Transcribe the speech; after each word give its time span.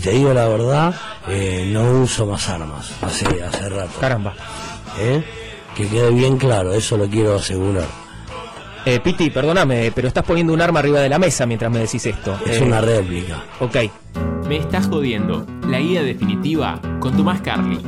y 0.00 0.02
te 0.02 0.10
digo 0.12 0.32
la 0.32 0.48
verdad, 0.48 0.94
eh, 1.28 1.68
no 1.70 1.82
uso 2.00 2.24
más 2.24 2.48
armas, 2.48 2.90
hace, 3.02 3.26
hace 3.44 3.68
rato. 3.68 4.00
Caramba. 4.00 4.32
¿Eh? 4.98 5.22
Que 5.76 5.86
quede 5.88 6.10
bien 6.10 6.38
claro, 6.38 6.72
eso 6.72 6.96
lo 6.96 7.06
quiero 7.06 7.34
asegurar. 7.36 7.84
Eh, 8.86 8.98
Piti, 9.00 9.28
perdóname, 9.28 9.92
pero 9.94 10.08
estás 10.08 10.24
poniendo 10.24 10.54
un 10.54 10.60
arma 10.62 10.80
arriba 10.80 11.00
de 11.00 11.10
la 11.10 11.18
mesa 11.18 11.44
mientras 11.44 11.70
me 11.70 11.80
decís 11.80 12.06
esto. 12.06 12.38
Es 12.46 12.58
Eh, 12.60 12.64
una 12.64 12.80
réplica. 12.80 13.42
Ok. 13.60 13.76
Me 14.48 14.56
estás 14.56 14.86
jodiendo. 14.86 15.44
La 15.68 15.78
guía 15.78 16.02
definitiva 16.02 16.80
con 16.98 17.14
Tomás 17.14 17.42
Carly. 17.42 17.78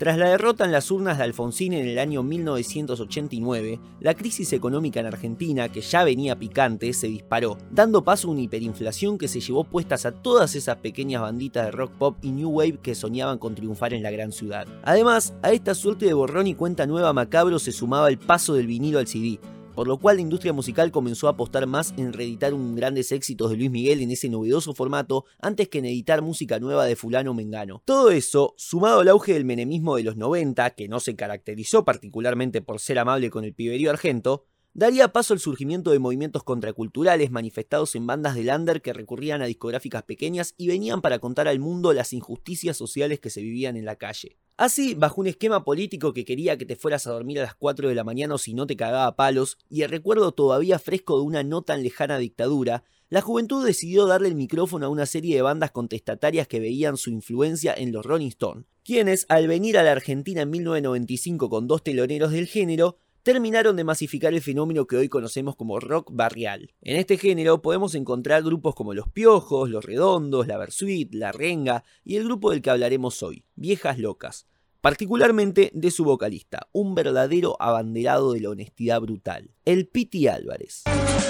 Tras 0.00 0.16
la 0.16 0.30
derrota 0.30 0.64
en 0.64 0.72
las 0.72 0.90
urnas 0.90 1.18
de 1.18 1.24
Alfonsín 1.24 1.74
en 1.74 1.86
el 1.86 1.98
año 1.98 2.22
1989, 2.22 3.78
la 4.00 4.14
crisis 4.14 4.50
económica 4.54 4.98
en 4.98 5.04
Argentina, 5.04 5.68
que 5.68 5.82
ya 5.82 6.04
venía 6.04 6.38
picante, 6.38 6.94
se 6.94 7.08
disparó, 7.08 7.58
dando 7.70 8.02
paso 8.02 8.28
a 8.28 8.30
una 8.30 8.40
hiperinflación 8.40 9.18
que 9.18 9.28
se 9.28 9.40
llevó 9.40 9.64
puestas 9.64 10.06
a 10.06 10.12
todas 10.12 10.54
esas 10.54 10.78
pequeñas 10.78 11.20
banditas 11.20 11.66
de 11.66 11.72
rock 11.72 11.92
pop 11.98 12.16
y 12.22 12.32
new 12.32 12.48
wave 12.48 12.78
que 12.82 12.94
soñaban 12.94 13.36
con 13.36 13.54
triunfar 13.54 13.92
en 13.92 14.02
la 14.02 14.10
gran 14.10 14.32
ciudad. 14.32 14.66
Además, 14.84 15.34
a 15.42 15.52
esta 15.52 15.74
suerte 15.74 16.06
de 16.06 16.14
borrón 16.14 16.46
y 16.46 16.54
cuenta 16.54 16.86
nueva 16.86 17.12
macabro 17.12 17.58
se 17.58 17.70
sumaba 17.70 18.08
el 18.08 18.16
paso 18.16 18.54
del 18.54 18.68
vinilo 18.68 19.00
al 19.00 19.06
CD, 19.06 19.38
por 19.80 19.88
lo 19.88 19.96
cual 19.96 20.16
la 20.16 20.20
industria 20.20 20.52
musical 20.52 20.92
comenzó 20.92 21.26
a 21.26 21.30
apostar 21.30 21.66
más 21.66 21.94
en 21.96 22.12
reeditar 22.12 22.52
un 22.52 22.74
grandes 22.74 23.12
éxitos 23.12 23.48
de 23.48 23.56
Luis 23.56 23.70
Miguel 23.70 24.02
en 24.02 24.10
ese 24.10 24.28
novedoso 24.28 24.74
formato 24.74 25.24
antes 25.40 25.70
que 25.70 25.78
en 25.78 25.86
editar 25.86 26.20
música 26.20 26.58
nueva 26.58 26.84
de 26.84 26.96
fulano 26.96 27.32
mengano. 27.32 27.80
Todo 27.86 28.10
eso, 28.10 28.52
sumado 28.58 29.00
al 29.00 29.08
auge 29.08 29.32
del 29.32 29.46
menemismo 29.46 29.96
de 29.96 30.02
los 30.02 30.18
90, 30.18 30.68
que 30.72 30.86
no 30.86 31.00
se 31.00 31.16
caracterizó 31.16 31.86
particularmente 31.86 32.60
por 32.60 32.78
ser 32.78 32.98
amable 32.98 33.30
con 33.30 33.42
el 33.42 33.54
piberío 33.54 33.88
argento, 33.88 34.44
daría 34.74 35.14
paso 35.14 35.32
al 35.32 35.40
surgimiento 35.40 35.92
de 35.92 35.98
movimientos 35.98 36.44
contraculturales 36.44 37.30
manifestados 37.30 37.94
en 37.94 38.06
bandas 38.06 38.34
de 38.34 38.44
lander 38.44 38.82
que 38.82 38.92
recurrían 38.92 39.40
a 39.40 39.46
discográficas 39.46 40.02
pequeñas 40.02 40.52
y 40.58 40.68
venían 40.68 41.00
para 41.00 41.20
contar 41.20 41.48
al 41.48 41.58
mundo 41.58 41.94
las 41.94 42.12
injusticias 42.12 42.76
sociales 42.76 43.18
que 43.18 43.30
se 43.30 43.40
vivían 43.40 43.78
en 43.78 43.86
la 43.86 43.96
calle. 43.96 44.36
Así, 44.60 44.92
bajo 44.92 45.22
un 45.22 45.26
esquema 45.26 45.64
político 45.64 46.12
que 46.12 46.26
quería 46.26 46.58
que 46.58 46.66
te 46.66 46.76
fueras 46.76 47.06
a 47.06 47.12
dormir 47.12 47.38
a 47.38 47.44
las 47.44 47.54
4 47.54 47.88
de 47.88 47.94
la 47.94 48.04
mañana 48.04 48.34
o 48.34 48.38
si 48.38 48.52
no 48.52 48.66
te 48.66 48.76
cagaba 48.76 49.16
palos, 49.16 49.56
y 49.70 49.80
el 49.80 49.88
recuerdo 49.88 50.32
todavía 50.32 50.78
fresco 50.78 51.16
de 51.16 51.24
una 51.24 51.42
no 51.42 51.62
tan 51.62 51.82
lejana 51.82 52.18
dictadura, 52.18 52.84
la 53.08 53.22
juventud 53.22 53.64
decidió 53.64 54.06
darle 54.06 54.28
el 54.28 54.34
micrófono 54.34 54.84
a 54.84 54.90
una 54.90 55.06
serie 55.06 55.34
de 55.34 55.40
bandas 55.40 55.70
contestatarias 55.70 56.46
que 56.46 56.60
veían 56.60 56.98
su 56.98 57.08
influencia 57.08 57.72
en 57.72 57.90
los 57.90 58.04
Rolling 58.04 58.28
Stones, 58.28 58.66
quienes, 58.84 59.24
al 59.30 59.48
venir 59.48 59.78
a 59.78 59.82
la 59.82 59.92
Argentina 59.92 60.42
en 60.42 60.50
1995 60.50 61.48
con 61.48 61.66
dos 61.66 61.82
teloneros 61.82 62.30
del 62.30 62.46
género, 62.46 62.98
terminaron 63.22 63.76
de 63.76 63.84
masificar 63.84 64.32
el 64.32 64.40
fenómeno 64.40 64.86
que 64.86 64.96
hoy 64.96 65.08
conocemos 65.08 65.56
como 65.56 65.80
rock 65.80 66.10
barrial. 66.12 66.72
En 66.82 66.96
este 66.96 67.16
género 67.18 67.62
podemos 67.62 67.94
encontrar 67.94 68.42
grupos 68.42 68.74
como 68.74 68.94
Los 68.94 69.08
Piojos, 69.08 69.70
Los 69.70 69.84
Redondos, 69.84 70.46
La 70.46 70.58
Versuit, 70.58 71.14
La 71.14 71.32
Renga 71.32 71.84
y 72.04 72.16
el 72.16 72.24
grupo 72.24 72.50
del 72.50 72.62
que 72.62 72.70
hablaremos 72.70 73.22
hoy, 73.22 73.44
Viejas 73.56 73.98
Locas, 73.98 74.46
particularmente 74.80 75.70
de 75.74 75.90
su 75.90 76.04
vocalista, 76.04 76.68
un 76.72 76.94
verdadero 76.94 77.56
abanderado 77.60 78.32
de 78.32 78.40
la 78.40 78.50
honestidad 78.50 79.00
brutal, 79.00 79.50
el 79.64 79.86
Piti 79.88 80.28
Álvarez. 80.28 80.84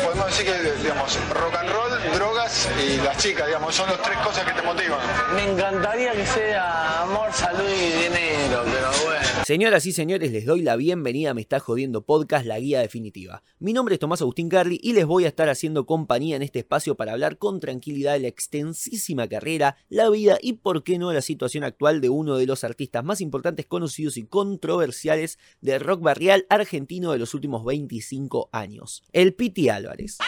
Podemos 0.05 0.27
decir 0.27 0.47
que, 0.47 0.83
digamos, 0.83 1.19
rock 1.35 1.55
and 1.57 1.71
roll, 1.71 1.91
drogas 2.15 2.69
y 2.83 2.97
las 3.03 3.17
chicas, 3.19 3.47
digamos, 3.47 3.75
son 3.75 3.89
las 3.89 4.01
tres 4.03 4.19
cosas 4.19 4.45
que 4.45 4.53
te 4.53 4.63
motivan. 4.63 4.99
Me 5.35 5.53
encantaría 5.53 6.13
que 6.13 6.27
sea 6.27 7.03
amor, 7.03 7.33
salud 7.33 7.69
y 7.69 8.03
dinero, 8.03 8.63
pero 8.65 8.91
bueno. 9.05 9.30
Señoras 9.51 9.85
y 9.85 9.91
señores, 9.91 10.31
les 10.31 10.47
doy 10.47 10.63
la 10.63 10.77
bienvenida 10.77 11.33
a 11.33 11.35
Me 11.35 11.41
Está 11.41 11.59
Jodiendo 11.59 12.03
Podcast, 12.03 12.47
la 12.47 12.61
guía 12.61 12.79
definitiva. 12.79 13.43
Mi 13.59 13.73
nombre 13.73 13.95
es 13.95 13.99
Tomás 13.99 14.21
Agustín 14.21 14.49
Carly 14.49 14.79
y 14.81 14.93
les 14.93 15.05
voy 15.05 15.25
a 15.25 15.27
estar 15.27 15.49
haciendo 15.49 15.87
compañía 15.87 16.37
en 16.37 16.43
este 16.43 16.61
espacio 16.61 16.95
para 16.95 17.11
hablar 17.11 17.37
con 17.37 17.59
tranquilidad 17.59 18.13
de 18.13 18.21
la 18.21 18.29
extensísima 18.29 19.27
carrera, 19.27 19.77
la 19.89 20.09
vida 20.09 20.39
y, 20.41 20.53
por 20.53 20.85
qué 20.85 20.99
no, 20.99 21.13
la 21.13 21.21
situación 21.21 21.65
actual 21.65 22.01
de 22.01 22.11
uno 22.11 22.37
de 22.37 22.47
los 22.47 22.63
artistas 22.63 23.03
más 23.03 23.21
importantes, 23.21 23.67
conocidos 23.67 24.17
y 24.19 24.23
controversiales 24.23 25.41
de 25.61 25.81
rock 25.81 26.01
barrial 26.01 26.47
argentino 26.49 27.11
de 27.11 27.19
los 27.19 27.35
últimos 27.35 27.65
25 27.65 28.51
años, 28.53 29.03
el 29.13 29.35
Piti 29.35 29.69
Álvarez. 29.69 30.19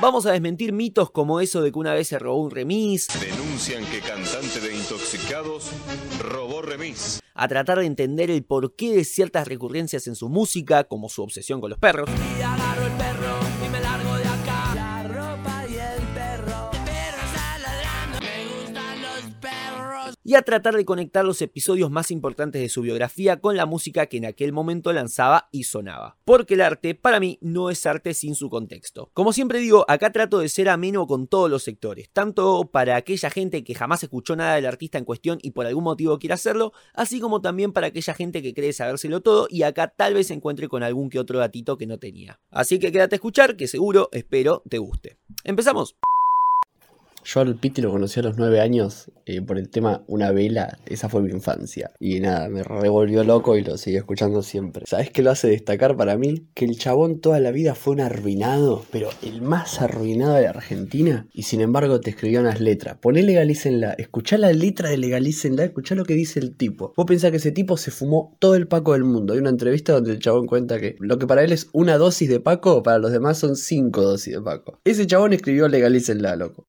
Vamos 0.00 0.26
a 0.26 0.32
desmentir 0.32 0.72
mitos 0.72 1.10
como 1.10 1.40
eso 1.40 1.62
de 1.62 1.72
que 1.72 1.78
una 1.78 1.94
vez 1.94 2.08
se 2.08 2.18
robó 2.18 2.42
un 2.42 2.50
remis, 2.50 3.06
Denuncian 3.54 3.84
que 3.86 4.00
cantante 4.00 4.58
de 4.58 4.74
intoxicados 4.74 5.70
robó 6.18 6.60
remis. 6.60 7.20
a 7.34 7.46
tratar 7.46 7.78
de 7.78 7.86
entender 7.86 8.28
el 8.28 8.42
porqué 8.42 8.92
de 8.92 9.04
ciertas 9.04 9.46
recurrencias 9.46 10.08
en 10.08 10.16
su 10.16 10.28
música, 10.28 10.82
como 10.82 11.08
su 11.08 11.22
obsesión 11.22 11.60
con 11.60 11.70
los 11.70 11.78
perros, 11.78 12.10
y 12.10 13.43
a 20.32 20.42
tratar 20.42 20.74
de 20.74 20.86
conectar 20.86 21.22
los 21.24 21.42
episodios 21.42 21.90
más 21.90 22.10
importantes 22.10 22.62
de 22.62 22.70
su 22.70 22.80
biografía 22.80 23.40
con 23.40 23.58
la 23.58 23.66
música 23.66 24.06
que 24.06 24.16
en 24.16 24.24
aquel 24.24 24.54
momento 24.54 24.90
lanzaba 24.92 25.48
y 25.52 25.64
sonaba. 25.64 26.16
Porque 26.24 26.54
el 26.54 26.62
arte, 26.62 26.94
para 26.94 27.20
mí, 27.20 27.38
no 27.42 27.68
es 27.68 27.84
arte 27.84 28.14
sin 28.14 28.34
su 28.34 28.48
contexto. 28.48 29.10
Como 29.12 29.34
siempre 29.34 29.58
digo, 29.58 29.84
acá 29.86 30.12
trato 30.12 30.38
de 30.38 30.48
ser 30.48 30.70
ameno 30.70 31.06
con 31.06 31.26
todos 31.26 31.50
los 31.50 31.62
sectores, 31.62 32.08
tanto 32.10 32.70
para 32.72 32.96
aquella 32.96 33.28
gente 33.28 33.62
que 33.64 33.74
jamás 33.74 34.02
escuchó 34.02 34.34
nada 34.34 34.54
del 34.54 34.66
artista 34.66 34.96
en 34.96 35.04
cuestión 35.04 35.38
y 35.42 35.50
por 35.50 35.66
algún 35.66 35.84
motivo 35.84 36.18
quiere 36.18 36.34
hacerlo, 36.34 36.72
así 36.94 37.20
como 37.20 37.42
también 37.42 37.72
para 37.72 37.88
aquella 37.88 38.14
gente 38.14 38.42
que 38.42 38.54
cree 38.54 38.72
sabérselo 38.72 39.20
todo 39.20 39.46
y 39.50 39.62
acá 39.62 39.88
tal 39.88 40.14
vez 40.14 40.28
se 40.28 40.34
encuentre 40.34 40.68
con 40.68 40.82
algún 40.82 41.10
que 41.10 41.18
otro 41.18 41.38
gatito 41.38 41.76
que 41.76 41.86
no 41.86 41.98
tenía. 41.98 42.40
Así 42.50 42.78
que 42.78 42.90
quédate 42.90 43.16
a 43.16 43.18
escuchar, 43.18 43.56
que 43.56 43.68
seguro, 43.68 44.08
espero, 44.12 44.62
te 44.68 44.78
guste. 44.78 45.18
¡Empezamos! 45.44 45.96
Yo 47.24 47.40
al 47.40 47.56
Piti 47.56 47.80
lo 47.80 47.90
conocí 47.90 48.20
a 48.20 48.22
los 48.22 48.36
nueve 48.36 48.60
años 48.60 49.10
eh, 49.24 49.40
por 49.40 49.56
el 49.58 49.70
tema 49.70 50.02
Una 50.06 50.30
vela, 50.30 50.78
esa 50.84 51.08
fue 51.08 51.22
mi 51.22 51.30
infancia. 51.30 51.90
Y 51.98 52.20
nada, 52.20 52.50
me 52.50 52.62
revolvió 52.62 53.24
loco 53.24 53.56
y 53.56 53.64
lo 53.64 53.78
seguí 53.78 53.96
escuchando 53.96 54.42
siempre. 54.42 54.84
¿Sabes 54.86 55.10
qué 55.10 55.22
lo 55.22 55.30
hace 55.30 55.48
destacar 55.48 55.96
para 55.96 56.18
mí? 56.18 56.42
Que 56.54 56.66
el 56.66 56.78
chabón 56.78 57.20
toda 57.20 57.40
la 57.40 57.50
vida 57.50 57.74
fue 57.74 57.94
un 57.94 58.00
arruinado, 58.00 58.84
pero 58.92 59.08
el 59.22 59.40
más 59.40 59.80
arruinado 59.80 60.34
de 60.34 60.46
Argentina. 60.46 61.26
Y 61.32 61.44
sin 61.44 61.62
embargo 61.62 61.98
te 62.00 62.10
escribió 62.10 62.40
unas 62.40 62.60
letras. 62.60 62.98
Poné 63.00 63.22
legalícenla, 63.22 63.94
escuchá 63.94 64.36
la 64.36 64.52
letra 64.52 64.90
de 64.90 64.98
legalícenla, 64.98 65.64
escuchá 65.64 65.94
lo 65.94 66.04
que 66.04 66.14
dice 66.14 66.40
el 66.40 66.54
tipo. 66.54 66.92
Vos 66.94 67.06
pensás 67.06 67.30
que 67.30 67.38
ese 67.38 67.52
tipo 67.52 67.78
se 67.78 67.90
fumó 67.90 68.36
todo 68.38 68.54
el 68.54 68.68
Paco 68.68 68.92
del 68.92 69.04
mundo. 69.04 69.32
Hay 69.32 69.38
una 69.38 69.50
entrevista 69.50 69.94
donde 69.94 70.12
el 70.12 70.18
chabón 70.18 70.46
cuenta 70.46 70.78
que 70.78 70.96
lo 71.00 71.18
que 71.18 71.26
para 71.26 71.42
él 71.42 71.52
es 71.52 71.68
una 71.72 71.96
dosis 71.96 72.28
de 72.28 72.40
Paco, 72.40 72.82
para 72.82 72.98
los 72.98 73.12
demás 73.12 73.38
son 73.38 73.56
cinco 73.56 74.02
dosis 74.02 74.34
de 74.34 74.42
Paco. 74.42 74.78
Ese 74.84 75.06
chabón 75.06 75.32
escribió 75.32 75.68
legalícenla, 75.68 76.36
loco. 76.36 76.66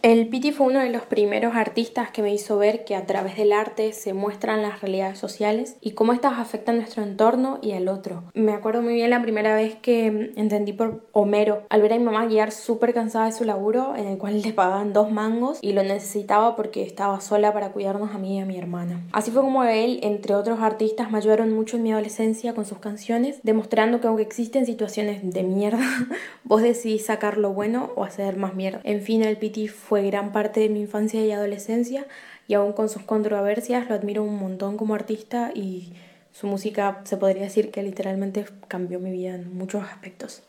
El 0.00 0.28
Piti 0.28 0.52
fue 0.52 0.68
uno 0.68 0.78
de 0.78 0.90
los 0.90 1.02
primeros 1.02 1.56
artistas 1.56 2.12
que 2.12 2.22
me 2.22 2.32
hizo 2.32 2.56
ver 2.56 2.84
que 2.84 2.94
a 2.94 3.04
través 3.04 3.36
del 3.36 3.52
arte 3.52 3.92
se 3.92 4.14
muestran 4.14 4.62
las 4.62 4.80
realidades 4.80 5.18
sociales 5.18 5.76
y 5.80 5.90
cómo 5.90 6.12
estas 6.12 6.38
afectan 6.38 6.76
nuestro 6.76 7.02
entorno 7.02 7.58
y 7.62 7.72
al 7.72 7.88
otro. 7.88 8.22
Me 8.32 8.52
acuerdo 8.52 8.80
muy 8.80 8.94
bien 8.94 9.10
la 9.10 9.20
primera 9.20 9.56
vez 9.56 9.74
que 9.74 10.30
entendí 10.36 10.72
por 10.72 11.04
Homero 11.10 11.64
al 11.68 11.82
ver 11.82 11.94
a 11.94 11.98
mi 11.98 12.04
mamá 12.04 12.26
guiar 12.26 12.52
súper 12.52 12.94
cansada 12.94 13.26
de 13.26 13.32
su 13.32 13.44
laburo 13.44 13.96
en 13.96 14.06
el 14.06 14.18
cual 14.18 14.40
le 14.40 14.52
pagaban 14.52 14.92
dos 14.92 15.10
mangos 15.10 15.58
y 15.62 15.72
lo 15.72 15.82
necesitaba 15.82 16.54
porque 16.54 16.84
estaba 16.84 17.20
sola 17.20 17.52
para 17.52 17.72
cuidarnos 17.72 18.14
a 18.14 18.18
mí 18.18 18.36
y 18.36 18.40
a 18.40 18.46
mi 18.46 18.56
hermana. 18.56 19.02
Así 19.10 19.32
fue 19.32 19.42
como 19.42 19.64
él, 19.64 19.98
entre 20.04 20.36
otros 20.36 20.60
artistas, 20.60 21.10
me 21.10 21.18
ayudaron 21.18 21.52
mucho 21.52 21.76
en 21.76 21.82
mi 21.82 21.90
adolescencia 21.90 22.54
con 22.54 22.66
sus 22.66 22.78
canciones, 22.78 23.40
demostrando 23.42 24.00
que 24.00 24.06
aunque 24.06 24.22
existen 24.22 24.64
situaciones 24.64 25.28
de 25.28 25.42
mierda, 25.42 25.80
vos 26.44 26.62
decidís 26.62 27.06
sacar 27.06 27.36
lo 27.36 27.52
bueno 27.52 27.90
o 27.96 28.04
hacer 28.04 28.36
más 28.36 28.54
mierda. 28.54 28.80
En 28.84 29.02
fin, 29.02 29.24
el 29.24 29.38
Piti 29.38 29.66
fue 29.66 29.87
gran 29.96 30.32
parte 30.32 30.60
de 30.60 30.68
mi 30.68 30.80
infancia 30.82 31.24
y 31.24 31.32
adolescencia 31.32 32.06
y 32.46 32.54
aún 32.54 32.72
con 32.72 32.88
sus 32.88 33.02
controversias 33.02 33.88
lo 33.88 33.94
admiro 33.94 34.22
un 34.22 34.38
montón 34.38 34.76
como 34.76 34.94
artista 34.94 35.50
y 35.54 35.92
su 36.32 36.46
música 36.46 37.00
se 37.04 37.16
podría 37.16 37.42
decir 37.42 37.70
que 37.70 37.82
literalmente 37.82 38.44
cambió 38.68 39.00
mi 39.00 39.10
vida 39.10 39.34
en 39.34 39.56
muchos 39.56 39.82
aspectos. 39.82 40.42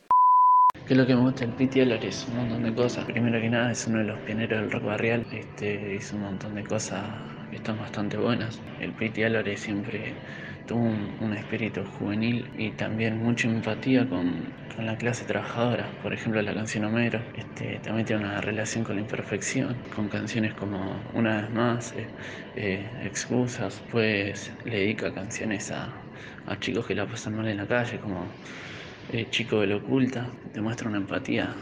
¿Qué 0.85 0.94
es 0.94 0.97
lo 0.97 1.05
que 1.05 1.16
me 1.16 1.22
gusta 1.22 1.46
del 1.46 1.55
Piti 1.55 1.81
Álvarez? 1.81 2.28
Un 2.29 2.37
montón 2.37 2.64
de 2.64 2.73
cosas. 2.73 3.05
Primero 3.05 3.40
que 3.41 3.49
nada 3.49 3.72
es 3.72 3.87
uno 3.87 3.99
de 3.99 4.05
los 4.05 4.19
pioneros 4.19 4.61
del 4.61 4.72
rock 4.72 4.84
barrial. 4.84 5.25
Este, 5.31 5.96
hizo 5.96 6.16
un 6.16 6.23
montón 6.23 6.55
de 6.55 6.64
cosas 6.64 7.03
que 7.49 7.58
están 7.58 7.78
bastante 7.79 8.17
buenas. 8.17 8.59
El 8.79 8.93
Piti 8.93 9.23
Álvarez 9.23 9.59
siempre 9.61 10.14
tuvo 10.69 10.81
un, 10.81 11.33
espíritu 11.33 11.83
juvenil 11.83 12.47
y 12.55 12.69
también 12.69 13.17
mucha 13.23 13.47
empatía 13.47 14.07
con, 14.07 14.53
la 14.77 14.95
clase 14.95 15.25
trabajadora. 15.25 15.89
Por 16.03 16.13
ejemplo, 16.13 16.41
la 16.41 16.53
canción 16.53 16.85
Homero 16.85 17.19
este, 17.35 17.79
también 17.79 18.05
tiene 18.05 18.23
una 18.23 18.39
relación 18.39 18.83
con 18.83 18.95
la 18.95 19.01
imperfección, 19.01 19.75
con 19.93 20.07
canciones 20.07 20.53
como 20.53 20.95
Una 21.13 21.41
vez 21.41 21.49
más, 21.49 21.93
eh, 21.93 22.07
eh, 22.55 22.85
Excusas, 23.03 23.81
pues 23.91 24.53
le 24.63 24.77
dedica 24.77 25.11
canciones 25.11 25.71
a, 25.71 25.89
a 26.45 26.59
chicos 26.59 26.85
que 26.85 26.93
la 26.95 27.07
pasan 27.07 27.35
mal 27.35 27.47
en 27.47 27.57
la 27.57 27.66
calle, 27.66 27.97
como 27.97 28.25
eh, 29.11 29.27
Chico 29.31 29.61
de 29.61 29.67
lo 29.67 29.77
Oculta, 29.77 30.29
demuestra 30.53 30.87
una 30.87 30.99
empatía 30.99 31.55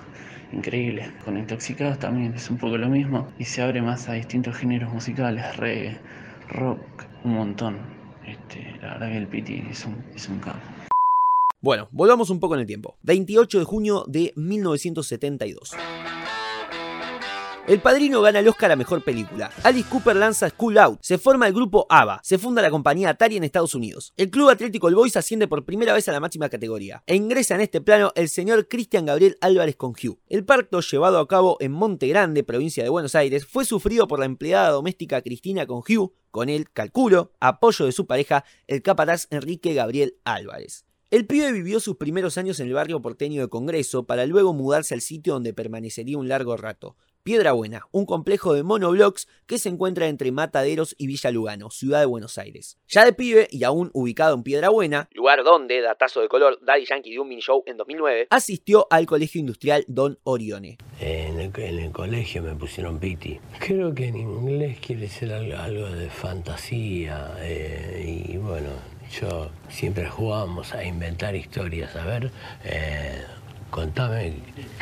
increíble. 0.51 1.11
Con 1.23 1.37
Intoxicados 1.37 1.97
también 1.97 2.33
es 2.33 2.49
un 2.49 2.57
poco 2.57 2.77
lo 2.77 2.89
mismo 2.89 3.31
y 3.39 3.45
se 3.45 3.61
abre 3.61 3.81
más 3.81 4.09
a 4.09 4.13
distintos 4.13 4.57
géneros 4.57 4.93
musicales, 4.93 5.55
reggae, 5.55 5.97
rock, 6.49 7.05
un 7.23 7.33
montón. 7.33 7.96
Este, 8.27 8.77
la 8.81 8.93
verdad 8.93 9.07
que 9.07 9.17
el 9.17 9.27
Piti 9.27 9.63
es 9.71 9.85
un. 9.85 10.03
Bueno, 11.61 11.87
volvamos 11.91 12.29
un 12.29 12.39
poco 12.39 12.55
en 12.55 12.61
el 12.61 12.67
tiempo. 12.67 12.97
28 13.03 13.59
de 13.59 13.65
junio 13.65 14.03
de 14.07 14.33
1972. 14.35 15.71
El 17.67 17.81
Padrino 17.81 18.21
gana 18.21 18.39
el 18.39 18.47
Oscar 18.47 18.71
a 18.71 18.77
Mejor 18.77 19.03
Película. 19.03 19.51
Alice 19.63 19.89
Cooper 19.89 20.15
lanza 20.15 20.49
School 20.49 20.77
Out. 20.77 20.99
Se 21.01 21.17
forma 21.17 21.47
el 21.47 21.53
grupo 21.53 21.85
ABBA. 21.89 22.21
Se 22.23 22.37
funda 22.37 22.61
la 22.61 22.69
compañía 22.69 23.09
Atari 23.09 23.35
en 23.35 23.43
Estados 23.43 23.75
Unidos. 23.75 24.13
El 24.15 24.29
Club 24.29 24.49
Atlético 24.49 24.87
El 24.87 24.95
Boys 24.95 25.17
asciende 25.17 25.49
por 25.49 25.65
primera 25.65 25.91
vez 25.91 26.07
a 26.07 26.13
la 26.13 26.21
máxima 26.21 26.47
categoría. 26.47 27.03
E 27.07 27.15
ingresa 27.17 27.55
en 27.55 27.61
este 27.61 27.81
plano 27.81 28.13
el 28.15 28.29
señor 28.29 28.69
Cristian 28.69 29.05
Gabriel 29.05 29.37
Álvarez 29.41 29.75
con 29.75 29.91
Hugh. 29.91 30.17
El 30.29 30.45
parto, 30.45 30.79
llevado 30.79 31.19
a 31.19 31.27
cabo 31.27 31.57
en 31.59 31.73
Monte 31.73 32.07
Grande, 32.07 32.45
provincia 32.45 32.83
de 32.83 32.89
Buenos 32.89 33.15
Aires, 33.15 33.45
fue 33.45 33.65
sufrido 33.65 34.07
por 34.07 34.19
la 34.19 34.25
empleada 34.27 34.69
doméstica 34.69 35.21
Cristina 35.21 35.65
con 35.65 35.79
Hugh, 35.79 36.13
con 36.37 36.49
el, 36.49 36.69
calculo, 36.69 37.31
apoyo 37.39 37.87
de 37.87 37.91
su 37.91 38.05
pareja, 38.05 38.45
el 38.67 38.83
capataz 38.83 39.25
Enrique 39.31 39.73
Gabriel 39.73 40.17
Álvarez. 40.23 40.85
El 41.09 41.25
pibe 41.25 41.51
vivió 41.51 41.79
sus 41.79 41.95
primeros 41.95 42.37
años 42.37 42.59
en 42.59 42.67
el 42.67 42.75
barrio 42.75 43.01
porteño 43.01 43.41
de 43.41 43.49
Congreso 43.49 44.05
para 44.05 44.27
luego 44.27 44.53
mudarse 44.53 44.93
al 44.93 45.01
sitio 45.01 45.33
donde 45.33 45.55
permanecería 45.55 46.15
un 46.15 46.27
largo 46.27 46.55
rato. 46.55 46.95
Piedra 47.27 47.51
Buena, 47.51 47.85
un 47.91 48.05
complejo 48.05 48.53
de 48.53 48.63
monoblocks 48.63 49.27
que 49.47 49.59
se 49.59 49.67
encuentra 49.67 50.07
entre 50.07 50.31
Mataderos 50.31 50.95
y 50.97 51.07
Villa 51.07 51.29
Lugano, 51.29 51.69
ciudad 51.69 51.99
de 51.99 52.05
Buenos 52.05 52.37
Aires. 52.37 52.77
Ya 52.87 53.03
de 53.03 53.11
pibe 53.11 53.49
y 53.51 53.65
aún 53.65 53.89
ubicado 53.91 54.33
en 54.33 54.43
Piedra 54.43 54.69
Buena, 54.69 55.09
lugar 55.11 55.43
donde, 55.43 55.81
datazo 55.81 56.21
de 56.21 56.29
color, 56.29 56.57
Daddy 56.61 56.85
Yankee 56.85 57.09
dio 57.09 57.23
un 57.23 57.27
mini 57.27 57.41
show 57.41 57.63
en 57.65 57.75
2009, 57.75 58.27
asistió 58.29 58.87
al 58.89 59.05
Colegio 59.05 59.41
Industrial 59.41 59.83
Don 59.89 60.17
Orione. 60.23 60.77
En 61.01 61.37
el, 61.41 61.51
en 61.53 61.79
el 61.79 61.91
colegio 61.91 62.43
me 62.43 62.55
pusieron 62.55 62.97
piti. 62.97 63.41
Creo 63.59 63.93
que 63.93 64.07
en 64.07 64.15
inglés 64.15 64.79
quiere 64.79 65.09
ser 65.09 65.33
algo, 65.33 65.57
algo 65.57 65.89
de 65.89 66.09
fantasía 66.09 67.35
eh, 67.41 68.29
y 68.31 68.37
bueno, 68.37 68.69
yo 69.11 69.49
siempre 69.67 70.07
jugábamos 70.07 70.73
a 70.73 70.83
inventar 70.85 71.35
historias, 71.35 71.93
a 71.97 72.05
ver, 72.05 72.31
eh, 72.63 73.21
contame 73.69 74.33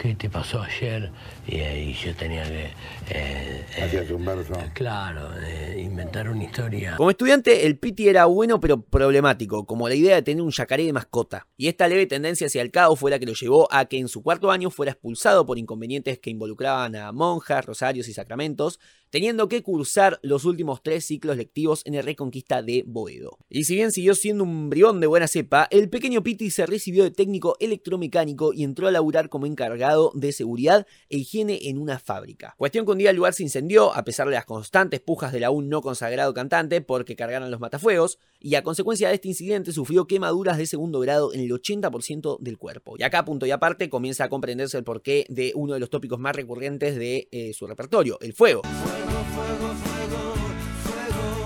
qué 0.01 0.15
te 0.15 0.29
pasó 0.29 0.61
ayer 0.61 1.11
y, 1.47 1.55
y 1.57 1.93
yo 1.93 2.15
tenía 2.15 2.43
que... 2.43 2.71
Eh, 3.09 3.65
Hacías 3.83 4.09
un 4.11 4.25
verso. 4.25 4.53
Claro, 4.73 5.29
eh, 5.41 5.81
inventar 5.83 6.29
una 6.29 6.43
historia. 6.43 6.95
Como 6.97 7.09
estudiante, 7.09 7.65
el 7.65 7.77
Piti 7.77 8.07
era 8.07 8.25
bueno 8.25 8.59
pero 8.59 8.81
problemático, 8.81 9.65
como 9.65 9.87
la 9.89 9.95
idea 9.95 10.15
de 10.15 10.21
tener 10.21 10.41
un 10.41 10.51
yacaré 10.51 10.85
de 10.85 10.93
mascota. 10.93 11.47
Y 11.57 11.67
esta 11.67 11.87
leve 11.87 12.05
tendencia 12.05 12.47
hacia 12.47 12.61
el 12.61 12.71
caos 12.71 12.99
fue 12.99 13.11
la 13.11 13.19
que 13.19 13.25
lo 13.25 13.33
llevó 13.33 13.67
a 13.71 13.85
que 13.85 13.97
en 13.97 14.07
su 14.07 14.21
cuarto 14.23 14.51
año 14.51 14.69
fuera 14.69 14.91
expulsado 14.91 15.45
por 15.45 15.57
inconvenientes 15.57 16.19
que 16.19 16.29
involucraban 16.29 16.95
a 16.95 17.11
monjas, 17.11 17.65
rosarios 17.65 18.07
y 18.07 18.13
sacramentos, 18.13 18.79
teniendo 19.15 19.47
que 19.47 19.63
cursar 19.63 20.19
los 20.23 20.43
últimos 20.43 20.83
tres 20.83 21.05
ciclos 21.05 21.37
lectivos 21.37 21.83
en 21.85 21.95
el 21.95 22.03
Reconquista 22.03 22.61
de 22.61 22.83
Boedo. 22.85 23.37
Y 23.49 23.63
si 23.63 23.75
bien 23.75 23.93
siguió 23.93 24.13
siendo 24.13 24.43
un 24.43 24.69
bribón 24.69 24.99
de 24.99 25.07
buena 25.07 25.29
cepa, 25.29 25.69
el 25.71 25.89
pequeño 25.89 26.21
Piti 26.21 26.51
se 26.51 26.65
recibió 26.65 27.05
de 27.05 27.11
técnico 27.11 27.55
electromecánico 27.61 28.51
y 28.51 28.65
entró 28.65 28.89
a 28.89 28.91
laburar 28.91 29.29
como 29.29 29.45
encargado 29.45 30.11
de 30.15 30.33
seguridad 30.33 30.85
e 31.07 31.19
higiene 31.19 31.69
en 31.69 31.77
una 31.77 31.97
fábrica. 31.97 32.55
Cuestión 32.57 32.85
que 32.85 32.91
un 32.91 32.97
día 32.97 33.11
el 33.11 33.15
lugar 33.15 33.33
se 33.33 33.43
incendió, 33.43 33.95
a 33.95 34.03
pesar 34.03 34.27
de 34.27 34.33
las 34.33 34.43
constantes 34.43 34.99
pujas 34.99 35.31
del 35.31 35.45
aún 35.45 35.69
no 35.69 35.81
consagrado 35.81 36.33
cantante 36.33 36.81
porque 36.81 37.15
cargaran 37.15 37.49
los 37.49 37.61
matafuegos, 37.61 38.19
y 38.41 38.55
a 38.55 38.63
consecuencia 38.63 39.07
de 39.07 39.15
este 39.15 39.29
incidente 39.29 39.71
sufrió 39.71 40.07
quemaduras 40.07 40.57
de 40.57 40.67
segundo 40.67 40.99
grado 40.99 41.33
en 41.33 41.39
el 41.39 41.51
80% 41.51 42.37
del 42.41 42.57
cuerpo. 42.57 42.95
Y 42.99 43.03
acá, 43.03 43.23
punto 43.23 43.45
y 43.45 43.51
aparte, 43.51 43.89
comienza 43.89 44.25
a 44.25 44.29
comprenderse 44.29 44.77
el 44.77 44.83
porqué 44.83 45.25
de 45.29 45.53
uno 45.55 45.73
de 45.73 45.79
los 45.79 45.89
tópicos 45.89 46.19
más 46.19 46.35
recurrentes 46.35 46.97
de 46.97 47.29
eh, 47.31 47.53
su 47.53 47.65
repertorio, 47.65 48.17
el 48.19 48.33
fuego. 48.33 48.61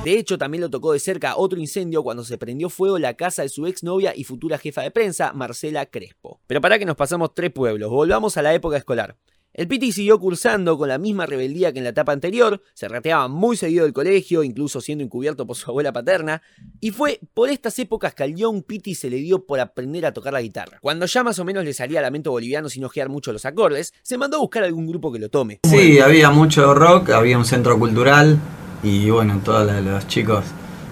De 0.03 0.17
hecho, 0.17 0.37
también 0.37 0.61
lo 0.61 0.69
tocó 0.69 0.93
de 0.93 0.99
cerca 0.99 1.35
otro 1.35 1.59
incendio 1.59 2.03
cuando 2.03 2.23
se 2.23 2.37
prendió 2.37 2.69
fuego 2.69 2.97
la 2.97 3.15
casa 3.15 3.41
de 3.41 3.49
su 3.49 3.67
exnovia 3.67 4.13
y 4.15 4.23
futura 4.23 4.57
jefa 4.57 4.81
de 4.81 4.91
prensa, 4.91 5.33
Marcela 5.33 5.85
Crespo. 5.85 6.39
Pero 6.47 6.61
para 6.61 6.79
que 6.79 6.85
nos 6.85 6.95
pasamos 6.95 7.33
tres 7.33 7.51
pueblos, 7.51 7.91
volvamos 7.91 8.37
a 8.37 8.41
la 8.41 8.53
época 8.53 8.77
escolar. 8.77 9.17
El 9.53 9.67
Piti 9.67 9.91
siguió 9.91 10.19
cursando 10.19 10.77
con 10.77 10.89
la 10.89 10.99
misma 10.99 11.25
rebeldía 11.25 11.73
que 11.73 11.79
en 11.79 11.83
la 11.83 11.89
etapa 11.89 12.11
anterior, 12.11 12.61
se 12.75 12.87
rateaba 12.87 13.27
muy 13.27 13.57
seguido 13.57 13.83
del 13.83 13.93
colegio, 13.93 14.43
incluso 14.43 14.79
siendo 14.79 15.03
encubierto 15.03 15.47
por 15.47 15.55
su 15.55 15.71
abuela 15.71 15.91
paterna, 15.91 16.43
y 16.79 16.91
fue 16.91 17.19
por 17.33 17.49
estas 17.49 17.79
épocas 17.79 18.13
que 18.13 18.23
al 18.23 18.35
Young 18.35 18.63
Piti 18.63 18.93
se 18.93 19.09
le 19.09 19.17
dio 19.17 19.45
por 19.45 19.59
aprender 19.59 20.05
a 20.05 20.13
tocar 20.13 20.33
la 20.33 20.41
guitarra. 20.41 20.77
Cuando 20.81 21.07
ya 21.07 21.23
más 21.23 21.39
o 21.39 21.45
menos 21.45 21.65
le 21.65 21.73
salía 21.73 21.99
lamento 21.99 22.29
boliviano 22.29 22.69
sin 22.69 22.83
ojear 22.83 23.09
mucho 23.09 23.33
los 23.33 23.45
acordes, 23.45 23.93
se 24.03 24.17
mandó 24.17 24.37
a 24.37 24.41
buscar 24.41 24.63
algún 24.63 24.87
grupo 24.87 25.11
que 25.11 25.19
lo 25.19 25.29
tome. 25.29 25.59
Sí, 25.63 25.99
había 25.99 26.29
mucho 26.29 26.75
rock, 26.75 27.09
había 27.09 27.37
un 27.37 27.45
centro 27.45 27.79
cultural 27.79 28.39
y 28.83 29.09
bueno, 29.09 29.41
todos 29.43 29.83
los 29.83 30.07
chicos 30.07 30.45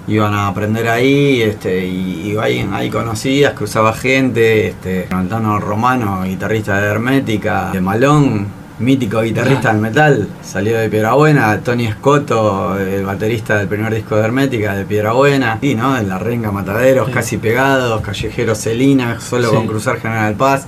iban 0.08 0.34
a 0.34 0.48
aprender 0.48 0.88
ahí, 0.88 1.42
este, 1.42 1.86
y, 1.86 2.32
y 2.34 2.38
ahí, 2.38 2.68
ahí 2.72 2.90
conocías, 2.90 3.54
cruzaba 3.54 3.94
gente, 3.94 4.68
este, 4.68 5.08
Altano 5.12 5.60
Romano, 5.60 6.24
guitarrista 6.24 6.80
de 6.80 6.88
Hermética, 6.88 7.72
de 7.74 7.82
Malón, 7.82 8.48
mítico 8.80 9.22
guitarrista 9.22 9.72
del 9.74 9.82
metal, 9.82 10.28
salió 10.44 10.78
de 10.78 10.88
Piedra 10.90 11.14
Buena, 11.14 11.60
Tony 11.62 11.92
Scotto, 11.92 12.78
el 12.80 13.04
baterista 13.06 13.58
del 13.58 13.68
primer 13.68 13.94
disco 13.94 14.16
de 14.16 14.24
Hermética 14.24 14.76
de 14.76 14.86
Piedra 14.86 15.14
Buena, 15.14 15.58
y 15.62 15.76
no, 15.76 15.98
en 15.98 16.08
la 16.08 16.20
renga 16.20 16.52
Mataderos, 16.52 17.10
casi 17.10 17.38
pegados, 17.38 18.02
Callejero 18.02 18.56
Celina, 18.56 19.20
solo 19.20 19.50
Sí. 19.50 19.56
con 19.56 19.68
cruzar 19.68 20.00
General 20.00 20.36
Paz. 20.36 20.68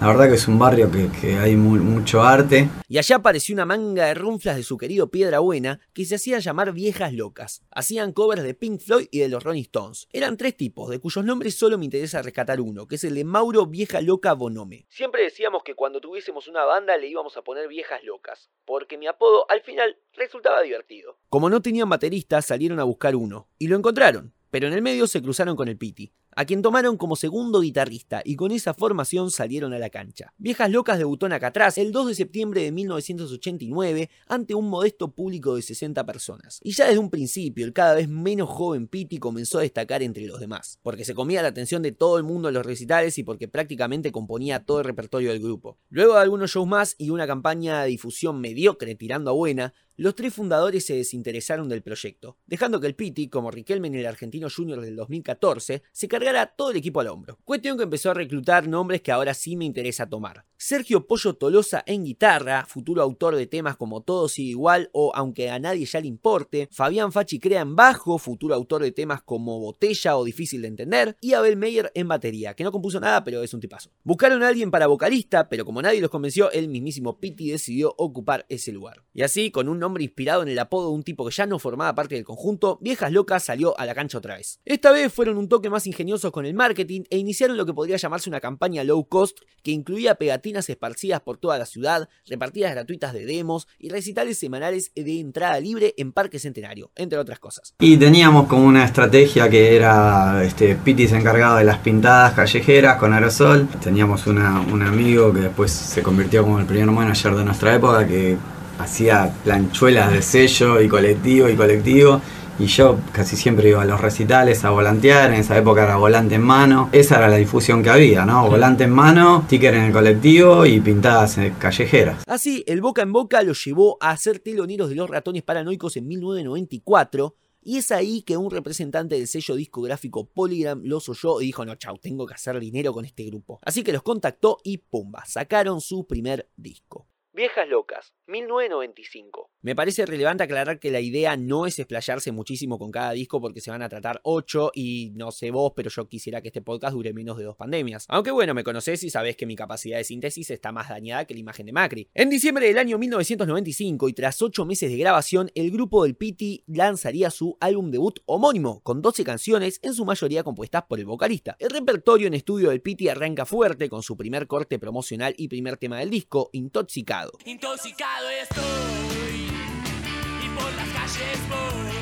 La 0.00 0.08
verdad 0.08 0.28
que 0.28 0.34
es 0.34 0.48
un 0.48 0.58
barrio 0.58 0.90
que, 0.90 1.36
hay 1.36 1.56
mu- 1.56 1.82
mucho 1.82 2.22
arte. 2.22 2.68
Y 2.88 2.98
allá 2.98 3.16
apareció 3.16 3.54
una 3.54 3.64
manga 3.64 4.04
de 4.06 4.14
runflas 4.14 4.56
de 4.56 4.62
su 4.62 4.76
querido 4.76 5.08
Piedra 5.10 5.38
Buena 5.38 5.80
que 5.94 6.04
se 6.04 6.16
hacían 6.16 6.40
llamar 6.40 6.72
Viejas 6.72 7.14
Locas. 7.14 7.62
Hacían 7.70 8.12
covers 8.12 8.42
de 8.42 8.52
Pink 8.52 8.80
Floyd 8.80 9.06
y 9.10 9.20
de 9.20 9.28
los 9.30 9.42
Rolling 9.42 9.62
Stones. 9.62 10.06
Eran 10.12 10.36
tres 10.36 10.56
tipos, 10.58 10.90
de 10.90 10.98
cuyos 10.98 11.24
nombres 11.24 11.54
solo 11.54 11.78
me 11.78 11.86
interesa 11.86 12.20
rescatar 12.20 12.60
uno, 12.60 12.86
que 12.86 12.96
es 12.96 13.04
el 13.04 13.14
de 13.14 13.24
Mauro 13.24 13.64
Vieja 13.66 14.02
Loca 14.02 14.34
Bonome. 14.34 14.84
Siempre 14.90 15.22
decíamos 15.22 15.62
que 15.64 15.74
cuando 15.74 16.00
tuviésemos 16.02 16.48
una 16.48 16.64
banda 16.66 16.98
le 16.98 17.08
íbamos 17.08 17.36
a 17.38 17.42
poner 17.42 17.66
Viejas 17.68 18.04
Locas, 18.04 18.50
porque 18.66 18.98
mi 18.98 19.06
apodo 19.06 19.46
al 19.50 19.62
final 19.62 19.96
resultaba 20.12 20.60
divertido. 20.60 21.16
Como 21.30 21.48
no 21.48 21.62
tenían 21.62 21.88
baterista, 21.88 22.42
salieron 22.42 22.78
a 22.78 22.84
buscar 22.84 23.16
uno, 23.16 23.48
y 23.58 23.68
lo 23.68 23.76
encontraron. 23.76 24.34
Pero 24.50 24.68
en 24.68 24.72
el 24.74 24.82
medio 24.82 25.08
se 25.08 25.20
cruzaron 25.20 25.56
con 25.56 25.66
el 25.66 25.76
Piti, 25.76 26.12
a 26.36 26.44
quien 26.44 26.62
tomaron 26.62 26.96
como 26.96 27.16
segundo 27.16 27.60
guitarrista 27.60 28.22
y 28.24 28.36
con 28.36 28.50
esa 28.50 28.74
formación 28.74 29.30
salieron 29.30 29.72
a 29.72 29.78
la 29.78 29.90
cancha. 29.90 30.32
Viejas 30.38 30.70
Locas 30.70 30.98
debutó 30.98 31.26
en 31.26 31.32
Acatrás 31.32 31.78
el 31.78 31.92
2 31.92 32.08
de 32.08 32.14
septiembre 32.14 32.62
de 32.62 32.72
1989 32.72 34.10
ante 34.26 34.54
un 34.54 34.68
modesto 34.68 35.12
público 35.12 35.56
de 35.56 35.62
60 35.62 36.04
personas. 36.06 36.60
Y 36.62 36.72
ya 36.72 36.86
desde 36.86 36.98
un 36.98 37.10
principio 37.10 37.64
el 37.64 37.72
cada 37.72 37.94
vez 37.94 38.08
menos 38.08 38.48
joven 38.48 38.88
Piti 38.88 39.18
comenzó 39.18 39.58
a 39.58 39.62
destacar 39.62 40.02
entre 40.02 40.26
los 40.26 40.40
demás, 40.40 40.78
porque 40.82 41.04
se 41.04 41.14
comía 41.14 41.42
la 41.42 41.48
atención 41.48 41.82
de 41.82 41.92
todo 41.92 42.18
el 42.18 42.24
mundo 42.24 42.48
en 42.48 42.54
los 42.54 42.66
recitales 42.66 43.18
y 43.18 43.22
porque 43.22 43.48
prácticamente 43.48 44.12
componía 44.12 44.64
todo 44.64 44.78
el 44.78 44.84
repertorio 44.84 45.30
del 45.30 45.40
grupo. 45.40 45.78
Luego 45.88 46.14
de 46.14 46.20
algunos 46.20 46.50
shows 46.50 46.68
más 46.68 46.94
y 46.98 47.10
una 47.10 47.26
campaña 47.26 47.82
de 47.82 47.88
difusión 47.90 48.40
mediocre 48.40 48.94
tirando 48.94 49.30
a 49.30 49.34
buena, 49.34 49.74
los 49.96 50.16
tres 50.16 50.34
fundadores 50.34 50.84
se 50.84 50.96
desinteresaron 50.96 51.68
del 51.68 51.82
proyecto, 51.82 52.36
dejando 52.46 52.80
que 52.80 52.88
el 52.88 52.96
Piti, 52.96 53.28
como 53.28 53.52
Riquelme 53.52 53.86
en 53.86 53.94
el 53.94 54.06
Argentino 54.06 54.48
Junior 54.50 54.80
del 54.80 54.96
2014, 54.96 55.82
se 55.92 56.08
cargara 56.08 56.46
todo 56.46 56.72
el 56.72 56.76
equipo 56.76 56.98
al 57.00 57.08
hombro. 57.08 57.38
Cuestión 57.44 57.76
que 57.76 57.84
empezó 57.84 58.10
a 58.10 58.14
reclutar 58.14 58.66
nombres 58.66 59.02
que 59.02 59.12
ahora 59.12 59.34
sí 59.34 59.56
me 59.56 59.64
interesa 59.64 60.08
tomar. 60.08 60.44
Sergio 60.56 61.06
Pollo 61.06 61.34
Tolosa 61.34 61.84
en 61.86 62.04
guitarra, 62.04 62.64
futuro 62.66 63.02
autor 63.02 63.36
de 63.36 63.46
temas 63.46 63.76
como 63.76 64.02
Todo 64.02 64.28
sigue 64.28 64.50
igual 64.50 64.88
o 64.92 65.12
Aunque 65.14 65.50
a 65.50 65.58
nadie 65.58 65.84
ya 65.84 66.00
le 66.00 66.08
importe, 66.08 66.68
Fabián 66.72 67.12
Fachi 67.12 67.38
Crea 67.38 67.60
en 67.60 67.76
bajo, 67.76 68.18
futuro 68.18 68.54
autor 68.54 68.82
de 68.82 68.90
temas 68.90 69.22
como 69.22 69.60
Botella 69.60 70.16
o 70.16 70.24
Difícil 70.24 70.62
de 70.62 70.68
entender, 70.68 71.16
y 71.20 71.34
Abel 71.34 71.56
Meyer 71.56 71.92
en 71.94 72.08
batería, 72.08 72.54
que 72.54 72.64
no 72.64 72.72
compuso 72.72 72.98
nada 72.98 73.22
pero 73.22 73.42
es 73.42 73.54
un 73.54 73.60
tipazo. 73.60 73.90
Buscaron 74.02 74.42
a 74.42 74.48
alguien 74.48 74.70
para 74.70 74.86
vocalista, 74.86 75.48
pero 75.48 75.64
como 75.64 75.82
nadie 75.82 76.00
los 76.00 76.10
convenció, 76.10 76.50
el 76.50 76.68
mismísimo 76.68 77.20
Piti 77.20 77.50
decidió 77.50 77.94
ocupar 77.96 78.46
ese 78.48 78.72
lugar. 78.72 79.04
Y 79.12 79.22
así, 79.22 79.50
con 79.50 79.68
un 79.68 79.83
nombre 79.84 80.02
inspirado 80.02 80.42
en 80.42 80.48
el 80.48 80.58
apodo 80.58 80.88
de 80.88 80.94
un 80.94 81.02
tipo 81.02 81.26
que 81.26 81.34
ya 81.34 81.46
no 81.46 81.58
formaba 81.58 81.94
parte 81.94 82.14
del 82.14 82.24
conjunto, 82.24 82.78
Viejas 82.80 83.12
Locas 83.12 83.44
salió 83.44 83.78
a 83.78 83.84
la 83.86 83.94
cancha 83.94 84.18
otra 84.18 84.36
vez. 84.36 84.60
Esta 84.64 84.92
vez 84.92 85.12
fueron 85.12 85.36
un 85.36 85.48
toque 85.48 85.70
más 85.70 85.86
ingeniosos 85.86 86.32
con 86.32 86.46
el 86.46 86.54
marketing 86.54 87.02
e 87.10 87.18
iniciaron 87.18 87.56
lo 87.56 87.66
que 87.66 87.74
podría 87.74 87.96
llamarse 87.96 88.30
una 88.30 88.40
campaña 88.40 88.82
low 88.82 89.06
cost 89.06 89.38
que 89.62 89.70
incluía 89.70 90.14
pegatinas 90.14 90.68
esparcidas 90.70 91.20
por 91.20 91.38
toda 91.38 91.58
la 91.58 91.66
ciudad, 91.66 92.08
repartidas 92.26 92.72
gratuitas 92.72 93.12
de 93.12 93.26
demos 93.26 93.68
y 93.78 93.90
recitales 93.90 94.38
semanales 94.38 94.90
de 94.94 95.20
entrada 95.20 95.60
libre 95.60 95.94
en 95.96 96.12
Parque 96.12 96.38
Centenario, 96.38 96.90
entre 96.96 97.18
otras 97.18 97.38
cosas. 97.38 97.74
Y 97.80 97.96
teníamos 97.96 98.46
como 98.46 98.64
una 98.64 98.84
estrategia 98.84 99.48
que 99.48 99.76
era, 99.76 100.42
este, 100.44 100.78
se 100.84 101.16
encargaba 101.16 101.58
de 101.58 101.64
las 101.64 101.78
pintadas 101.78 102.32
callejeras 102.32 102.96
con 102.96 103.12
aerosol. 103.12 103.68
Teníamos 103.82 104.26
un 104.26 104.38
amigo 104.38 105.32
que 105.32 105.40
después 105.40 105.70
se 105.70 106.02
convirtió 106.02 106.42
como 106.42 106.58
el 106.58 106.66
primer 106.66 106.90
manager 106.90 107.34
de 107.34 107.44
nuestra 107.44 107.74
época 107.74 108.06
que 108.06 108.36
hacía 108.78 109.32
planchuelas 109.44 110.12
de 110.12 110.22
sello 110.22 110.80
y 110.80 110.88
colectivo 110.88 111.48
y 111.48 111.56
colectivo. 111.56 112.20
Y 112.56 112.66
yo 112.66 113.00
casi 113.12 113.36
siempre 113.36 113.70
iba 113.70 113.82
a 113.82 113.84
los 113.84 114.00
recitales 114.00 114.64
a 114.64 114.70
volantear, 114.70 115.32
en 115.32 115.40
esa 115.40 115.58
época 115.58 115.82
era 115.82 115.96
volante 115.96 116.36
en 116.36 116.42
mano. 116.42 116.88
Esa 116.92 117.16
era 117.18 117.28
la 117.28 117.36
difusión 117.36 117.82
que 117.82 117.90
había, 117.90 118.24
¿no? 118.24 118.48
Volante 118.48 118.84
en 118.84 118.92
mano, 118.92 119.42
sticker 119.46 119.74
en 119.74 119.84
el 119.84 119.92
colectivo 119.92 120.64
y 120.64 120.80
pintadas 120.80 121.36
callejeras. 121.58 122.22
Así, 122.28 122.62
el 122.68 122.80
boca 122.80 123.02
en 123.02 123.12
boca 123.12 123.42
los 123.42 123.64
llevó 123.64 123.98
a 124.00 124.16
ser 124.16 124.38
teloneros 124.38 124.88
de 124.88 124.94
los 124.94 125.10
ratones 125.10 125.42
paranoicos 125.42 125.96
en 125.96 126.06
1994 126.06 127.34
Y 127.60 127.78
es 127.78 127.90
ahí 127.90 128.22
que 128.22 128.36
un 128.36 128.50
representante 128.52 129.16
del 129.16 129.26
sello 129.26 129.56
discográfico 129.56 130.28
Polygram 130.28 130.82
los 130.84 131.08
oyó 131.08 131.40
y 131.40 131.46
dijo, 131.46 131.64
no, 131.64 131.74
chau, 131.74 131.98
tengo 131.98 132.24
que 132.24 132.34
hacer 132.34 132.60
dinero 132.60 132.92
con 132.92 133.04
este 133.04 133.24
grupo. 133.24 133.58
Así 133.64 133.82
que 133.82 133.92
los 133.92 134.02
contactó 134.02 134.58
y 134.62 134.78
pumba, 134.78 135.24
sacaron 135.24 135.80
su 135.80 136.06
primer 136.06 136.48
disco. 136.56 137.08
Viejas 137.32 137.68
Locas, 137.68 138.14
1995. 138.26 139.50
Me 139.62 139.74
parece 139.74 140.06
relevante 140.06 140.42
aclarar 140.42 140.78
que 140.78 140.90
la 140.90 141.00
idea 141.00 141.36
no 141.36 141.66
es 141.66 141.78
explayarse 141.78 142.32
muchísimo 142.32 142.78
con 142.78 142.90
cada 142.90 143.12
disco 143.12 143.40
porque 143.40 143.60
se 143.60 143.70
van 143.70 143.82
a 143.82 143.88
tratar 143.88 144.20
8 144.24 144.72
y 144.74 145.12
no 145.14 145.30
sé 145.30 145.50
vos, 145.50 145.72
pero 145.74 145.90
yo 145.90 146.08
quisiera 146.08 146.40
que 146.40 146.48
este 146.48 146.62
podcast 146.62 146.94
dure 146.94 147.12
menos 147.12 147.36
de 147.38 147.44
dos 147.44 147.56
pandemias. 147.56 148.06
Aunque 148.08 148.30
bueno, 148.30 148.54
me 148.54 148.64
conocés 148.64 149.02
y 149.02 149.10
sabés 149.10 149.36
que 149.36 149.46
mi 149.46 149.56
capacidad 149.56 149.98
de 149.98 150.04
síntesis 150.04 150.50
está 150.50 150.72
más 150.72 150.88
dañada 150.88 151.26
que 151.26 151.34
la 151.34 151.40
imagen 151.40 151.66
de 151.66 151.72
Macri. 151.72 152.08
En 152.14 152.30
diciembre 152.30 152.66
del 152.66 152.78
año 152.78 152.98
1995 152.98 154.08
y 154.08 154.12
tras 154.12 154.40
8 154.40 154.64
meses 154.64 154.90
de 154.90 154.96
grabación, 154.96 155.50
el 155.54 155.70
grupo 155.70 156.04
del 156.04 156.16
Piti 156.16 156.64
lanzaría 156.66 157.30
su 157.30 157.56
álbum 157.60 157.90
debut 157.90 158.20
homónimo, 158.26 158.82
con 158.82 159.02
12 159.02 159.24
canciones, 159.24 159.80
en 159.82 159.94
su 159.94 160.04
mayoría 160.04 160.44
compuestas 160.44 160.84
por 160.84 160.98
el 160.98 161.06
vocalista. 161.06 161.56
El 161.58 161.70
repertorio 161.70 162.26
en 162.26 162.34
estudio 162.34 162.70
del 162.70 162.80
Piti 162.80 163.08
arranca 163.08 163.46
fuerte 163.46 163.88
con 163.88 164.02
su 164.02 164.16
primer 164.16 164.46
corte 164.46 164.78
promocional 164.78 165.34
y 165.36 165.48
primer 165.48 165.76
tema 165.76 165.98
del 165.98 166.10
disco, 166.10 166.50
Intoxicado. 166.52 167.32
Intoxicado 167.44 168.13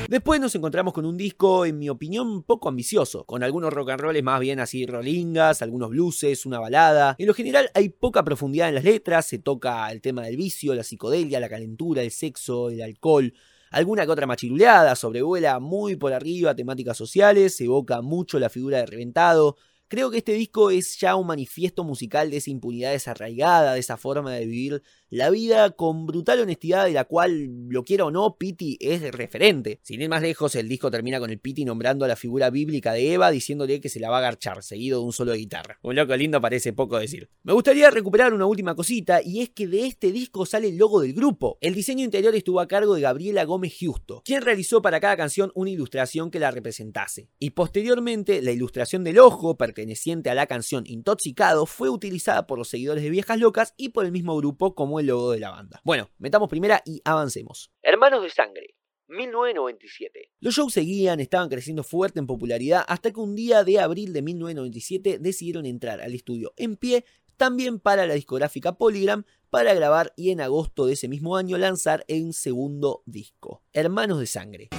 Después 0.07 0.39
nos 0.39 0.53
encontramos 0.53 0.93
con 0.93 1.07
un 1.07 1.17
disco, 1.17 1.65
en 1.65 1.79
mi 1.79 1.89
opinión, 1.89 2.43
poco 2.43 2.69
ambicioso, 2.69 3.25
con 3.25 3.41
algunos 3.41 3.73
rock 3.73 3.89
and 3.89 4.01
rolls 4.01 4.21
más 4.21 4.39
bien 4.39 4.59
así 4.59 4.85
rolingas, 4.85 5.63
algunos 5.63 5.89
blueses, 5.89 6.45
una 6.45 6.59
balada. 6.59 7.15
En 7.17 7.25
lo 7.25 7.33
general 7.33 7.71
hay 7.73 7.89
poca 7.89 8.23
profundidad 8.23 8.69
en 8.69 8.75
las 8.75 8.83
letras, 8.83 9.25
se 9.25 9.39
toca 9.39 9.91
el 9.91 10.01
tema 10.01 10.21
del 10.21 10.37
vicio, 10.37 10.75
la 10.75 10.83
psicodelia, 10.83 11.39
la 11.39 11.49
calentura, 11.49 12.03
el 12.03 12.11
sexo, 12.11 12.69
el 12.69 12.83
alcohol. 12.83 13.33
Alguna 13.71 14.05
que 14.05 14.11
otra 14.11 14.27
machiruleada, 14.27 14.95
sobrevuela 14.95 15.59
muy 15.59 15.95
por 15.95 16.13
arriba 16.13 16.55
temáticas 16.55 16.95
sociales, 16.95 17.59
evoca 17.59 18.01
mucho 18.03 18.37
la 18.37 18.49
figura 18.49 18.77
de 18.77 18.85
reventado, 18.85 19.55
Creo 19.93 20.09
que 20.09 20.17
este 20.17 20.33
disco 20.33 20.71
es 20.71 20.97
ya 20.97 21.15
un 21.15 21.27
manifiesto 21.27 21.83
musical 21.83 22.31
de 22.31 22.37
esa 22.37 22.49
impunidad 22.49 22.93
desarraigada, 22.93 23.75
de 23.75 23.79
esa 23.79 23.95
forma 23.95 24.31
de 24.31 24.43
vivir 24.47 24.81
la 25.13 25.29
vida 25.29 25.69
con 25.69 26.07
brutal 26.07 26.39
honestidad 26.39 26.85
de 26.85 26.91
la 26.91 27.03
cual, 27.03 27.69
lo 27.69 27.83
quiera 27.83 28.05
o 28.05 28.09
no, 28.09 28.35
Pity 28.35 28.79
es 28.79 29.11
referente. 29.11 29.79
Sin 29.83 30.01
ir 30.01 30.09
más 30.09 30.23
lejos, 30.23 30.55
el 30.55 30.67
disco 30.67 30.89
termina 30.89 31.19
con 31.19 31.29
el 31.29 31.37
Pity 31.37 31.65
nombrando 31.65 32.03
a 32.03 32.07
la 32.07 32.15
figura 32.15 32.49
bíblica 32.49 32.93
de 32.93 33.13
Eva, 33.13 33.29
diciéndole 33.29 33.79
que 33.79 33.89
se 33.89 33.99
la 33.99 34.09
va 34.09 34.15
a 34.15 34.19
agarchar, 34.21 34.63
seguido 34.63 34.99
de 34.99 35.05
un 35.05 35.13
solo 35.13 35.33
de 35.33 35.37
guitarra. 35.37 35.77
Un 35.83 35.95
loco 35.95 36.15
lindo 36.15 36.41
parece 36.41 36.73
poco 36.73 36.97
decir. 36.97 37.29
Me 37.43 37.53
gustaría 37.53 37.91
recuperar 37.91 38.33
una 38.33 38.47
última 38.47 38.73
cosita, 38.73 39.21
y 39.23 39.41
es 39.41 39.51
que 39.51 39.67
de 39.67 39.85
este 39.85 40.11
disco 40.11 40.47
sale 40.47 40.69
el 40.69 40.77
logo 40.77 40.99
del 40.99 41.13
grupo. 41.13 41.59
El 41.61 41.75
diseño 41.75 42.03
interior 42.03 42.33
estuvo 42.33 42.59
a 42.59 42.67
cargo 42.67 42.95
de 42.95 43.01
Gabriela 43.01 43.43
Gómez 43.43 43.75
Justo, 43.79 44.23
quien 44.25 44.41
realizó 44.41 44.81
para 44.81 44.99
cada 44.99 45.15
canción 45.15 45.51
una 45.53 45.69
ilustración 45.69 46.31
que 46.31 46.39
la 46.39 46.49
representase. 46.49 47.29
Y 47.37 47.51
posteriormente, 47.51 48.41
la 48.41 48.51
ilustración 48.51 49.03
del 49.03 49.19
ojo, 49.19 49.57
perteneciente 49.57 50.31
a 50.31 50.33
la 50.33 50.47
canción 50.47 50.85
Intoxicado, 50.87 51.67
fue 51.67 51.91
utilizada 51.91 52.47
por 52.47 52.57
los 52.57 52.69
seguidores 52.69 53.03
de 53.03 53.11
Viejas 53.11 53.37
Locas 53.37 53.75
y 53.77 53.89
por 53.89 54.05
el 54.05 54.11
mismo 54.11 54.35
grupo 54.35 54.73
como 54.73 54.99
el 54.99 55.02
logo 55.05 55.31
de 55.31 55.39
la 55.39 55.51
banda. 55.51 55.81
Bueno, 55.83 56.09
metamos 56.17 56.49
primera 56.49 56.81
y 56.85 57.01
avancemos. 57.05 57.71
Hermanos 57.81 58.23
de 58.23 58.29
Sangre. 58.29 58.75
1997. 59.07 60.31
Los 60.39 60.55
shows 60.55 60.73
seguían, 60.73 61.19
estaban 61.19 61.49
creciendo 61.49 61.83
fuerte 61.83 62.19
en 62.19 62.27
popularidad 62.27 62.83
hasta 62.87 63.11
que 63.11 63.19
un 63.19 63.35
día 63.35 63.63
de 63.63 63.79
abril 63.79 64.13
de 64.13 64.21
1997 64.21 65.19
decidieron 65.19 65.65
entrar 65.65 66.01
al 66.01 66.13
estudio 66.13 66.53
en 66.57 66.77
pie 66.77 67.05
también 67.37 67.79
para 67.79 68.05
la 68.05 68.13
discográfica 68.13 68.77
Polygram 68.77 69.25
para 69.49 69.73
grabar 69.73 70.13
y 70.15 70.31
en 70.31 70.41
agosto 70.41 70.85
de 70.85 70.93
ese 70.93 71.07
mismo 71.07 71.37
año 71.37 71.57
lanzar 71.57 72.05
el 72.07 72.33
segundo 72.33 73.03
disco, 73.05 73.63
Hermanos 73.73 74.19
de 74.19 74.27
Sangre. 74.27 74.69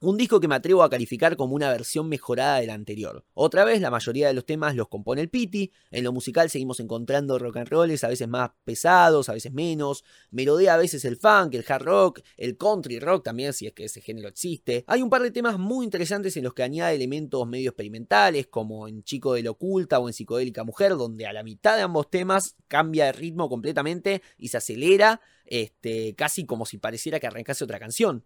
Un 0.00 0.16
disco 0.16 0.38
que 0.38 0.46
me 0.46 0.54
atrevo 0.54 0.84
a 0.84 0.90
calificar 0.90 1.36
como 1.36 1.56
una 1.56 1.70
versión 1.70 2.08
mejorada 2.08 2.60
del 2.60 2.70
anterior. 2.70 3.24
Otra 3.34 3.64
vez, 3.64 3.80
la 3.80 3.90
mayoría 3.90 4.28
de 4.28 4.32
los 4.32 4.46
temas 4.46 4.76
los 4.76 4.86
compone 4.86 5.22
el 5.22 5.28
Pity. 5.28 5.72
En 5.90 6.04
lo 6.04 6.12
musical 6.12 6.48
seguimos 6.50 6.78
encontrando 6.78 7.36
rock 7.36 7.56
and 7.56 7.68
rolls, 7.68 8.04
a 8.04 8.08
veces 8.08 8.28
más 8.28 8.50
pesados, 8.62 9.28
a 9.28 9.32
veces 9.32 9.52
menos. 9.52 10.04
Melodea 10.30 10.74
a 10.74 10.76
veces 10.76 11.04
el 11.04 11.16
funk, 11.16 11.54
el 11.54 11.64
hard 11.66 11.82
rock, 11.82 12.20
el 12.36 12.56
country 12.56 13.00
rock 13.00 13.24
también, 13.24 13.52
si 13.52 13.66
es 13.66 13.72
que 13.72 13.86
ese 13.86 14.00
género 14.00 14.28
existe. 14.28 14.84
Hay 14.86 15.02
un 15.02 15.10
par 15.10 15.20
de 15.20 15.32
temas 15.32 15.58
muy 15.58 15.84
interesantes 15.84 16.36
en 16.36 16.44
los 16.44 16.54
que 16.54 16.62
añade 16.62 16.94
elementos 16.94 17.44
medio 17.48 17.70
experimentales, 17.70 18.46
como 18.46 18.86
en 18.86 19.02
Chico 19.02 19.34
de 19.34 19.42
la 19.42 19.50
Oculta 19.50 19.98
o 19.98 20.08
en 20.08 20.14
Psicodélica 20.14 20.62
Mujer, 20.62 20.96
donde 20.96 21.26
a 21.26 21.32
la 21.32 21.42
mitad 21.42 21.76
de 21.76 21.82
ambos 21.82 22.08
temas 22.08 22.54
cambia 22.68 23.06
de 23.06 23.12
ritmo 23.12 23.48
completamente 23.48 24.22
y 24.36 24.46
se 24.46 24.58
acelera, 24.58 25.20
este, 25.44 26.14
casi 26.14 26.46
como 26.46 26.66
si 26.66 26.78
pareciera 26.78 27.18
que 27.18 27.26
arrancase 27.26 27.64
otra 27.64 27.80
canción. 27.80 28.22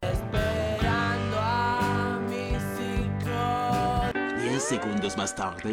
Segundos 4.62 5.16
más 5.16 5.34
tarde. 5.34 5.72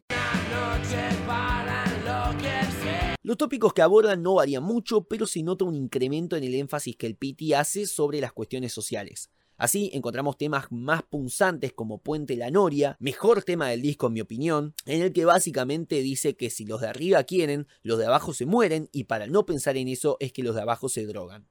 Los 3.21 3.37
tópicos 3.37 3.73
que 3.73 3.81
abordan 3.81 4.23
no 4.23 4.35
varían 4.35 4.63
mucho, 4.63 5.03
pero 5.03 5.27
se 5.27 5.43
nota 5.43 5.65
un 5.65 5.75
incremento 5.75 6.35
en 6.35 6.43
el 6.43 6.55
énfasis 6.55 6.95
que 6.95 7.05
el 7.05 7.15
Piti 7.15 7.53
hace 7.53 7.85
sobre 7.85 8.19
las 8.19 8.33
cuestiones 8.33 8.73
sociales. 8.73 9.29
Así 9.57 9.91
encontramos 9.93 10.37
temas 10.37 10.67
más 10.71 11.03
punzantes 11.03 11.73
como 11.73 12.01
Puente 12.01 12.37
La 12.37 12.49
Noria, 12.49 12.95
mejor 12.99 13.43
tema 13.43 13.69
del 13.69 13.81
disco 13.81 14.07
en 14.07 14.13
mi 14.13 14.21
opinión, 14.21 14.73
en 14.85 15.01
el 15.01 15.13
que 15.13 15.25
básicamente 15.25 16.01
dice 16.01 16.35
que 16.35 16.49
si 16.49 16.65
los 16.65 16.81
de 16.81 16.87
arriba 16.87 17.23
quieren, 17.23 17.67
los 17.83 17.99
de 17.99 18.05
abajo 18.05 18.33
se 18.33 18.45
mueren 18.45 18.89
y 18.93 19.03
para 19.03 19.27
no 19.27 19.45
pensar 19.45 19.75
en 19.75 19.89
eso 19.89 20.15
es 20.21 20.31
que 20.31 20.43
los 20.43 20.55
de 20.55 20.61
abajo 20.61 20.87
se 20.87 21.05
drogan. 21.05 21.45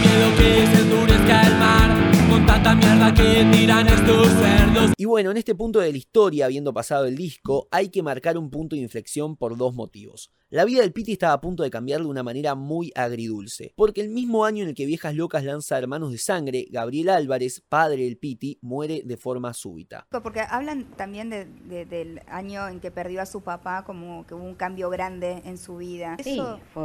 Miedo 0.00 0.36
que 0.36 0.66
se 0.76 0.82
endurezca 0.82 1.42
el 1.46 1.54
mar 1.58 1.88
con 2.30 2.46
tanta 2.46 2.74
mierda 2.74 3.14
que 3.14 3.44
tiran 3.52 3.86
estos 3.86 4.28
cerdos. 4.28 4.92
Y 4.96 5.04
bueno, 5.04 5.30
en 5.30 5.36
este 5.36 5.54
punto 5.54 5.78
de 5.80 5.90
la 5.92 5.98
historia, 5.98 6.44
habiendo 6.46 6.72
pasado 6.74 7.06
el 7.06 7.16
disco, 7.16 7.68
hay 7.70 7.88
que 7.88 8.02
marcar 8.02 8.36
un 8.36 8.50
punto 8.50 8.76
de 8.76 8.82
inflexión 8.82 9.36
por 9.36 9.56
dos 9.56 9.74
motivos. 9.74 10.30
La 10.50 10.64
vida 10.64 10.80
del 10.80 10.92
Piti 10.92 11.12
estaba 11.12 11.34
a 11.34 11.40
punto 11.40 11.62
de 11.62 11.70
cambiar 11.70 12.00
de 12.00 12.06
una 12.06 12.22
manera 12.22 12.54
muy 12.54 12.90
agridulce, 12.94 13.72
porque 13.76 14.00
el 14.00 14.08
mismo 14.08 14.44
año 14.44 14.62
en 14.62 14.70
el 14.70 14.74
que 14.74 14.86
Viejas 14.86 15.14
Locas 15.14 15.44
lanza 15.44 15.76
Hermanos 15.78 16.10
de 16.10 16.18
Sangre, 16.18 16.66
Gabriel 16.70 17.10
Álvarez, 17.10 17.62
padre 17.68 18.04
del 18.04 18.16
Piti, 18.16 18.58
muere 18.62 19.02
de 19.04 19.16
forma 19.16 19.52
súbita. 19.52 20.06
Porque 20.22 20.40
hablan 20.40 20.84
también 20.96 21.28
de- 21.30 21.44
de- 21.44 21.84
del 21.84 22.20
año 22.28 22.66
en 22.68 22.80
que 22.80 22.90
perdió 22.90 23.20
a 23.22 23.26
su 23.26 23.42
papá, 23.42 23.84
como 23.84 24.26
que 24.26 24.34
hubo 24.34 24.44
un 24.44 24.54
cambio 24.54 24.88
grande 24.90 25.42
en 25.44 25.58
su 25.58 25.76
vida. 25.76 26.16
Sí, 26.24 26.30
Eso- 26.34 26.58
fue, 26.72 26.84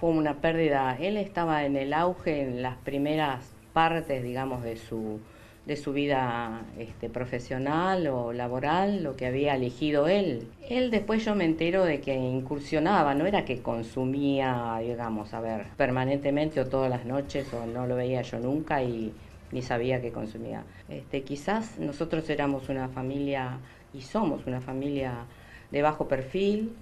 fue 0.00 0.10
una 0.10 0.40
pérdida. 0.40 0.96
Él 0.98 1.18
estaba 1.18 1.64
en 1.64 1.76
el 1.76 1.92
auge 1.92 2.40
en 2.40 2.62
las 2.62 2.76
primeras 2.78 3.52
partes, 3.74 4.22
digamos, 4.22 4.62
de 4.62 4.76
su, 4.78 5.20
de 5.66 5.76
su 5.76 5.92
vida 5.92 6.62
este, 6.78 7.10
profesional 7.10 8.06
o 8.06 8.32
laboral, 8.32 9.04
lo 9.04 9.14
que 9.16 9.26
había 9.26 9.54
elegido 9.54 10.08
él. 10.08 10.48
Él 10.68 10.90
después 10.90 11.24
yo 11.24 11.34
me 11.34 11.44
entero 11.44 11.84
de 11.84 12.00
que 12.00 12.14
incursionaba, 12.14 13.14
no 13.14 13.26
era 13.26 13.44
que 13.44 13.60
consumía, 13.60 14.78
digamos, 14.80 15.34
a 15.34 15.40
ver, 15.40 15.66
permanentemente 15.76 16.60
o 16.60 16.66
todas 16.66 16.88
las 16.88 17.04
noches, 17.04 17.52
o 17.52 17.66
no 17.66 17.86
lo 17.86 17.94
veía 17.94 18.22
yo 18.22 18.40
nunca 18.40 18.82
y 18.82 19.12
ni 19.52 19.60
sabía 19.60 20.00
que 20.00 20.12
consumía. 20.12 20.64
Este, 20.88 21.22
quizás 21.22 21.78
nosotros 21.78 22.28
éramos 22.30 22.70
una 22.70 22.88
familia 22.88 23.58
y 23.92 24.00
somos 24.00 24.46
una 24.46 24.62
familia 24.62 25.26
de 25.70 25.82
bajo 25.82 26.08
perfil, 26.08 26.72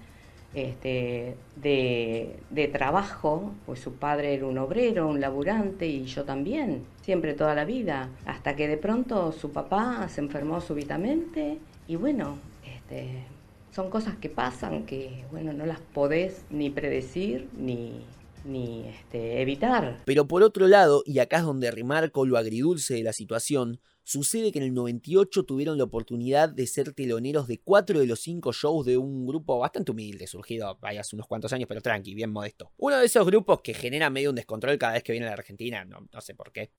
este, 0.53 1.35
de, 1.55 2.39
de 2.49 2.67
trabajo, 2.67 3.51
pues 3.65 3.79
su 3.79 3.93
padre 3.93 4.33
era 4.33 4.45
un 4.45 4.57
obrero, 4.57 5.07
un 5.07 5.21
laburante 5.21 5.87
y 5.87 6.05
yo 6.05 6.23
también, 6.23 6.85
siempre 7.01 7.33
toda 7.33 7.55
la 7.55 7.65
vida, 7.65 8.09
hasta 8.25 8.55
que 8.55 8.67
de 8.67 8.77
pronto 8.77 9.31
su 9.31 9.51
papá 9.51 10.07
se 10.09 10.21
enfermó 10.21 10.61
súbitamente 10.61 11.59
y 11.87 11.95
bueno, 11.95 12.37
este, 12.65 13.23
son 13.71 13.89
cosas 13.89 14.15
que 14.17 14.29
pasan 14.29 14.85
que 14.85 15.25
bueno, 15.31 15.53
no 15.53 15.65
las 15.65 15.79
podés 15.79 16.43
ni 16.49 16.69
predecir 16.69 17.47
ni, 17.57 18.03
ni 18.45 18.87
este, 18.87 19.41
evitar. 19.41 20.01
Pero 20.05 20.27
por 20.27 20.43
otro 20.43 20.67
lado, 20.67 21.03
y 21.05 21.19
acá 21.19 21.37
es 21.37 21.43
donde 21.43 21.71
remarco 21.71 22.25
lo 22.25 22.37
agridulce 22.37 22.95
de 22.95 23.03
la 23.03 23.13
situación, 23.13 23.79
sucede 24.09 24.51
que 24.51 24.57
en 24.57 24.65
el 24.65 24.73
98 24.73 25.43
tuvieron 25.43 25.77
la 25.77 25.83
oportunidad 25.83 26.49
de 26.49 26.65
ser 26.65 26.93
teloneros 26.93 27.47
de 27.47 27.59
cuatro 27.59 27.99
de 27.99 28.07
los 28.07 28.19
cinco 28.19 28.51
shows 28.51 28.83
de 28.87 28.97
un 28.97 29.27
grupo 29.27 29.59
bastante 29.59 29.91
humilde, 29.91 30.25
surgido 30.25 30.79
hace 30.81 31.15
unos 31.15 31.27
cuantos 31.27 31.53
años, 31.53 31.67
pero 31.67 31.79
tranqui, 31.79 32.15
bien 32.15 32.31
modesto. 32.31 32.71
Uno 32.77 32.97
de 32.97 33.05
esos 33.05 33.23
grupos 33.23 33.61
que 33.61 33.75
genera 33.75 34.09
medio 34.09 34.31
un 34.31 34.35
descontrol 34.35 34.79
cada 34.79 34.93
vez 34.93 35.03
que 35.03 35.11
viene 35.11 35.27
a 35.27 35.29
la 35.29 35.35
Argentina, 35.35 35.85
no, 35.85 36.07
no 36.11 36.21
sé 36.21 36.33
por 36.33 36.51
qué. 36.51 36.71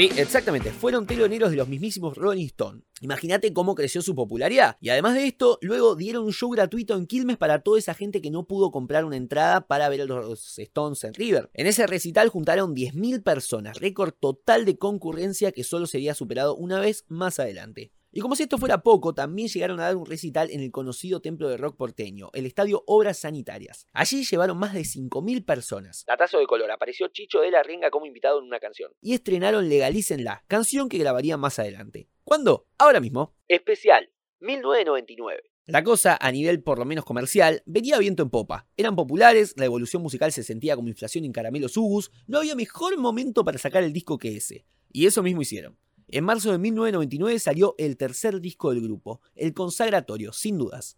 Sí, 0.00 0.08
exactamente, 0.16 0.70
fueron 0.70 1.06
teloneros 1.06 1.50
de 1.50 1.58
los 1.58 1.68
mismísimos 1.68 2.16
Rolling 2.16 2.46
Stone. 2.46 2.80
Imagínate 3.02 3.52
cómo 3.52 3.74
creció 3.74 4.00
su 4.00 4.14
popularidad. 4.14 4.78
Y 4.80 4.88
además 4.88 5.14
de 5.14 5.26
esto, 5.26 5.58
luego 5.60 5.94
dieron 5.94 6.24
un 6.24 6.32
show 6.32 6.48
gratuito 6.48 6.96
en 6.96 7.06
Quilmes 7.06 7.36
para 7.36 7.60
toda 7.60 7.78
esa 7.78 7.92
gente 7.92 8.22
que 8.22 8.30
no 8.30 8.46
pudo 8.46 8.70
comprar 8.70 9.04
una 9.04 9.18
entrada 9.18 9.66
para 9.66 9.90
ver 9.90 10.00
a 10.00 10.04
los 10.06 10.58
Stones 10.58 11.04
en 11.04 11.12
River. 11.12 11.50
En 11.52 11.66
ese 11.66 11.86
recital 11.86 12.30
juntaron 12.30 12.74
10.000 12.74 13.22
personas, 13.22 13.78
récord 13.78 14.14
total 14.18 14.64
de 14.64 14.78
concurrencia 14.78 15.52
que 15.52 15.64
solo 15.64 15.86
sería 15.86 16.14
superado 16.14 16.56
una 16.56 16.80
vez 16.80 17.04
más 17.08 17.38
adelante. 17.38 17.92
Y 18.12 18.20
como 18.20 18.34
si 18.34 18.42
esto 18.42 18.58
fuera 18.58 18.82
poco, 18.82 19.14
también 19.14 19.48
llegaron 19.48 19.78
a 19.78 19.84
dar 19.84 19.96
un 19.96 20.04
recital 20.04 20.50
en 20.50 20.60
el 20.60 20.72
conocido 20.72 21.20
templo 21.20 21.48
de 21.48 21.56
rock 21.56 21.76
porteño, 21.76 22.30
el 22.32 22.44
estadio 22.44 22.82
Obras 22.86 23.18
Sanitarias. 23.18 23.86
Allí 23.92 24.24
llevaron 24.24 24.58
más 24.58 24.74
de 24.74 24.80
5.000 24.80 25.44
personas. 25.44 26.04
Datazo 26.08 26.38
de 26.38 26.46
color, 26.46 26.72
apareció 26.72 27.06
Chicho 27.08 27.40
de 27.40 27.52
la 27.52 27.62
Renga 27.62 27.90
como 27.90 28.06
invitado 28.06 28.40
en 28.40 28.46
una 28.46 28.58
canción. 28.58 28.90
Y 29.00 29.14
estrenaron 29.14 29.68
Legalícenla, 29.68 30.44
canción 30.48 30.88
que 30.88 30.98
grabarían 30.98 31.38
más 31.38 31.60
adelante. 31.60 32.08
¿Cuándo? 32.24 32.66
Ahora 32.78 32.98
mismo. 32.98 33.36
Especial, 33.46 34.10
1999. 34.40 35.42
La 35.66 35.84
cosa, 35.84 36.18
a 36.20 36.32
nivel 36.32 36.64
por 36.64 36.80
lo 36.80 36.84
menos 36.84 37.04
comercial, 37.04 37.62
venía 37.64 37.96
viento 37.98 38.24
en 38.24 38.30
popa. 38.30 38.66
Eran 38.76 38.96
populares, 38.96 39.54
la 39.56 39.66
evolución 39.66 40.02
musical 40.02 40.32
se 40.32 40.42
sentía 40.42 40.74
como 40.74 40.88
inflación 40.88 41.24
en 41.24 41.30
caramelos 41.30 41.76
Ugus, 41.76 42.10
no 42.26 42.38
había 42.38 42.56
mejor 42.56 42.98
momento 42.98 43.44
para 43.44 43.58
sacar 43.58 43.84
el 43.84 43.92
disco 43.92 44.18
que 44.18 44.36
ese. 44.36 44.64
Y 44.90 45.06
eso 45.06 45.22
mismo 45.22 45.42
hicieron. 45.42 45.78
En 46.12 46.24
marzo 46.24 46.50
de 46.50 46.58
1999 46.58 47.38
salió 47.38 47.76
el 47.78 47.96
tercer 47.96 48.40
disco 48.40 48.70
del 48.70 48.82
grupo, 48.82 49.20
el 49.36 49.54
consagratorio, 49.54 50.32
sin 50.32 50.58
dudas. 50.58 50.96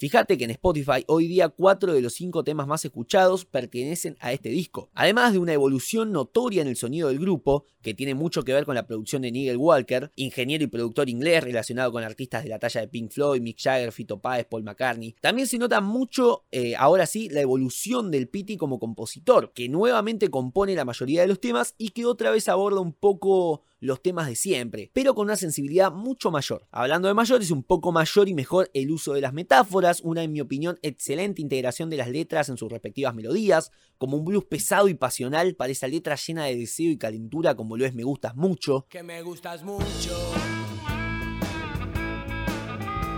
Fíjate 0.00 0.38
que 0.38 0.44
en 0.44 0.50
Spotify 0.52 1.04
hoy 1.08 1.28
día 1.28 1.50
4 1.50 1.92
de 1.92 2.00
los 2.00 2.14
5 2.14 2.42
temas 2.42 2.66
más 2.66 2.82
escuchados 2.86 3.44
pertenecen 3.44 4.16
a 4.20 4.32
este 4.32 4.48
disco. 4.48 4.88
Además 4.94 5.34
de 5.34 5.38
una 5.38 5.52
evolución 5.52 6.10
notoria 6.10 6.62
en 6.62 6.68
el 6.68 6.76
sonido 6.76 7.08
del 7.08 7.18
grupo, 7.18 7.66
que 7.82 7.92
tiene 7.92 8.14
mucho 8.14 8.42
que 8.42 8.54
ver 8.54 8.64
con 8.64 8.74
la 8.74 8.86
producción 8.86 9.20
de 9.20 9.30
Nigel 9.30 9.58
Walker, 9.58 10.10
ingeniero 10.16 10.64
y 10.64 10.68
productor 10.68 11.10
inglés 11.10 11.44
relacionado 11.44 11.92
con 11.92 12.02
artistas 12.02 12.44
de 12.44 12.48
la 12.48 12.58
talla 12.58 12.80
de 12.80 12.88
Pink 12.88 13.10
Floyd, 13.10 13.42
Mick 13.42 13.60
Jagger, 13.60 13.92
Fito 13.92 14.18
Páez, 14.18 14.46
Paul 14.46 14.62
McCartney. 14.62 15.16
También 15.20 15.46
se 15.46 15.58
nota 15.58 15.82
mucho, 15.82 16.44
eh, 16.50 16.74
ahora 16.76 17.04
sí, 17.04 17.28
la 17.28 17.42
evolución 17.42 18.10
del 18.10 18.26
Pity 18.26 18.56
como 18.56 18.78
compositor, 18.78 19.52
que 19.52 19.68
nuevamente 19.68 20.30
compone 20.30 20.74
la 20.74 20.86
mayoría 20.86 21.20
de 21.20 21.28
los 21.28 21.40
temas 21.40 21.74
y 21.76 21.90
que 21.90 22.06
otra 22.06 22.30
vez 22.30 22.48
aborda 22.48 22.80
un 22.80 22.94
poco 22.94 23.64
los 23.80 24.02
temas 24.02 24.28
de 24.28 24.36
siempre, 24.36 24.90
pero 24.92 25.14
con 25.14 25.24
una 25.24 25.36
sensibilidad 25.36 25.90
mucho 25.90 26.30
mayor. 26.30 26.66
Hablando 26.70 27.08
de 27.08 27.14
mayor, 27.14 27.42
es 27.42 27.50
un 27.50 27.62
poco 27.62 27.92
mayor 27.92 28.28
y 28.28 28.34
mejor 28.34 28.70
el 28.74 28.90
uso 28.90 29.14
de 29.14 29.20
las 29.20 29.32
metáforas, 29.32 30.00
una 30.02 30.22
en 30.22 30.32
mi 30.32 30.40
opinión 30.40 30.78
excelente 30.82 31.42
integración 31.42 31.90
de 31.90 31.96
las 31.96 32.08
letras 32.08 32.48
en 32.48 32.56
sus 32.56 32.70
respectivas 32.70 33.14
melodías, 33.14 33.72
como 33.98 34.16
un 34.16 34.24
blues 34.24 34.44
pesado 34.44 34.88
y 34.88 34.94
pasional 34.94 35.56
para 35.56 35.72
esa 35.72 35.88
letra 35.88 36.16
llena 36.16 36.44
de 36.44 36.56
deseo 36.56 36.90
y 36.90 36.98
calentura 36.98 37.54
como 37.54 37.76
lo 37.76 37.84
es 37.84 37.94
Me 37.94 38.04
Gustas 38.04 38.36
Mucho. 38.36 38.86
Que 38.88 39.02
me 39.02 39.22
gustas 39.22 39.62
mucho. 39.62 40.32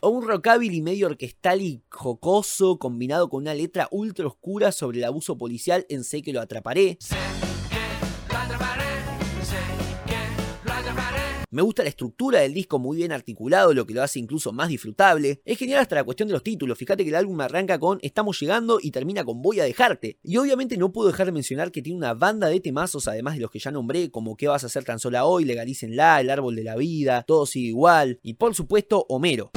O 0.05 0.09
un 0.09 0.27
rockabilly 0.27 0.83
medio 0.83 1.07
orquestal 1.07 1.63
y 1.63 1.85
jocoso 1.89 2.79
combinado 2.79 3.29
con 3.29 3.43
una 3.43 3.55
letra 3.55 3.87
ultra 3.93 4.27
oscura 4.27 4.73
sobre 4.73 4.99
el 4.99 5.05
abuso 5.05 5.39
policial 5.39 5.87
en 5.89 6.03
Sé 6.03 6.23
que 6.23 6.33
lo 6.33 6.41
atraparé. 6.41 6.99
Me 11.53 11.61
gusta 11.61 11.83
la 11.83 11.91
estructura 11.91 12.41
del 12.41 12.55
disco 12.55 12.79
muy 12.79 12.97
bien 12.97 13.13
articulado, 13.13 13.75
lo 13.75 13.87
que 13.87 13.93
lo 13.93 14.03
hace 14.03 14.19
incluso 14.19 14.55
más 14.55 14.71
disfrutable. 14.71 15.43
Es 15.45 15.59
genial 15.59 15.81
hasta 15.81 15.97
la 15.97 16.03
cuestión 16.03 16.27
de 16.29 16.33
los 16.33 16.43
títulos. 16.43 16.79
Fíjate 16.79 17.03
que 17.05 17.11
el 17.11 17.15
álbum 17.15 17.39
arranca 17.43 17.79
con 17.79 17.99
Estamos 18.01 18.41
llegando 18.41 18.79
y 18.81 18.91
termina 18.91 19.23
con 19.23 19.43
Voy 19.43 19.61
a 19.61 19.65
dejarte. 19.65 20.19
Y 20.23 20.39
obviamente 20.39 20.79
no 20.79 20.93
puedo 20.93 21.09
dejar 21.09 21.27
de 21.27 21.33
mencionar 21.33 21.71
que 21.71 21.83
tiene 21.83 21.99
una 21.99 22.15
banda 22.15 22.49
de 22.49 22.61
temazos, 22.61 23.07
además 23.07 23.35
de 23.35 23.41
los 23.41 23.51
que 23.51 23.59
ya 23.59 23.71
nombré, 23.71 24.11
como 24.11 24.35
¿Qué 24.35 24.49
vas 24.49 24.65
a 24.65 24.69
hacer 24.69 24.85
tan 24.85 24.99
sola 24.99 25.27
hoy? 25.27 25.45
Legalícenla, 25.45 26.23
El 26.23 26.31
árbol 26.31 26.57
de 26.57 26.65
la 26.65 26.75
vida, 26.75 27.23
Todo 27.27 27.45
sigue 27.45 27.69
igual. 27.69 28.19
Y 28.23 28.33
por 28.33 28.55
supuesto, 28.55 29.05
Homero. 29.11 29.51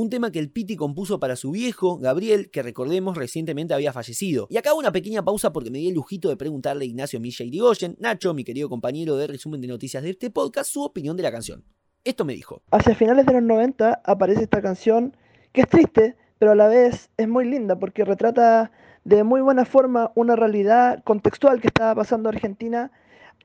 Un 0.00 0.10
tema 0.10 0.30
que 0.30 0.38
el 0.38 0.48
Piti 0.48 0.76
compuso 0.76 1.18
para 1.18 1.34
su 1.34 1.50
viejo, 1.50 1.98
Gabriel, 1.98 2.52
que 2.52 2.62
recordemos 2.62 3.16
recientemente 3.16 3.74
había 3.74 3.92
fallecido. 3.92 4.46
Y 4.48 4.56
acá 4.56 4.72
una 4.72 4.92
pequeña 4.92 5.24
pausa 5.24 5.52
porque 5.52 5.72
me 5.72 5.78
di 5.78 5.88
el 5.88 5.94
lujito 5.94 6.28
de 6.28 6.36
preguntarle 6.36 6.84
a 6.84 6.86
Ignacio 6.86 7.18
Milla 7.18 7.44
Irigoyen, 7.44 7.96
Nacho, 7.98 8.32
mi 8.32 8.44
querido 8.44 8.68
compañero 8.68 9.16
de 9.16 9.26
resumen 9.26 9.60
de 9.60 9.66
noticias 9.66 10.04
de 10.04 10.10
este 10.10 10.30
podcast, 10.30 10.70
su 10.70 10.84
opinión 10.84 11.16
de 11.16 11.24
la 11.24 11.32
canción. 11.32 11.64
Esto 12.04 12.24
me 12.24 12.34
dijo. 12.34 12.62
Hacia 12.70 12.94
finales 12.94 13.26
de 13.26 13.32
los 13.32 13.42
90 13.42 14.02
aparece 14.04 14.44
esta 14.44 14.62
canción 14.62 15.16
que 15.50 15.62
es 15.62 15.68
triste, 15.68 16.14
pero 16.38 16.52
a 16.52 16.54
la 16.54 16.68
vez 16.68 17.10
es 17.16 17.26
muy 17.26 17.44
linda 17.44 17.80
porque 17.80 18.04
retrata 18.04 18.70
de 19.02 19.24
muy 19.24 19.40
buena 19.40 19.64
forma 19.64 20.12
una 20.14 20.36
realidad 20.36 21.02
contextual 21.02 21.60
que 21.60 21.66
estaba 21.66 21.96
pasando 21.96 22.28
Argentina 22.28 22.92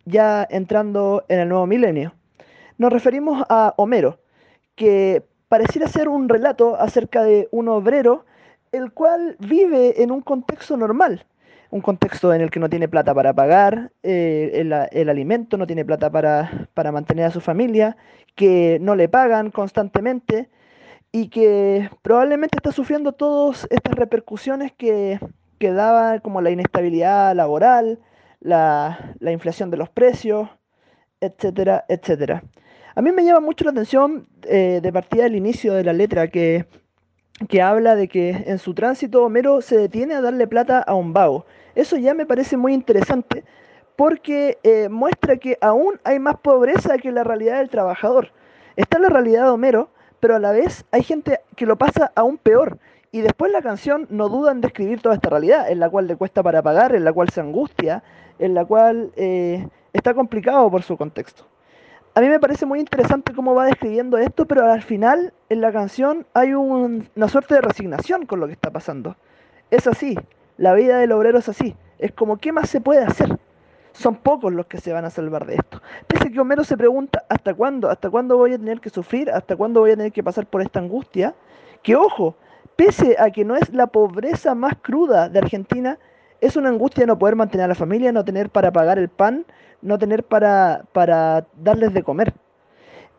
ya 0.05 0.47
entrando 0.51 1.25
en 1.29 1.39
el 1.39 1.49
nuevo 1.49 1.65
milenio. 1.65 2.13
Nos 2.77 2.93
referimos 2.93 3.43
a 3.49 3.73
Homero, 3.77 4.19
que 4.75 5.23
pareciera 5.53 5.87
ser 5.87 6.09
un 6.09 6.29
relato 6.29 6.81
acerca 6.81 7.21
de 7.21 7.47
un 7.51 7.67
obrero 7.67 8.25
el 8.71 8.91
cual 8.91 9.35
vive 9.37 10.01
en 10.01 10.09
un 10.09 10.21
contexto 10.21 10.75
normal, 10.77 11.27
un 11.69 11.79
contexto 11.81 12.33
en 12.33 12.41
el 12.41 12.49
que 12.49 12.59
no 12.59 12.71
tiene 12.71 12.87
plata 12.87 13.13
para 13.13 13.33
pagar 13.33 13.91
eh, 14.01 14.49
el, 14.91 15.09
alimento, 15.09 15.55
no 15.55 15.67
tiene 15.67 15.85
plata 15.85 16.09
para, 16.09 16.67
para, 16.73 16.91
mantener 16.91 17.25
a 17.25 17.29
su 17.29 17.39
familia, 17.39 17.97
que 18.33 18.79
no 18.81 18.95
le 18.95 19.09
pagan 19.09 19.51
constantemente 19.51 20.49
y 21.11 21.27
que 21.27 21.87
probablemente 22.01 22.57
está 22.57 22.71
sufriendo 22.71 23.11
todas 23.11 23.67
estas 23.69 23.93
repercusiones 23.93 24.71
que, 24.71 25.19
que 25.59 25.71
daba 25.71 26.19
como 26.21 26.41
la 26.41 26.49
inestabilidad 26.49 27.35
laboral, 27.35 27.99
la, 28.39 29.13
la 29.19 29.31
inflación 29.31 29.69
de 29.69 29.77
los 29.77 29.89
precios, 29.89 30.49
etcétera, 31.21 31.85
etcétera. 31.89 32.41
A 32.95 33.01
mí 33.01 33.11
me 33.11 33.25
llama 33.25 33.39
mucho 33.39 33.65
la 33.65 33.71
atención 33.71 34.27
eh, 34.43 34.79
de 34.81 34.93
partida 34.93 35.23
del 35.23 35.35
inicio 35.35 35.73
de 35.73 35.83
la 35.83 35.93
letra 35.93 36.27
que, 36.27 36.67
que 37.49 37.59
habla 37.59 37.95
de 37.95 38.07
que 38.07 38.43
en 38.45 38.59
su 38.59 38.75
tránsito 38.75 39.23
Homero 39.23 39.61
se 39.61 39.77
detiene 39.77 40.13
a 40.13 40.21
darle 40.21 40.45
plata 40.45 40.79
a 40.79 40.93
un 40.93 41.11
vago. 41.11 41.47
Eso 41.73 41.97
ya 41.97 42.13
me 42.13 42.27
parece 42.27 42.55
muy 42.55 42.71
interesante 42.71 43.43
porque 43.95 44.59
eh, 44.61 44.89
muestra 44.89 45.37
que 45.37 45.57
aún 45.59 45.99
hay 46.03 46.19
más 46.19 46.35
pobreza 46.37 46.99
que 46.99 47.11
la 47.11 47.23
realidad 47.23 47.57
del 47.57 47.69
trabajador. 47.71 48.31
Está 48.75 48.99
la 48.99 49.09
realidad 49.09 49.45
de 49.45 49.49
Homero, 49.49 49.89
pero 50.19 50.35
a 50.35 50.39
la 50.39 50.51
vez 50.51 50.85
hay 50.91 51.01
gente 51.01 51.39
que 51.55 51.65
lo 51.65 51.77
pasa 51.77 52.11
aún 52.13 52.37
peor. 52.37 52.77
Y 53.11 53.21
después 53.21 53.51
la 53.51 53.63
canción 53.63 54.05
no 54.11 54.29
duda 54.29 54.51
en 54.51 54.61
describir 54.61 55.01
toda 55.01 55.15
esta 55.15 55.31
realidad, 55.31 55.71
en 55.71 55.79
la 55.79 55.89
cual 55.89 56.05
le 56.05 56.15
cuesta 56.15 56.43
para 56.43 56.61
pagar, 56.61 56.95
en 56.95 57.05
la 57.05 57.13
cual 57.13 57.29
se 57.29 57.41
angustia, 57.41 58.03
en 58.37 58.53
la 58.53 58.65
cual 58.65 59.11
eh, 59.15 59.67
está 59.93 60.13
complicado 60.13 60.69
por 60.69 60.83
su 60.83 60.95
contexto 60.95 61.52
a 62.15 62.21
mí 62.21 62.29
me 62.29 62.39
parece 62.39 62.65
muy 62.65 62.79
interesante 62.79 63.33
cómo 63.33 63.55
va 63.55 63.65
describiendo 63.65 64.17
esto, 64.17 64.45
pero 64.45 64.71
al 64.71 64.83
final 64.83 65.33
en 65.49 65.61
la 65.61 65.71
canción 65.71 66.27
hay 66.33 66.53
una 66.53 67.27
suerte 67.27 67.55
de 67.55 67.61
resignación 67.61 68.25
con 68.27 68.39
lo 68.39 68.45
que 68.45 68.53
está 68.53 68.69
pasando. 68.69 69.15
Es 69.71 69.87
así, 69.87 70.15
la 70.57 70.73
vida 70.75 70.99
del 70.99 71.11
obrero 71.11 71.39
es 71.39 71.49
así. 71.49 71.75
Es 71.97 72.11
como, 72.11 72.37
¿qué 72.37 72.51
más 72.51 72.69
se 72.69 72.81
puede 72.81 73.03
hacer? 73.03 73.39
Son 73.93 74.15
pocos 74.15 74.53
los 74.53 74.67
que 74.67 74.79
se 74.79 74.93
van 74.93 75.05
a 75.05 75.09
salvar 75.09 75.45
de 75.47 75.55
esto. 75.55 75.81
Pese 76.07 76.31
que 76.31 76.39
Homero 76.39 76.63
se 76.63 76.77
pregunta, 76.77 77.25
¿hasta 77.29 77.53
cuándo? 77.53 77.89
¿Hasta 77.89 78.09
cuándo 78.09 78.37
voy 78.37 78.53
a 78.53 78.57
tener 78.57 78.79
que 78.79 78.89
sufrir? 78.89 79.31
¿Hasta 79.31 79.55
cuándo 79.55 79.79
voy 79.79 79.91
a 79.91 79.95
tener 79.95 80.11
que 80.11 80.23
pasar 80.23 80.45
por 80.45 80.61
esta 80.61 80.79
angustia? 80.79 81.33
Que 81.81 81.95
ojo, 81.95 82.35
pese 82.75 83.15
a 83.19 83.31
que 83.31 83.43
no 83.43 83.55
es 83.55 83.73
la 83.73 83.87
pobreza 83.87 84.53
más 84.53 84.73
cruda 84.81 85.29
de 85.29 85.39
Argentina, 85.39 85.97
es 86.43 86.57
una 86.57 86.67
angustia 86.67 87.05
no 87.05 87.17
poder 87.17 87.37
mantener 87.37 87.65
a 87.65 87.67
la 87.69 87.75
familia, 87.75 88.11
no 88.11 88.25
tener 88.25 88.49
para 88.49 88.71
pagar 88.71 88.99
el 88.99 89.07
pan, 89.07 89.45
no 89.81 89.97
tener 89.97 90.23
para, 90.23 90.83
para 90.91 91.45
darles 91.55 91.93
de 91.93 92.03
comer. 92.03 92.33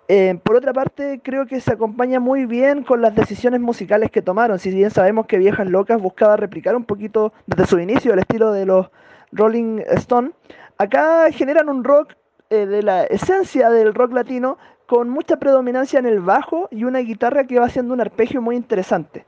Eh, 0.08 0.38
por 0.42 0.56
otra 0.56 0.74
parte, 0.74 1.20
creo 1.24 1.46
que 1.46 1.58
se 1.62 1.72
acompaña 1.72 2.20
muy 2.20 2.44
bien 2.44 2.84
con 2.84 3.00
las 3.00 3.14
decisiones 3.14 3.60
musicales 3.60 4.10
que 4.10 4.20
tomaron. 4.20 4.58
Si 4.58 4.70
bien 4.70 4.90
sabemos 4.90 5.24
que 5.24 5.38
Viejas 5.38 5.66
Locas 5.66 6.02
buscaba 6.02 6.36
replicar 6.36 6.76
un 6.76 6.84
poquito 6.84 7.32
desde 7.46 7.64
su 7.64 7.78
inicio 7.78 8.12
el 8.12 8.18
estilo 8.18 8.52
de 8.52 8.66
los 8.66 8.90
Rolling 9.32 9.80
Stone, 9.86 10.32
acá 10.76 11.26
generan 11.32 11.70
un 11.70 11.82
rock 11.82 12.12
eh, 12.50 12.66
de 12.66 12.82
la 12.82 13.04
esencia 13.04 13.70
del 13.70 13.94
rock 13.94 14.12
latino 14.12 14.58
con 14.84 15.08
mucha 15.08 15.38
predominancia 15.38 15.98
en 15.98 16.04
el 16.04 16.20
bajo 16.20 16.68
y 16.70 16.84
una 16.84 16.98
guitarra 16.98 17.46
que 17.46 17.58
va 17.58 17.64
haciendo 17.64 17.94
un 17.94 18.02
arpegio 18.02 18.42
muy 18.42 18.54
interesante 18.54 19.24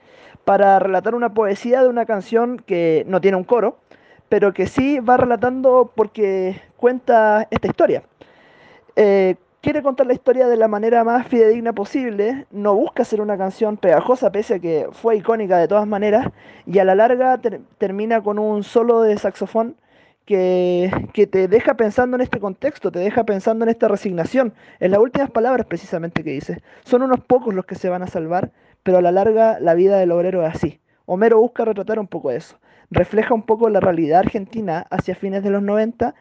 para 0.46 0.78
relatar 0.78 1.16
una 1.16 1.34
poesía 1.34 1.82
de 1.82 1.88
una 1.88 2.06
canción 2.06 2.58
que 2.58 3.04
no 3.08 3.20
tiene 3.20 3.36
un 3.36 3.42
coro, 3.42 3.78
pero 4.28 4.54
que 4.54 4.68
sí 4.68 5.00
va 5.00 5.16
relatando 5.16 5.90
porque 5.92 6.62
cuenta 6.76 7.48
esta 7.50 7.66
historia. 7.66 8.04
Eh, 8.94 9.34
quiere 9.60 9.82
contar 9.82 10.06
la 10.06 10.12
historia 10.12 10.46
de 10.46 10.56
la 10.56 10.68
manera 10.68 11.02
más 11.02 11.26
fidedigna 11.26 11.72
posible, 11.72 12.46
no 12.52 12.76
busca 12.76 13.04
ser 13.04 13.20
una 13.20 13.36
canción 13.36 13.76
pegajosa, 13.76 14.30
pese 14.30 14.54
a 14.54 14.58
que 14.60 14.86
fue 14.92 15.16
icónica 15.16 15.58
de 15.58 15.66
todas 15.66 15.88
maneras, 15.88 16.28
y 16.64 16.78
a 16.78 16.84
la 16.84 16.94
larga 16.94 17.40
termina 17.78 18.22
con 18.22 18.38
un 18.38 18.62
solo 18.62 19.02
de 19.02 19.18
saxofón 19.18 19.74
que, 20.26 20.92
que, 21.12 21.26
te 21.26 21.48
deja 21.48 21.74
pensando 21.74 22.16
en 22.16 22.20
este 22.20 22.38
contexto, 22.38 22.92
te 22.92 23.00
deja 23.00 23.24
pensando 23.24 23.64
en 23.64 23.70
esta 23.70 23.88
resignación, 23.88 24.54
en 24.78 24.92
las 24.92 25.00
últimas 25.00 25.28
palabras 25.28 25.66
precisamente 25.66 26.22
que 26.22 26.30
dice. 26.30 26.62
Son 26.84 27.02
unos 27.02 27.18
pocos 27.18 27.52
los 27.52 27.66
que 27.66 27.74
se 27.74 27.88
van 27.88 28.04
a 28.04 28.06
salvar, 28.06 28.52
pero 28.86 28.98
a 28.98 29.02
la 29.02 29.12
larga 29.12 29.60
la 29.60 29.74
vida 29.74 29.98
del 29.98 30.12
obrero 30.12 30.46
es 30.46 30.54
así. 30.54 30.80
Homero 31.04 31.38
busca 31.38 31.66
retratar 31.66 31.98
un 31.98 32.08
poco 32.08 32.30
eso 32.30 32.58
refleja 32.90 33.34
un 33.34 33.42
poco 33.42 33.68
la 33.68 33.80
realidad 33.80 34.20
argentina 34.20 34.86
hacia 34.90 35.14
fines 35.14 35.42
de 35.42 35.50
los 35.50 35.62
90 35.62 36.14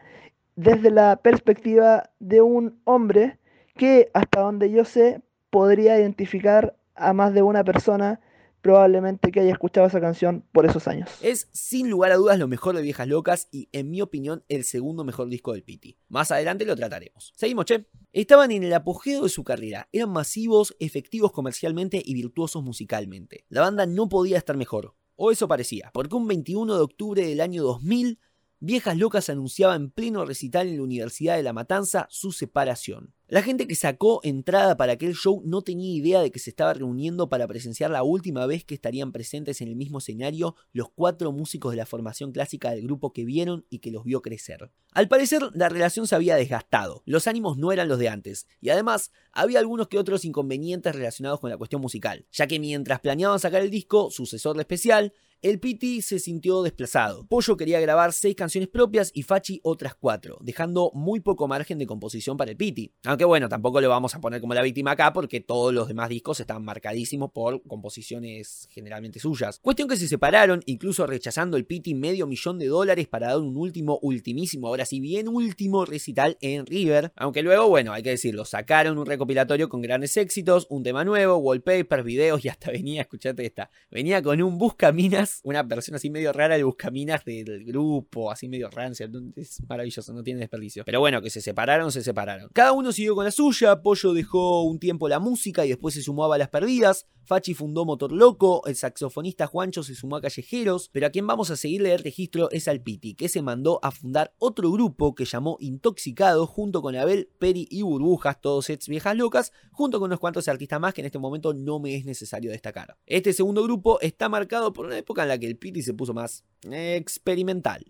desde 0.56 0.90
la 0.90 1.16
perspectiva 1.16 2.10
de 2.18 2.40
un 2.42 2.80
hombre 2.84 3.38
que, 3.76 4.10
hasta 4.14 4.40
donde 4.40 4.70
yo 4.70 4.84
sé, 4.84 5.20
podría 5.50 5.98
identificar 5.98 6.74
a 6.94 7.12
más 7.12 7.34
de 7.34 7.42
una 7.42 7.62
persona 7.62 8.20
probablemente 8.66 9.30
que 9.30 9.38
haya 9.38 9.52
escuchado 9.52 9.86
esa 9.86 10.00
canción 10.00 10.44
por 10.50 10.66
esos 10.66 10.88
años. 10.88 11.08
Es 11.20 11.48
sin 11.52 11.88
lugar 11.88 12.10
a 12.10 12.16
dudas 12.16 12.36
lo 12.36 12.48
mejor 12.48 12.74
de 12.74 12.82
Viejas 12.82 13.06
Locas 13.06 13.48
y 13.52 13.68
en 13.70 13.90
mi 13.90 14.02
opinión 14.02 14.42
el 14.48 14.64
segundo 14.64 15.04
mejor 15.04 15.28
disco 15.28 15.52
del 15.52 15.62
Piti. 15.62 15.96
Más 16.08 16.32
adelante 16.32 16.64
lo 16.64 16.74
trataremos. 16.74 17.32
Seguimos, 17.36 17.66
che. 17.66 17.86
Estaban 18.12 18.50
en 18.50 18.64
el 18.64 18.74
apogeo 18.74 19.22
de 19.22 19.28
su 19.28 19.44
carrera, 19.44 19.88
eran 19.92 20.10
masivos, 20.10 20.74
efectivos 20.80 21.30
comercialmente 21.30 22.02
y 22.04 22.14
virtuosos 22.14 22.64
musicalmente. 22.64 23.44
La 23.50 23.60
banda 23.60 23.86
no 23.86 24.08
podía 24.08 24.36
estar 24.36 24.56
mejor, 24.56 24.96
o 25.14 25.30
eso 25.30 25.46
parecía, 25.46 25.92
porque 25.94 26.16
un 26.16 26.26
21 26.26 26.74
de 26.74 26.82
octubre 26.82 27.24
del 27.24 27.40
año 27.40 27.62
2000 27.62 28.18
Viejas 28.58 28.96
Locas 28.96 29.28
anunciaba 29.28 29.76
en 29.76 29.90
pleno 29.90 30.24
recital 30.24 30.66
en 30.66 30.78
la 30.78 30.82
Universidad 30.82 31.36
de 31.36 31.42
La 31.42 31.52
Matanza 31.52 32.08
su 32.10 32.32
separación. 32.32 33.14
La 33.28 33.42
gente 33.42 33.66
que 33.66 33.74
sacó 33.74 34.20
entrada 34.22 34.76
para 34.76 34.92
aquel 34.92 35.16
show 35.16 35.42
no 35.44 35.62
tenía 35.62 35.92
idea 35.92 36.20
de 36.20 36.30
que 36.30 36.38
se 36.38 36.50
estaba 36.50 36.74
reuniendo 36.74 37.28
para 37.28 37.48
presenciar 37.48 37.90
la 37.90 38.04
última 38.04 38.46
vez 38.46 38.64
que 38.64 38.76
estarían 38.76 39.10
presentes 39.10 39.60
en 39.60 39.66
el 39.66 39.74
mismo 39.74 39.98
escenario 39.98 40.54
los 40.72 40.90
cuatro 40.94 41.32
músicos 41.32 41.72
de 41.72 41.76
la 41.76 41.86
formación 41.86 42.30
clásica 42.30 42.70
del 42.70 42.84
grupo 42.84 43.12
que 43.12 43.24
vieron 43.24 43.66
y 43.68 43.80
que 43.80 43.90
los 43.90 44.04
vio 44.04 44.22
crecer. 44.22 44.70
Al 44.92 45.08
parecer, 45.08 45.42
la 45.54 45.68
relación 45.68 46.06
se 46.06 46.14
había 46.14 46.36
desgastado, 46.36 47.02
los 47.04 47.26
ánimos 47.26 47.58
no 47.58 47.72
eran 47.72 47.88
los 47.88 47.98
de 47.98 48.10
antes, 48.10 48.46
y 48.60 48.68
además 48.68 49.10
había 49.32 49.58
algunos 49.58 49.88
que 49.88 49.98
otros 49.98 50.24
inconvenientes 50.24 50.94
relacionados 50.94 51.40
con 51.40 51.50
la 51.50 51.56
cuestión 51.56 51.82
musical, 51.82 52.28
ya 52.30 52.46
que 52.46 52.60
mientras 52.60 53.00
planeaban 53.00 53.40
sacar 53.40 53.60
el 53.60 53.70
disco, 53.70 54.08
sucesor 54.12 54.54
de 54.54 54.62
especial, 54.62 55.12
el 55.42 55.60
Piti 55.60 56.00
se 56.00 56.18
sintió 56.18 56.62
desplazado. 56.62 57.26
Pollo 57.26 57.56
quería 57.56 57.78
grabar 57.78 58.12
seis 58.12 58.34
canciones 58.34 58.68
propias 58.68 59.10
y 59.14 59.22
Fachi 59.22 59.60
otras 59.62 59.94
cuatro, 59.94 60.38
dejando 60.40 60.90
muy 60.94 61.20
poco 61.20 61.46
margen 61.46 61.78
de 61.78 61.86
composición 61.86 62.36
para 62.36 62.50
el 62.50 62.56
Piti. 62.56 62.94
Aunque 63.16 63.24
bueno, 63.24 63.48
tampoco 63.48 63.80
lo 63.80 63.88
vamos 63.88 64.14
a 64.14 64.20
poner 64.20 64.42
como 64.42 64.52
la 64.52 64.60
víctima 64.60 64.90
acá 64.90 65.14
porque 65.14 65.40
todos 65.40 65.72
los 65.72 65.88
demás 65.88 66.10
discos 66.10 66.38
están 66.38 66.62
marcadísimos 66.62 67.30
por 67.32 67.62
composiciones 67.62 68.68
generalmente 68.70 69.20
suyas. 69.20 69.58
Cuestión 69.60 69.88
que 69.88 69.96
se 69.96 70.06
separaron, 70.06 70.62
incluso 70.66 71.06
rechazando 71.06 71.56
el 71.56 71.64
Piti 71.64 71.94
medio 71.94 72.26
millón 72.26 72.58
de 72.58 72.66
dólares 72.66 73.08
para 73.08 73.28
dar 73.28 73.38
un 73.38 73.56
último, 73.56 73.98
ultimísimo, 74.02 74.68
ahora 74.68 74.84
sí 74.84 75.00
bien 75.00 75.28
último 75.28 75.86
recital 75.86 76.36
en 76.42 76.66
River. 76.66 77.12
Aunque 77.16 77.42
luego, 77.42 77.70
bueno, 77.70 77.94
hay 77.94 78.02
que 78.02 78.10
decirlo, 78.10 78.44
sacaron 78.44 78.98
un 78.98 79.06
recopilatorio 79.06 79.70
con 79.70 79.80
grandes 79.80 80.14
éxitos, 80.18 80.66
un 80.68 80.82
tema 80.82 81.02
nuevo, 81.02 81.38
wallpaper, 81.38 82.02
videos 82.02 82.44
y 82.44 82.50
hasta 82.50 82.70
venía, 82.70 83.00
escuchate 83.00 83.46
esta, 83.46 83.70
venía 83.90 84.20
con 84.20 84.42
un 84.42 84.58
buscaminas 84.58 85.40
una 85.42 85.62
versión 85.62 85.94
así 85.94 86.10
medio 86.10 86.34
rara 86.34 86.56
de 86.56 86.64
Buscaminas 86.64 87.24
del 87.24 87.64
grupo, 87.64 88.30
así 88.30 88.46
medio 88.46 88.68
rancia. 88.68 89.08
Es 89.36 89.62
maravilloso, 89.66 90.12
no 90.12 90.22
tiene 90.22 90.40
desperdicio. 90.40 90.84
Pero 90.84 91.00
bueno, 91.00 91.22
que 91.22 91.30
se 91.30 91.40
separaron, 91.40 91.90
se 91.92 92.02
separaron. 92.02 92.50
Cada 92.52 92.72
uno 92.72 92.92
siguió 92.92 93.05
con 93.14 93.24
la 93.24 93.30
suya. 93.30 93.82
Pollo 93.82 94.12
dejó 94.12 94.62
un 94.62 94.78
tiempo 94.78 95.08
la 95.08 95.18
música 95.18 95.64
y 95.64 95.68
después 95.68 95.94
se 95.94 96.02
sumó 96.02 96.24
a 96.24 96.28
Balas 96.28 96.48
Perdidas. 96.48 97.06
Fachi 97.26 97.54
fundó 97.54 97.84
Motor 97.84 98.12
Loco, 98.12 98.62
el 98.66 98.76
saxofonista 98.76 99.48
Juancho 99.48 99.82
se 99.82 99.96
sumó 99.96 100.16
a 100.16 100.20
Callejeros, 100.20 100.90
pero 100.92 101.08
a 101.08 101.10
quien 101.10 101.26
vamos 101.26 101.50
a 101.50 101.56
seguirle 101.56 101.92
el 101.92 102.04
registro 102.04 102.48
es 102.52 102.68
al 102.68 102.80
Piti, 102.80 103.14
que 103.14 103.28
se 103.28 103.42
mandó 103.42 103.80
a 103.82 103.90
fundar 103.90 104.32
otro 104.38 104.70
grupo 104.70 105.16
que 105.16 105.24
llamó 105.24 105.56
Intoxicado, 105.58 106.46
junto 106.46 106.82
con 106.82 106.94
Abel, 106.94 107.28
Peri 107.40 107.66
y 107.68 107.82
Burbujas, 107.82 108.40
todos 108.40 108.70
ex 108.70 108.86
viejas 108.86 109.16
locas, 109.16 109.50
junto 109.72 109.98
con 109.98 110.06
unos 110.06 110.20
cuantos 110.20 110.46
artistas 110.46 110.78
más 110.78 110.94
que 110.94 111.00
en 111.00 111.06
este 111.06 111.18
momento 111.18 111.52
no 111.52 111.80
me 111.80 111.96
es 111.96 112.04
necesario 112.04 112.52
destacar. 112.52 112.96
Este 113.06 113.32
segundo 113.32 113.64
grupo 113.64 114.00
está 114.00 114.28
marcado 114.28 114.72
por 114.72 114.86
una 114.86 114.96
época 114.96 115.22
en 115.24 115.28
la 115.28 115.38
que 115.38 115.48
el 115.48 115.58
Piti 115.58 115.82
se 115.82 115.94
puso 115.94 116.14
más 116.14 116.44
experimental. 116.62 117.86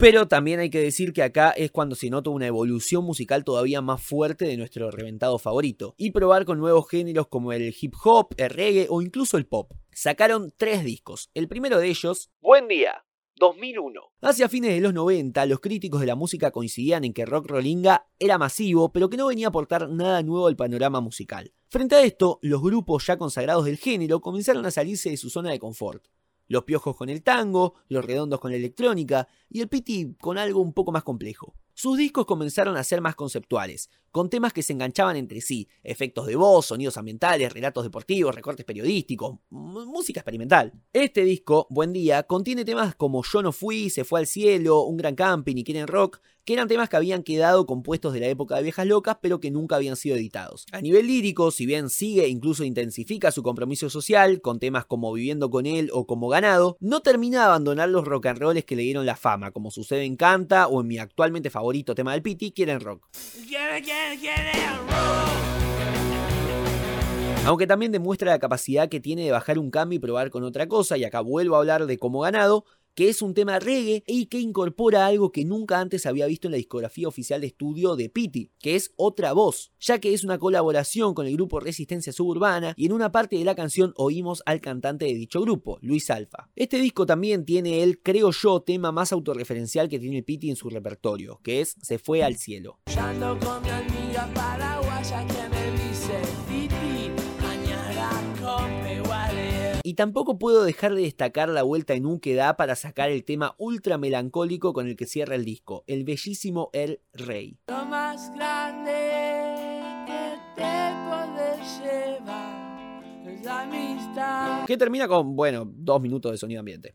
Pero 0.00 0.26
también 0.28 0.60
hay 0.60 0.70
que 0.70 0.80
decir 0.80 1.12
que 1.12 1.22
acá 1.22 1.50
es 1.50 1.70
cuando 1.70 1.94
se 1.94 2.08
nota 2.08 2.30
una 2.30 2.46
evolución 2.46 3.04
musical 3.04 3.44
todavía 3.44 3.82
más 3.82 4.02
fuerte 4.02 4.46
de 4.46 4.56
nuestro 4.56 4.90
reventado 4.90 5.38
favorito, 5.38 5.94
y 5.98 6.10
probar 6.10 6.46
con 6.46 6.58
nuevos 6.58 6.88
géneros 6.88 7.28
como 7.28 7.52
el 7.52 7.74
hip 7.78 7.92
hop, 8.02 8.28
el 8.38 8.48
reggae 8.48 8.86
o 8.88 9.02
incluso 9.02 9.36
el 9.36 9.46
pop. 9.46 9.72
Sacaron 9.92 10.54
tres 10.56 10.84
discos, 10.84 11.30
el 11.34 11.48
primero 11.48 11.78
de 11.78 11.88
ellos, 11.88 12.30
Buen 12.40 12.66
Día, 12.66 13.04
2001. 13.36 14.00
Hacia 14.22 14.48
fines 14.48 14.72
de 14.72 14.80
los 14.80 14.94
90, 14.94 15.44
los 15.44 15.60
críticos 15.60 16.00
de 16.00 16.06
la 16.06 16.16
música 16.16 16.50
coincidían 16.50 17.04
en 17.04 17.12
que 17.12 17.26
rock 17.26 17.48
rollinga 17.48 18.06
era 18.18 18.38
masivo, 18.38 18.92
pero 18.92 19.10
que 19.10 19.18
no 19.18 19.26
venía 19.26 19.48
a 19.48 19.50
aportar 19.50 19.90
nada 19.90 20.22
nuevo 20.22 20.46
al 20.46 20.56
panorama 20.56 21.02
musical. 21.02 21.52
Frente 21.68 21.96
a 21.96 22.02
esto, 22.02 22.38
los 22.40 22.62
grupos 22.62 23.06
ya 23.06 23.18
consagrados 23.18 23.66
del 23.66 23.76
género 23.76 24.22
comenzaron 24.22 24.64
a 24.64 24.70
salirse 24.70 25.10
de 25.10 25.18
su 25.18 25.28
zona 25.28 25.50
de 25.50 25.58
confort 25.58 26.04
los 26.50 26.64
piojos 26.64 26.96
con 26.96 27.08
el 27.08 27.22
tango, 27.22 27.74
los 27.88 28.04
redondos 28.04 28.40
con 28.40 28.50
la 28.50 28.56
electrónica 28.56 29.28
y 29.48 29.60
el 29.60 29.68
piti 29.68 30.16
con 30.20 30.36
algo 30.36 30.60
un 30.60 30.72
poco 30.72 30.90
más 30.90 31.04
complejo. 31.04 31.54
Sus 31.74 31.96
discos 31.96 32.26
comenzaron 32.26 32.76
a 32.76 32.84
ser 32.84 33.00
más 33.00 33.14
conceptuales, 33.14 33.88
con 34.10 34.28
temas 34.28 34.52
que 34.52 34.62
se 34.62 34.72
enganchaban 34.72 35.16
entre 35.16 35.40
sí, 35.40 35.68
efectos 35.82 36.26
de 36.26 36.36
voz, 36.36 36.66
sonidos 36.66 36.96
ambientales, 36.96 37.52
relatos 37.52 37.84
deportivos, 37.84 38.34
recortes 38.34 38.66
periodísticos, 38.66 39.38
música 39.50 40.20
experimental. 40.20 40.72
Este 40.92 41.24
disco, 41.24 41.66
Buen 41.70 41.92
Día, 41.92 42.24
contiene 42.24 42.64
temas 42.64 42.94
como 42.96 43.22
Yo 43.22 43.42
no 43.42 43.52
fui, 43.52 43.88
Se 43.88 44.04
fue 44.04 44.20
al 44.20 44.26
cielo, 44.26 44.82
Un 44.82 44.96
gran 44.96 45.14
camping 45.14 45.56
y 45.56 45.64
Quieren 45.64 45.86
rock, 45.86 46.20
que 46.44 46.54
eran 46.54 46.68
temas 46.68 46.88
que 46.88 46.96
habían 46.96 47.22
quedado 47.22 47.66
compuestos 47.66 48.12
de 48.12 48.20
la 48.20 48.26
época 48.26 48.56
de 48.56 48.62
Viejas 48.62 48.86
Locas, 48.86 49.18
pero 49.22 49.38
que 49.38 49.50
nunca 49.50 49.76
habían 49.76 49.96
sido 49.96 50.16
editados. 50.16 50.66
A 50.72 50.80
nivel 50.80 51.06
lírico, 51.06 51.50
si 51.50 51.66
bien 51.66 51.90
sigue 51.90 52.24
e 52.24 52.28
incluso 52.28 52.64
intensifica 52.64 53.30
su 53.30 53.42
compromiso 53.42 53.88
social, 53.90 54.40
con 54.40 54.58
temas 54.58 54.86
como 54.86 55.12
Viviendo 55.12 55.50
con 55.50 55.66
él 55.66 55.90
o 55.92 56.06
como 56.06 56.28
Ganado, 56.28 56.76
no 56.80 57.00
termina 57.00 57.38
de 57.38 57.44
abandonar 57.44 57.88
los 57.88 58.04
rock 58.04 58.26
and 58.26 58.38
rolls 58.38 58.64
que 58.64 58.74
le 58.74 58.82
dieron 58.82 59.06
la 59.06 59.16
fama, 59.16 59.52
como 59.52 59.70
sucede 59.70 60.04
en 60.04 60.16
Canta 60.16 60.66
o 60.66 60.80
en 60.80 60.88
mi 60.88 60.98
actualmente 60.98 61.50
favorito 61.50 61.59
tema 61.94 62.12
del 62.12 62.22
Piti, 62.22 62.52
quieren 62.52 62.80
rock. 62.80 63.08
Aunque 67.46 67.66
también 67.66 67.90
demuestra 67.90 68.30
la 68.30 68.38
capacidad 68.38 68.88
que 68.88 69.00
tiene 69.00 69.24
de 69.24 69.30
bajar 69.30 69.58
un 69.58 69.70
cambio 69.70 69.96
y 69.96 70.00
probar 70.00 70.30
con 70.30 70.44
otra 70.44 70.68
cosa, 70.68 70.98
y 70.98 71.04
acá 71.04 71.20
vuelvo 71.20 71.56
a 71.56 71.58
hablar 71.58 71.86
de 71.86 71.98
como 71.98 72.20
ganado, 72.20 72.64
que 72.94 73.08
es 73.08 73.22
un 73.22 73.34
tema 73.34 73.58
reggae 73.58 74.02
y 74.06 74.26
que 74.26 74.38
incorpora 74.38 75.06
algo 75.06 75.32
que 75.32 75.44
nunca 75.44 75.80
antes 75.80 76.06
había 76.06 76.26
visto 76.26 76.48
en 76.48 76.52
la 76.52 76.58
discografía 76.58 77.08
oficial 77.08 77.40
de 77.40 77.48
estudio 77.48 77.96
de 77.96 78.08
Pity, 78.08 78.50
que 78.60 78.76
es 78.76 78.92
otra 78.96 79.32
voz, 79.32 79.72
ya 79.80 79.98
que 79.98 80.14
es 80.14 80.24
una 80.24 80.38
colaboración 80.38 81.14
con 81.14 81.26
el 81.26 81.34
grupo 81.34 81.60
Resistencia 81.60 82.12
Suburbana 82.12 82.74
y 82.76 82.86
en 82.86 82.92
una 82.92 83.12
parte 83.12 83.36
de 83.36 83.44
la 83.44 83.54
canción 83.54 83.92
oímos 83.96 84.42
al 84.46 84.60
cantante 84.60 85.06
de 85.06 85.14
dicho 85.14 85.40
grupo, 85.40 85.78
Luis 85.82 86.10
Alfa. 86.10 86.50
Este 86.56 86.78
disco 86.78 87.06
también 87.06 87.44
tiene 87.44 87.82
el, 87.82 88.00
creo 88.00 88.30
yo, 88.30 88.60
tema 88.60 88.92
más 88.92 89.12
autorreferencial 89.12 89.88
que 89.88 89.98
tiene 89.98 90.22
Pity 90.22 90.50
en 90.50 90.56
su 90.56 90.70
repertorio, 90.70 91.40
que 91.42 91.60
es 91.60 91.76
Se 91.82 91.98
fue 91.98 92.22
al 92.22 92.36
cielo. 92.36 92.78
Y 99.90 99.94
tampoco 99.94 100.38
puedo 100.38 100.62
dejar 100.62 100.94
de 100.94 101.02
destacar 101.02 101.48
la 101.48 101.64
vuelta 101.64 101.94
en 101.94 102.06
U 102.06 102.20
que 102.20 102.36
da 102.36 102.56
para 102.56 102.76
sacar 102.76 103.10
el 103.10 103.24
tema 103.24 103.56
ultra 103.58 103.98
melancólico 103.98 104.72
con 104.72 104.86
el 104.86 104.94
que 104.94 105.04
cierra 105.04 105.34
el 105.34 105.44
disco, 105.44 105.82
el 105.88 106.04
bellísimo 106.04 106.70
El 106.72 107.00
Rey. 107.12 107.58
Lo 107.66 107.84
más 107.86 108.32
grande 108.32 108.92
que 110.06 110.38
te 110.54 110.62
llevar 111.82 113.02
es 113.26 113.44
la 113.44 113.62
amistad. 113.62 114.64
Que 114.64 114.76
termina 114.76 115.08
con, 115.08 115.34
bueno, 115.34 115.64
dos 115.66 116.00
minutos 116.00 116.30
de 116.30 116.38
sonido 116.38 116.60
ambiente. 116.60 116.94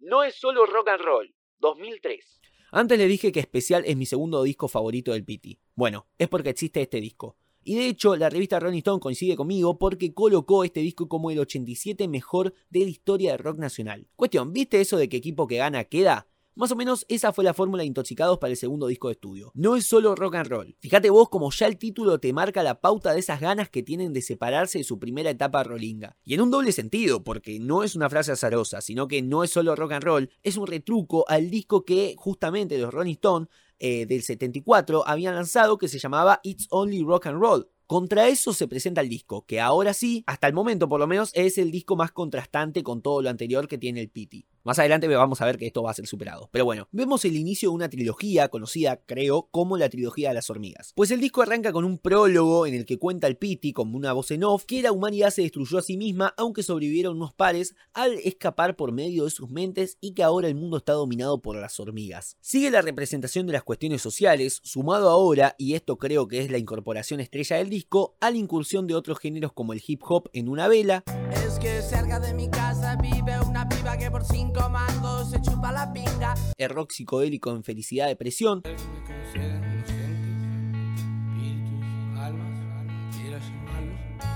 No 0.00 0.24
es 0.24 0.34
solo 0.34 0.66
rock 0.66 0.88
and 0.88 1.00
roll, 1.00 1.34
2003. 1.58 2.42
Antes 2.72 2.98
le 2.98 3.06
dije 3.06 3.32
que 3.32 3.40
Especial 3.40 3.82
es 3.86 3.96
mi 3.96 4.04
segundo 4.04 4.42
disco 4.42 4.68
favorito 4.68 5.12
del 5.12 5.24
Piti. 5.24 5.58
Bueno, 5.74 6.06
es 6.18 6.28
porque 6.28 6.50
existe 6.50 6.82
este 6.82 7.00
disco. 7.00 7.38
Y 7.64 7.76
de 7.76 7.86
hecho, 7.86 8.16
la 8.16 8.28
revista 8.28 8.58
Rolling 8.58 8.78
Stone 8.78 9.00
coincide 9.00 9.36
conmigo 9.36 9.78
porque 9.78 10.12
colocó 10.12 10.64
este 10.64 10.80
disco 10.80 11.08
como 11.08 11.30
el 11.30 11.38
87 11.38 12.08
mejor 12.08 12.54
de 12.70 12.80
la 12.80 12.90
historia 12.90 13.32
de 13.32 13.38
rock 13.38 13.58
nacional. 13.58 14.08
Cuestión, 14.16 14.52
¿viste 14.52 14.80
eso 14.80 14.96
de 14.96 15.08
que 15.08 15.16
equipo 15.16 15.46
que 15.46 15.58
gana 15.58 15.84
queda? 15.84 16.26
Más 16.54 16.70
o 16.70 16.76
menos 16.76 17.06
esa 17.08 17.32
fue 17.32 17.44
la 17.44 17.54
fórmula 17.54 17.80
de 17.80 17.86
Intoxicados 17.86 18.38
para 18.38 18.50
el 18.50 18.58
segundo 18.58 18.86
disco 18.86 19.08
de 19.08 19.12
estudio. 19.12 19.52
No 19.54 19.74
es 19.74 19.86
solo 19.86 20.14
rock 20.14 20.34
and 20.34 20.50
roll. 20.50 20.76
Fíjate 20.80 21.08
vos 21.08 21.30
como 21.30 21.50
ya 21.50 21.66
el 21.66 21.78
título 21.78 22.20
te 22.20 22.34
marca 22.34 22.62
la 22.62 22.78
pauta 22.82 23.14
de 23.14 23.20
esas 23.20 23.40
ganas 23.40 23.70
que 23.70 23.82
tienen 23.82 24.12
de 24.12 24.20
separarse 24.20 24.76
de 24.76 24.84
su 24.84 24.98
primera 24.98 25.30
etapa 25.30 25.64
rollinga. 25.64 26.18
Y 26.24 26.34
en 26.34 26.42
un 26.42 26.50
doble 26.50 26.72
sentido, 26.72 27.24
porque 27.24 27.58
no 27.58 27.84
es 27.84 27.96
una 27.96 28.10
frase 28.10 28.32
azarosa, 28.32 28.82
sino 28.82 29.08
que 29.08 29.22
no 29.22 29.44
es 29.44 29.50
solo 29.50 29.74
rock 29.74 29.92
and 29.92 30.04
roll, 30.04 30.30
es 30.42 30.58
un 30.58 30.66
retruco 30.66 31.24
al 31.26 31.48
disco 31.48 31.86
que 31.86 32.16
justamente 32.18 32.76
los 32.76 32.92
Rolling 32.92 33.14
Stone 33.14 33.46
eh, 33.84 34.06
del 34.06 34.22
74 34.22 35.02
habían 35.08 35.34
lanzado 35.34 35.76
que 35.76 35.88
se 35.88 35.98
llamaba 35.98 36.38
It's 36.44 36.68
Only 36.70 37.02
Rock 37.02 37.26
and 37.26 37.40
Roll. 37.40 37.68
Contra 37.88 38.28
eso 38.28 38.52
se 38.52 38.68
presenta 38.68 39.00
el 39.00 39.08
disco, 39.08 39.44
que 39.44 39.60
ahora 39.60 39.92
sí, 39.92 40.22
hasta 40.28 40.46
el 40.46 40.54
momento 40.54 40.88
por 40.88 41.00
lo 41.00 41.08
menos, 41.08 41.32
es 41.34 41.58
el 41.58 41.72
disco 41.72 41.96
más 41.96 42.12
contrastante 42.12 42.84
con 42.84 43.02
todo 43.02 43.20
lo 43.20 43.28
anterior 43.28 43.66
que 43.66 43.78
tiene 43.78 44.00
el 44.00 44.08
Pity. 44.08 44.46
Más 44.64 44.78
adelante 44.78 45.08
vamos 45.08 45.40
a 45.40 45.46
ver 45.46 45.58
que 45.58 45.66
esto 45.66 45.82
va 45.82 45.90
a 45.90 45.94
ser 45.94 46.06
superado. 46.06 46.48
Pero 46.52 46.64
bueno, 46.64 46.86
vemos 46.92 47.24
el 47.24 47.36
inicio 47.36 47.70
de 47.70 47.74
una 47.74 47.88
trilogía 47.88 48.48
conocida, 48.48 48.96
creo, 49.04 49.48
como 49.50 49.76
la 49.76 49.88
trilogía 49.88 50.28
de 50.28 50.34
las 50.34 50.50
hormigas. 50.50 50.92
Pues 50.94 51.10
el 51.10 51.20
disco 51.20 51.42
arranca 51.42 51.72
con 51.72 51.84
un 51.84 51.98
prólogo 51.98 52.66
en 52.66 52.74
el 52.74 52.86
que 52.86 52.98
cuenta 52.98 53.26
el 53.26 53.36
Pity, 53.36 53.72
como 53.72 53.96
una 53.96 54.12
voz 54.12 54.30
en 54.30 54.44
off, 54.44 54.64
que 54.64 54.82
la 54.82 54.92
humanidad 54.92 55.30
se 55.30 55.42
destruyó 55.42 55.78
a 55.78 55.82
sí 55.82 55.96
misma, 55.96 56.32
aunque 56.36 56.62
sobrevivieron 56.62 57.16
unos 57.16 57.34
pares 57.34 57.74
al 57.92 58.14
escapar 58.22 58.76
por 58.76 58.92
medio 58.92 59.24
de 59.24 59.30
sus 59.30 59.50
mentes 59.50 59.98
y 60.00 60.14
que 60.14 60.22
ahora 60.22 60.46
el 60.46 60.54
mundo 60.54 60.76
está 60.76 60.92
dominado 60.92 61.42
por 61.42 61.56
las 61.56 61.80
hormigas. 61.80 62.36
Sigue 62.40 62.70
la 62.70 62.82
representación 62.82 63.48
de 63.48 63.54
las 63.54 63.64
cuestiones 63.64 64.00
sociales, 64.00 64.60
sumado 64.62 65.10
ahora, 65.10 65.56
y 65.58 65.74
esto 65.74 65.98
creo 65.98 66.28
que 66.28 66.40
es 66.40 66.52
la 66.52 66.58
incorporación 66.58 67.18
estrella 67.18 67.56
del 67.56 67.68
disco, 67.68 68.16
a 68.20 68.30
la 68.30 68.36
incursión 68.36 68.86
de 68.86 68.94
otros 68.94 69.18
géneros 69.18 69.52
como 69.52 69.72
el 69.72 69.82
hip 69.84 70.02
hop 70.04 70.30
en 70.32 70.48
una 70.48 70.68
vela. 70.68 71.02
Es 71.32 71.58
que 71.58 71.82
cerca 71.82 72.20
de 72.20 72.32
mi 72.32 72.48
casa 72.48 72.96
vive 72.96 73.40
una 73.40 73.68
piba 73.68 73.96
que 73.96 74.10
por 74.10 74.24
cinco 74.24 74.51
mangos 74.70 75.30
se 75.30 75.40
chupa 75.40 75.72
la 75.72 75.92
pinga. 75.92 76.34
El 76.56 76.70
rock 76.70 76.92
psicodélico 76.92 77.50
en 77.50 77.64
felicidad 77.64 78.06
depresión. 78.06 78.62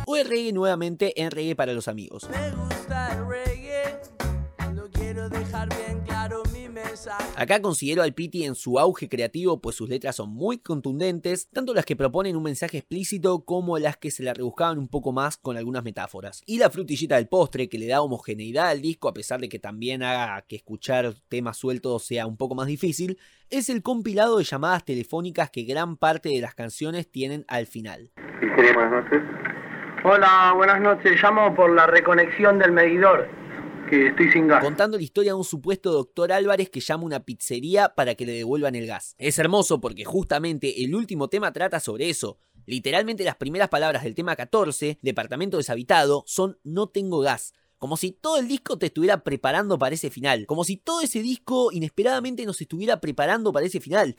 O 0.08 0.16
el 0.16 0.28
reggae 0.28 0.52
nuevamente 0.52 1.20
en 1.20 1.30
reggae 1.30 1.56
para 1.56 1.72
los 1.72 1.88
amigos. 1.88 2.28
Me 2.30 2.50
gusta 2.52 3.12
el 3.12 3.26
reggae, 3.26 4.00
lo 4.74 4.88
quiero 4.90 5.28
dejar 5.28 5.68
bien. 5.68 6.05
Acá 7.36 7.60
considero 7.60 8.02
al 8.02 8.14
Pity 8.14 8.44
en 8.44 8.54
su 8.54 8.78
auge 8.78 9.08
creativo, 9.08 9.60
pues 9.60 9.76
sus 9.76 9.88
letras 9.88 10.16
son 10.16 10.30
muy 10.30 10.58
contundentes, 10.58 11.48
tanto 11.50 11.74
las 11.74 11.84
que 11.84 11.96
proponen 11.96 12.36
un 12.36 12.42
mensaje 12.42 12.78
explícito 12.78 13.44
como 13.44 13.78
las 13.78 13.96
que 13.96 14.10
se 14.10 14.22
la 14.22 14.34
rebuscaban 14.34 14.78
un 14.78 14.88
poco 14.88 15.12
más 15.12 15.36
con 15.36 15.56
algunas 15.56 15.84
metáforas. 15.84 16.42
Y 16.46 16.58
la 16.58 16.70
frutillita 16.70 17.16
del 17.16 17.28
postre 17.28 17.68
que 17.68 17.78
le 17.78 17.86
da 17.86 18.00
homogeneidad 18.00 18.68
al 18.68 18.80
disco, 18.80 19.08
a 19.08 19.14
pesar 19.14 19.40
de 19.40 19.48
que 19.48 19.58
también 19.58 20.02
haga 20.02 20.42
que 20.42 20.56
escuchar 20.56 21.14
temas 21.28 21.56
sueltos 21.56 22.04
sea 22.04 22.26
un 22.26 22.36
poco 22.36 22.54
más 22.54 22.66
difícil, 22.66 23.18
es 23.50 23.68
el 23.68 23.82
compilado 23.82 24.38
de 24.38 24.44
llamadas 24.44 24.84
telefónicas 24.84 25.50
que 25.50 25.62
gran 25.62 25.96
parte 25.96 26.30
de 26.30 26.40
las 26.40 26.54
canciones 26.54 27.10
tienen 27.10 27.44
al 27.48 27.66
final. 27.66 28.10
buenas 28.74 28.90
noches. 28.90 29.22
Hola, 30.04 30.52
buenas 30.54 30.80
noches. 30.80 31.20
Llamo 31.20 31.54
por 31.54 31.74
la 31.74 31.86
reconexión 31.86 32.58
del 32.58 32.72
medidor, 32.72 33.28
que 33.86 34.08
estoy 34.08 34.30
sin 34.32 34.48
gas. 34.48 34.62
Contando 34.62 34.96
la 34.96 35.02
historia 35.02 35.32
de 35.32 35.38
un 35.38 35.44
supuesto 35.44 35.92
doctor 35.92 36.32
Álvarez 36.32 36.70
que 36.70 36.80
llama 36.80 37.04
a 37.04 37.06
una 37.06 37.20
pizzería 37.24 37.90
para 37.94 38.14
que 38.14 38.26
le 38.26 38.32
devuelvan 38.32 38.74
el 38.74 38.86
gas. 38.86 39.14
Es 39.18 39.38
hermoso 39.38 39.80
porque 39.80 40.04
justamente 40.04 40.84
el 40.84 40.94
último 40.94 41.28
tema 41.28 41.52
trata 41.52 41.80
sobre 41.80 42.10
eso. 42.10 42.38
Literalmente 42.66 43.24
las 43.24 43.36
primeras 43.36 43.68
palabras 43.68 44.02
del 44.02 44.14
tema 44.14 44.34
14, 44.34 44.98
Departamento 45.00 45.56
deshabitado, 45.56 46.24
son 46.26 46.58
no 46.64 46.88
tengo 46.88 47.20
gas. 47.20 47.54
Como 47.78 47.96
si 47.96 48.10
todo 48.10 48.38
el 48.38 48.48
disco 48.48 48.78
te 48.78 48.86
estuviera 48.86 49.22
preparando 49.22 49.78
para 49.78 49.94
ese 49.94 50.10
final. 50.10 50.46
Como 50.46 50.64
si 50.64 50.76
todo 50.76 51.02
ese 51.02 51.20
disco 51.20 51.70
inesperadamente 51.72 52.44
nos 52.46 52.60
estuviera 52.60 53.00
preparando 53.00 53.52
para 53.52 53.66
ese 53.66 53.80
final. 53.80 54.14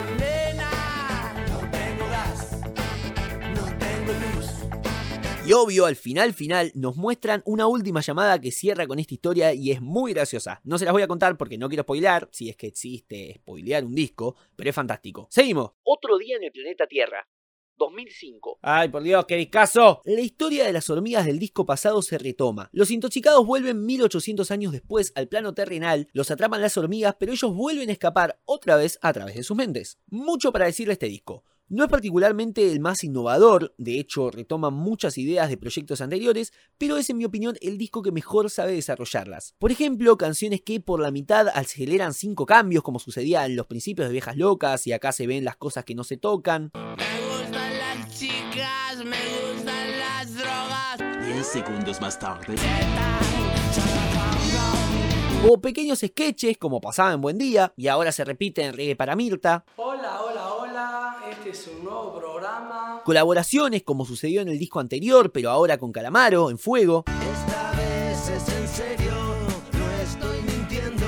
Y 5.48 5.54
obvio, 5.54 5.86
al 5.86 5.96
final 5.96 6.34
final 6.34 6.70
nos 6.74 6.96
muestran 6.96 7.42
una 7.46 7.66
última 7.66 8.02
llamada 8.02 8.38
que 8.38 8.50
cierra 8.50 8.86
con 8.86 8.98
esta 8.98 9.14
historia 9.14 9.54
y 9.54 9.70
es 9.70 9.80
muy 9.80 10.12
graciosa. 10.12 10.60
No 10.62 10.76
se 10.76 10.84
las 10.84 10.92
voy 10.92 11.00
a 11.00 11.08
contar 11.08 11.38
porque 11.38 11.56
no 11.56 11.68
quiero 11.68 11.84
spoilear, 11.84 12.28
si 12.30 12.50
es 12.50 12.56
que 12.56 12.66
existe 12.66 13.36
spoilear 13.36 13.82
un 13.82 13.94
disco, 13.94 14.36
pero 14.54 14.68
es 14.68 14.76
fantástico. 14.76 15.26
Seguimos. 15.30 15.70
Otro 15.84 16.18
día 16.18 16.36
en 16.36 16.44
el 16.44 16.52
planeta 16.52 16.86
Tierra. 16.86 17.26
2005. 17.78 18.58
Ay, 18.60 18.90
por 18.90 19.02
Dios, 19.02 19.24
qué 19.24 19.36
discazo. 19.36 20.02
La 20.04 20.20
historia 20.20 20.66
de 20.66 20.72
las 20.74 20.90
hormigas 20.90 21.24
del 21.24 21.38
disco 21.38 21.64
pasado 21.64 22.02
se 22.02 22.18
retoma. 22.18 22.68
Los 22.74 22.90
intoxicados 22.90 23.46
vuelven 23.46 23.86
1800 23.86 24.50
años 24.50 24.72
después 24.72 25.12
al 25.14 25.28
plano 25.28 25.54
terrenal, 25.54 26.08
los 26.12 26.30
atrapan 26.30 26.60
las 26.60 26.76
hormigas, 26.76 27.16
pero 27.18 27.32
ellos 27.32 27.54
vuelven 27.54 27.88
a 27.88 27.92
escapar 27.92 28.38
otra 28.44 28.76
vez 28.76 28.98
a 29.00 29.14
través 29.14 29.36
de 29.36 29.44
sus 29.44 29.56
mentes. 29.56 29.98
Mucho 30.08 30.52
para 30.52 30.66
decirle 30.66 30.92
a 30.92 30.94
este 30.94 31.06
disco. 31.06 31.44
No 31.70 31.84
es 31.84 31.90
particularmente 31.90 32.72
el 32.72 32.80
más 32.80 33.04
innovador, 33.04 33.74
de 33.76 34.00
hecho 34.00 34.30
retoma 34.30 34.70
muchas 34.70 35.18
ideas 35.18 35.50
de 35.50 35.58
proyectos 35.58 36.00
anteriores, 36.00 36.54
pero 36.78 36.96
es 36.96 37.10
en 37.10 37.18
mi 37.18 37.26
opinión 37.26 37.56
el 37.60 37.76
disco 37.76 38.02
que 38.02 38.10
mejor 38.10 38.48
sabe 38.48 38.72
desarrollarlas. 38.72 39.54
Por 39.58 39.70
ejemplo, 39.70 40.16
canciones 40.16 40.62
que 40.62 40.80
por 40.80 40.98
la 40.98 41.10
mitad 41.10 41.46
aceleran 41.48 42.14
cinco 42.14 42.46
cambios 42.46 42.82
como 42.82 42.98
sucedía 42.98 43.44
en 43.44 43.54
los 43.54 43.66
principios 43.66 44.08
de 44.08 44.12
Viejas 44.12 44.38
Locas 44.38 44.86
y 44.86 44.92
acá 44.92 45.12
se 45.12 45.26
ven 45.26 45.44
las 45.44 45.56
cosas 45.56 45.84
que 45.84 45.94
no 45.94 46.04
se 46.04 46.16
tocan. 46.16 46.70
Las 46.72 48.18
chicas, 48.18 49.04
me 49.04 49.18
gustan 49.52 49.98
las 49.98 50.34
drogas. 50.34 51.26
10 51.26 51.46
segundos 51.46 52.00
más 52.00 52.18
tarde. 52.18 52.54
O 55.46 55.60
pequeños 55.60 56.00
sketches 56.00 56.56
como 56.56 56.80
pasaba 56.80 57.12
en 57.12 57.20
Buen 57.20 57.36
Día 57.36 57.74
y 57.76 57.88
ahora 57.88 58.10
se 58.10 58.24
repite 58.24 58.64
en 58.64 58.74
Reggae 58.74 58.96
para 58.96 59.14
Mirta. 59.14 59.66
Hola. 59.76 59.97
Este 61.30 61.50
es 61.50 61.66
un 61.68 61.84
nuevo 61.84 62.18
programa. 62.18 63.02
Colaboraciones 63.04 63.82
como 63.82 64.06
sucedió 64.06 64.40
en 64.40 64.48
el 64.48 64.58
disco 64.58 64.80
anterior, 64.80 65.30
pero 65.30 65.50
ahora 65.50 65.76
con 65.76 65.92
Calamaro, 65.92 66.48
en 66.48 66.58
Fuego. 66.58 67.04
Esta 67.06 67.72
vez 67.72 68.28
es 68.30 68.48
en 68.48 68.68
serio, 68.68 69.12
no 69.72 69.90
estoy 70.00 70.40
mintiendo. 70.42 71.06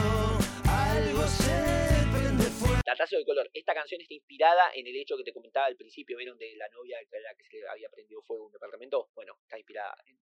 Algo 0.68 1.22
se 1.26 2.06
prende 2.12 2.44
fuego. 2.44 2.83
Tatazo 2.85 3.16
de 3.16 3.24
color. 3.24 3.50
Esta 3.54 3.72
canción 3.72 4.00
está 4.02 4.12
inspirada 4.12 4.64
en 4.74 4.87
el 4.87 4.96
hecho 4.96 5.16
que 5.16 5.24
te 5.24 5.33
comentaba 5.33 5.66
al 5.66 5.76
principio, 5.76 6.18
¿vieron? 6.18 6.37
De 6.37 6.54
la 6.56 6.68
novia 6.68 6.98
a 6.98 7.00
la 7.00 7.35
que 7.38 7.44
se 7.44 7.66
había 7.66 7.88
prendido 7.88 8.20
fuego 8.20 8.42
en 8.42 8.46
un 8.48 8.52
departamento. 8.52 9.09
Bueno, 9.14 9.35
está 9.42 9.56
inspirada 9.56 9.94
en 10.04 10.16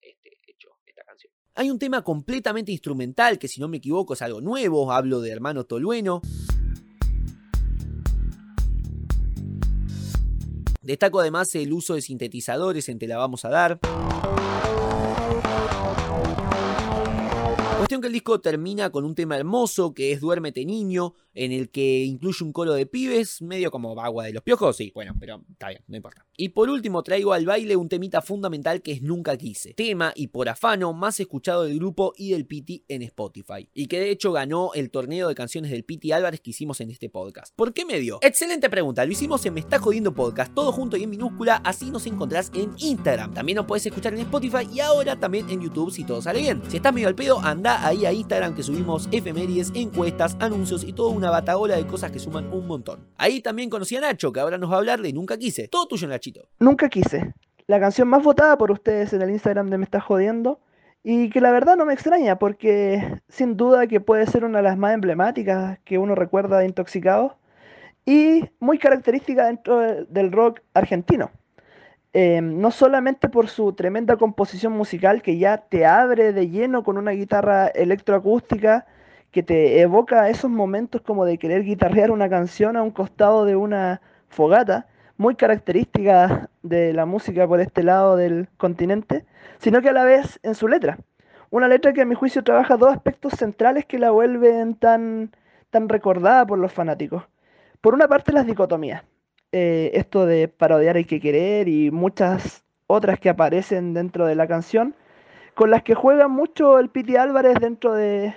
este 0.00 0.38
hecho, 0.46 0.78
esta 0.86 1.02
canción. 1.02 1.32
Hay 1.56 1.68
un 1.70 1.80
tema 1.80 2.04
completamente 2.04 2.70
instrumental 2.70 3.38
que 3.40 3.48
si 3.48 3.60
no 3.60 3.66
me 3.66 3.78
equivoco 3.78 4.14
es 4.14 4.22
algo 4.22 4.40
nuevo, 4.40 4.92
hablo 4.92 5.20
de 5.20 5.32
Hermano 5.32 5.64
Tolueno. 5.64 6.22
Destaco 10.86 11.18
además 11.18 11.52
el 11.56 11.72
uso 11.72 11.94
de 11.94 12.00
sintetizadores 12.00 12.88
en 12.88 13.00
Te 13.00 13.08
la 13.08 13.16
vamos 13.16 13.44
a 13.44 13.48
dar. 13.48 13.80
Cuestión 17.86 18.00
que 18.00 18.08
el 18.08 18.14
disco 18.14 18.40
termina 18.40 18.90
con 18.90 19.04
un 19.04 19.14
tema 19.14 19.36
hermoso 19.36 19.94
que 19.94 20.10
es 20.10 20.20
Duérmete 20.20 20.64
Niño, 20.64 21.14
en 21.34 21.52
el 21.52 21.70
que 21.70 22.02
incluye 22.02 22.44
un 22.44 22.52
coro 22.52 22.72
de 22.72 22.84
pibes, 22.84 23.40
medio 23.42 23.70
como 23.70 24.00
agua 24.00 24.24
de 24.24 24.32
los 24.32 24.42
piojos, 24.42 24.76
sí, 24.76 24.90
bueno, 24.92 25.14
pero 25.20 25.40
está 25.52 25.68
bien, 25.68 25.84
no 25.86 25.94
importa. 25.94 26.26
Y 26.36 26.48
por 26.48 26.68
último 26.68 27.04
traigo 27.04 27.32
al 27.32 27.46
baile 27.46 27.76
un 27.76 27.88
temita 27.88 28.22
fundamental 28.22 28.82
que 28.82 28.90
es 28.90 29.02
Nunca 29.02 29.36
Quise, 29.36 29.72
tema 29.74 30.12
y 30.16 30.26
por 30.28 30.48
afano 30.48 30.92
más 30.94 31.20
escuchado 31.20 31.62
del 31.62 31.78
grupo 31.78 32.12
y 32.16 32.32
del 32.32 32.44
Piti 32.44 32.84
en 32.88 33.02
Spotify, 33.02 33.68
y 33.72 33.86
que 33.86 34.00
de 34.00 34.10
hecho 34.10 34.32
ganó 34.32 34.72
el 34.74 34.90
torneo 34.90 35.28
de 35.28 35.36
canciones 35.36 35.70
del 35.70 35.84
Piti 35.84 36.10
Álvarez 36.10 36.40
que 36.40 36.50
hicimos 36.50 36.80
en 36.80 36.90
este 36.90 37.08
podcast. 37.08 37.54
¿Por 37.54 37.72
qué 37.72 37.84
me 37.84 38.00
dio? 38.00 38.18
Excelente 38.20 38.68
pregunta, 38.68 39.04
lo 39.04 39.12
hicimos 39.12 39.46
en 39.46 39.54
Me 39.54 39.60
Está 39.60 39.78
Jodiendo 39.78 40.12
Podcast, 40.12 40.52
todo 40.54 40.72
junto 40.72 40.96
y 40.96 41.04
en 41.04 41.10
minúscula, 41.10 41.60
así 41.64 41.92
nos 41.92 42.04
encontrás 42.06 42.50
en 42.52 42.72
Instagram. 42.78 43.32
También 43.32 43.54
nos 43.54 43.66
puedes 43.66 43.86
escuchar 43.86 44.12
en 44.14 44.20
Spotify 44.22 44.66
y 44.74 44.80
ahora 44.80 45.14
también 45.20 45.48
en 45.50 45.60
YouTube 45.60 45.92
si 45.92 46.02
todo 46.02 46.20
sale 46.20 46.40
bien. 46.40 46.60
Si 46.68 46.78
estás 46.78 46.92
medio 46.92 47.06
al 47.06 47.14
pedo, 47.14 47.38
anda 47.38 47.75
ahí 47.84 48.06
a 48.06 48.12
Instagram 48.12 48.54
que 48.54 48.62
subimos 48.62 49.08
efemérides, 49.10 49.72
encuestas, 49.74 50.36
anuncios 50.40 50.84
y 50.84 50.92
toda 50.92 51.10
una 51.12 51.30
batagola 51.30 51.76
de 51.76 51.86
cosas 51.86 52.10
que 52.12 52.18
suman 52.18 52.52
un 52.52 52.66
montón. 52.66 53.00
Ahí 53.18 53.40
también 53.40 53.68
conocí 53.68 53.96
a 53.96 54.00
Nacho, 54.00 54.32
que 54.32 54.40
ahora 54.40 54.56
nos 54.58 54.70
va 54.70 54.76
a 54.76 54.78
hablar 54.78 55.02
de 55.02 55.12
Nunca 55.12 55.36
Quise. 55.36 55.68
Todo 55.68 55.86
tuyo, 55.88 56.06
Nachito. 56.08 56.48
Nunca 56.60 56.88
quise. 56.88 57.34
La 57.66 57.80
canción 57.80 58.06
más 58.08 58.22
votada 58.22 58.56
por 58.56 58.70
ustedes 58.70 59.12
en 59.12 59.22
el 59.22 59.30
Instagram 59.30 59.68
de 59.70 59.78
Me 59.78 59.84
Estás 59.84 60.04
Jodiendo. 60.04 60.60
Y 61.02 61.30
que 61.30 61.40
la 61.40 61.52
verdad 61.52 61.76
no 61.76 61.84
me 61.86 61.92
extraña, 61.94 62.36
porque 62.38 63.20
sin 63.28 63.56
duda 63.56 63.86
que 63.86 64.00
puede 64.00 64.26
ser 64.26 64.44
una 64.44 64.58
de 64.58 64.64
las 64.64 64.76
más 64.76 64.92
emblemáticas 64.92 65.78
que 65.84 65.98
uno 65.98 66.14
recuerda 66.16 66.58
de 66.58 66.66
Intoxicados. 66.66 67.32
Y 68.04 68.42
muy 68.60 68.78
característica 68.78 69.46
dentro 69.46 69.78
de- 69.78 70.04
del 70.08 70.32
rock 70.32 70.60
argentino. 70.74 71.30
Eh, 72.12 72.40
no 72.40 72.70
solamente 72.70 73.28
por 73.28 73.48
su 73.48 73.72
tremenda 73.74 74.16
composición 74.16 74.72
musical 74.72 75.20
que 75.22 75.38
ya 75.38 75.58
te 75.58 75.84
abre 75.84 76.32
de 76.32 76.48
lleno 76.48 76.82
con 76.82 76.96
una 76.96 77.10
guitarra 77.10 77.66
electroacústica 77.68 78.86
que 79.30 79.42
te 79.42 79.80
evoca 79.82 80.30
esos 80.30 80.50
momentos 80.50 81.02
como 81.02 81.26
de 81.26 81.36
querer 81.36 81.62
guitarrear 81.62 82.10
una 82.10 82.30
canción 82.30 82.76
a 82.76 82.82
un 82.82 82.90
costado 82.90 83.44
de 83.44 83.54
una 83.54 84.00
fogata, 84.28 84.86
muy 85.18 85.34
característica 85.34 86.48
de 86.62 86.92
la 86.94 87.06
música 87.06 87.46
por 87.46 87.60
este 87.60 87.82
lado 87.82 88.16
del 88.16 88.48
continente, 88.56 89.26
sino 89.58 89.82
que 89.82 89.90
a 89.90 89.92
la 89.92 90.04
vez 90.04 90.40
en 90.42 90.54
su 90.54 90.68
letra. 90.68 90.98
Una 91.50 91.68
letra 91.68 91.92
que 91.92 92.02
a 92.02 92.06
mi 92.06 92.14
juicio 92.14 92.42
trabaja 92.44 92.76
dos 92.76 92.92
aspectos 92.92 93.34
centrales 93.34 93.84
que 93.84 93.98
la 93.98 94.10
vuelven 94.10 94.74
tan, 94.74 95.32
tan 95.70 95.88
recordada 95.88 96.46
por 96.46 96.58
los 96.58 96.72
fanáticos. 96.72 97.24
Por 97.80 97.94
una 97.94 98.08
parte 98.08 98.32
las 98.32 98.46
dicotomías, 98.46 99.04
eh, 99.52 99.90
esto 99.94 100.26
de 100.26 100.48
parodiar 100.48 100.96
hay 100.96 101.04
que 101.04 101.20
querer 101.20 101.68
y 101.68 101.90
muchas 101.90 102.64
otras 102.86 103.18
que 103.20 103.28
aparecen 103.30 103.94
dentro 103.94 104.26
de 104.26 104.34
la 104.34 104.46
canción, 104.46 104.94
con 105.54 105.70
las 105.70 105.82
que 105.82 105.94
juega 105.94 106.28
mucho 106.28 106.78
el 106.78 106.88
Piti 106.90 107.16
Álvarez 107.16 107.56
dentro 107.60 107.94
de, 107.94 108.34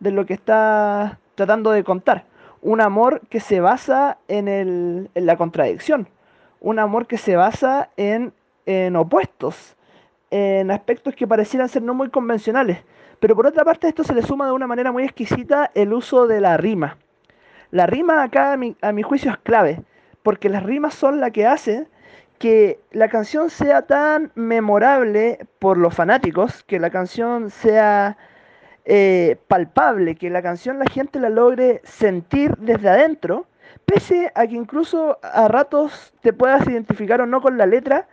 de 0.00 0.10
lo 0.12 0.26
que 0.26 0.34
está 0.34 1.18
tratando 1.34 1.70
de 1.72 1.84
contar. 1.84 2.26
Un 2.62 2.80
amor 2.80 3.22
que 3.28 3.40
se 3.40 3.60
basa 3.60 4.18
en, 4.28 4.48
el, 4.48 5.10
en 5.14 5.26
la 5.26 5.36
contradicción, 5.36 6.08
un 6.60 6.78
amor 6.78 7.06
que 7.06 7.18
se 7.18 7.36
basa 7.36 7.90
en, 7.96 8.32
en 8.66 8.96
opuestos, 8.96 9.76
en 10.30 10.70
aspectos 10.70 11.14
que 11.14 11.26
parecieran 11.26 11.68
ser 11.68 11.82
no 11.82 11.94
muy 11.94 12.10
convencionales, 12.10 12.78
Pero 13.20 13.36
por 13.36 13.46
otra 13.46 13.64
parte, 13.64 13.88
esto 13.88 14.02
se 14.02 14.14
le 14.14 14.22
suma 14.22 14.46
de 14.46 14.52
una 14.52 14.66
manera 14.66 14.92
muy 14.92 15.04
exquisita 15.04 15.70
el 15.74 15.92
uso 15.92 16.26
de 16.26 16.40
la 16.40 16.56
rima. 16.56 16.96
La 17.70 17.86
rima 17.86 18.22
acá, 18.22 18.52
a 18.54 18.56
mi, 18.56 18.76
a 18.82 18.92
mi 18.92 19.02
juicio, 19.02 19.30
es 19.30 19.38
clave, 19.38 19.82
porque 20.22 20.48
las 20.48 20.62
rimas 20.62 20.94
son 20.94 21.20
la 21.20 21.30
que 21.30 21.46
hacen 21.46 21.88
que 22.38 22.80
la 22.90 23.08
canción 23.08 23.50
sea 23.50 23.82
tan 23.82 24.32
memorable 24.34 25.46
por 25.58 25.76
los 25.76 25.94
fanáticos, 25.94 26.64
que 26.64 26.80
la 26.80 26.88
canción 26.88 27.50
sea 27.50 28.16
eh, 28.86 29.36
palpable, 29.46 30.14
que 30.14 30.30
la 30.30 30.40
canción 30.40 30.78
la 30.78 30.86
gente 30.86 31.20
la 31.20 31.28
logre 31.28 31.82
sentir 31.84 32.56
desde 32.56 32.88
adentro, 32.88 33.46
pese 33.84 34.32
a 34.34 34.46
que 34.46 34.54
incluso 34.54 35.18
a 35.22 35.48
ratos 35.48 36.14
te 36.22 36.32
puedas 36.32 36.66
identificar 36.66 37.20
o 37.20 37.26
no 37.26 37.42
con 37.42 37.58
la 37.58 37.66
letra, 37.66 38.08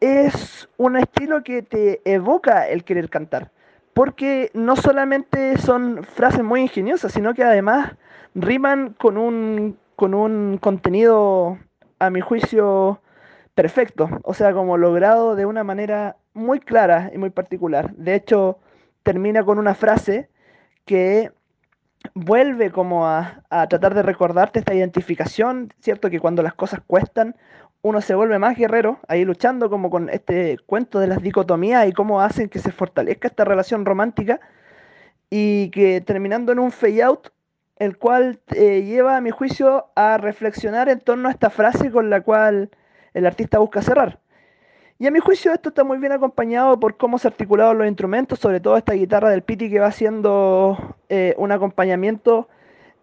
es 0.00 0.68
un 0.76 0.96
estilo 0.96 1.42
que 1.42 1.62
te 1.62 2.00
evoca 2.04 2.68
el 2.68 2.84
querer 2.84 3.10
cantar. 3.10 3.50
Porque 3.92 4.52
no 4.54 4.76
solamente 4.76 5.58
son 5.58 6.04
frases 6.04 6.44
muy 6.44 6.60
ingeniosas, 6.60 7.10
sino 7.10 7.34
que 7.34 7.42
además 7.42 7.96
riman 8.36 8.94
con 8.96 9.16
un, 9.16 9.76
con 9.98 10.14
un 10.14 10.58
contenido, 10.58 11.58
a 11.98 12.08
mi 12.10 12.20
juicio, 12.20 13.02
perfecto. 13.56 14.08
O 14.22 14.32
sea, 14.32 14.52
como 14.52 14.76
logrado 14.76 15.34
de 15.34 15.44
una 15.44 15.64
manera 15.64 16.16
muy 16.34 16.60
clara 16.60 17.10
y 17.12 17.18
muy 17.18 17.30
particular. 17.30 17.92
De 17.96 18.14
hecho, 18.14 18.60
termina 19.02 19.42
con 19.42 19.58
una 19.58 19.74
frase 19.74 20.30
que 20.84 21.32
vuelve 22.14 22.70
como 22.70 23.08
a, 23.08 23.42
tratar 23.50 23.92
de 23.94 24.04
recordarte 24.04 24.60
esta 24.60 24.72
identificación, 24.72 25.74
¿cierto? 25.80 26.10
Que 26.10 26.20
cuando 26.20 26.44
las 26.44 26.54
cosas 26.54 26.80
cuestan, 26.86 27.34
uno 27.82 28.00
se 28.00 28.14
vuelve 28.14 28.38
más 28.38 28.56
guerrero, 28.56 29.00
ahí 29.08 29.24
luchando 29.24 29.68
como 29.68 29.90
con 29.90 30.10
este 30.10 30.58
cuento 30.64 31.00
de 31.00 31.08
las 31.08 31.20
dicotomías 31.22 31.88
y 31.88 31.92
cómo 31.92 32.20
hacen 32.20 32.48
que 32.48 32.60
se 32.60 32.70
fortalezca 32.70 33.26
esta 33.26 33.44
relación 33.44 33.84
romántica 33.84 34.38
y 35.28 35.70
que 35.70 36.00
terminando 36.00 36.52
en 36.52 36.60
un 36.60 36.70
fade 36.70 37.02
out, 37.02 37.30
el 37.78 37.96
cual 37.96 38.40
eh, 38.48 38.82
lleva 38.82 39.16
a 39.16 39.20
mi 39.20 39.30
juicio 39.30 39.86
a 39.94 40.18
reflexionar 40.18 40.88
en 40.88 41.00
torno 41.00 41.28
a 41.28 41.32
esta 41.32 41.50
frase 41.50 41.90
con 41.90 42.10
la 42.10 42.20
cual 42.20 42.70
el 43.14 43.26
artista 43.26 43.58
busca 43.58 43.82
cerrar. 43.82 44.20
Y 45.00 45.06
a 45.06 45.12
mi 45.12 45.20
juicio 45.20 45.52
esto 45.52 45.68
está 45.68 45.84
muy 45.84 45.98
bien 45.98 46.10
acompañado 46.10 46.80
por 46.80 46.96
cómo 46.96 47.18
se 47.18 47.28
articularon 47.28 47.78
los 47.78 47.86
instrumentos, 47.86 48.40
sobre 48.40 48.58
todo 48.58 48.76
esta 48.76 48.94
guitarra 48.94 49.30
del 49.30 49.42
Piti 49.42 49.70
que 49.70 49.78
va 49.78 49.86
haciendo 49.86 50.96
eh, 51.08 51.34
un 51.38 51.52
acompañamiento 51.52 52.48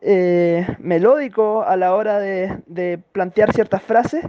eh, 0.02 0.68
melódico 0.80 1.64
a 1.64 1.78
la 1.78 1.96
hora 1.96 2.20
de, 2.20 2.60
de, 2.68 2.98
plantear 3.14 3.54
ciertas 3.54 3.82
frases, 3.82 4.26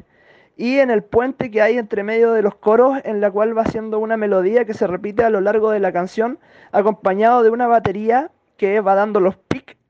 y 0.57 0.79
en 0.79 0.91
el 0.91 1.03
puente 1.03 1.51
que 1.51 1.61
hay 1.61 1.77
entre 1.77 2.05
medio 2.05 2.33
de 2.33 2.43
los 2.43 2.55
coros, 2.55 2.99
en 3.05 3.21
la 3.21 3.31
cual 3.31 3.57
va 3.57 3.63
haciendo 3.63 3.99
una 3.99 4.17
melodía 4.17 4.65
que 4.65 4.73
se 4.73 4.87
repite 4.87 5.25
a 5.25 5.31
lo 5.31 5.41
largo 5.41 5.71
de 5.73 5.81
la 5.81 5.93
canción, 5.93 6.39
acompañado 6.71 7.43
de 7.43 7.51
una 7.51 7.67
batería 7.67 8.31
que 8.57 8.81
va 8.81 8.95
dando 8.95 9.21
los 9.21 9.37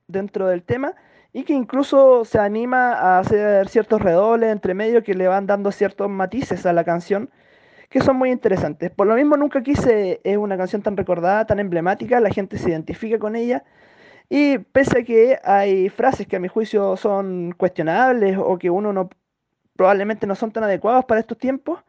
dentro 0.09 0.47
del 0.49 0.63
tema 0.63 0.95
y 1.33 1.45
que 1.45 1.53
incluso 1.53 2.25
se 2.25 2.39
anima 2.39 2.93
a 2.95 3.19
hacer 3.19 3.69
ciertos 3.69 4.01
redobles 4.01 4.51
entre 4.51 4.75
medio 4.75 5.03
que 5.03 5.15
le 5.15 5.29
van 5.29 5.47
dando 5.47 5.71
ciertos 5.73 6.09
matices 6.09 6.65
a 6.67 6.73
la 6.73 6.85
canción 6.85 7.31
que 7.91 8.01
son 8.01 8.17
muy 8.17 8.31
interesantes. 8.31 8.91
Por 8.91 9.07
lo 9.07 9.15
mismo 9.15 9.37
nunca 9.37 9.63
quise, 9.63 10.21
es 10.25 10.37
una 10.37 10.57
canción 10.57 10.83
tan 10.83 10.97
recordada, 10.97 11.47
tan 11.47 11.61
emblemática, 11.61 12.21
la 12.21 12.31
gente 12.31 12.59
se 12.59 12.71
identifica 12.71 13.19
con 13.19 13.37
ella. 13.37 13.65
Y 14.29 14.59
pese 14.59 15.01
a 15.01 15.05
que 15.05 15.39
hay 15.45 15.89
frases 15.89 16.27
que 16.27 16.37
a 16.37 16.41
mi 16.41 16.49
juicio 16.49 16.97
son 16.97 17.53
cuestionables 17.57 18.37
o 18.39 18.59
que 18.59 18.71
uno 18.71 18.93
no 18.93 19.11
probablemente 19.77 20.27
no 20.27 20.35
son 20.35 20.53
tan 20.53 20.65
adecuados 20.65 21.05
para 21.05 21.21
estos 21.21 21.39
tiempos, 21.39 21.85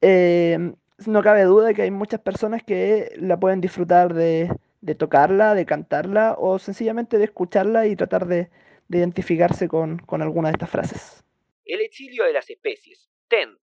eh, 0.00 0.72
no 1.06 1.22
cabe 1.22 1.42
duda 1.44 1.68
de 1.68 1.74
que 1.74 1.82
hay 1.82 1.90
muchas 1.90 2.20
personas 2.20 2.62
que 2.62 3.12
la 3.18 3.38
pueden 3.38 3.60
disfrutar 3.60 4.14
de, 4.14 4.50
de 4.80 4.94
tocarla, 4.94 5.54
de 5.54 5.66
cantarla 5.66 6.36
o 6.38 6.58
sencillamente 6.58 7.18
de 7.18 7.24
escucharla 7.24 7.86
y 7.86 7.96
tratar 7.96 8.26
de, 8.26 8.50
de 8.88 8.98
identificarse 8.98 9.68
con, 9.68 9.98
con 9.98 10.22
alguna 10.22 10.48
de 10.48 10.52
estas 10.52 10.70
frases. 10.70 11.24
El 11.64 11.80
exilio 11.80 12.24
de 12.24 12.32
las 12.32 12.48
especies, 12.48 13.08
TEN, 13.28 13.58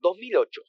2008. 0.00 0.62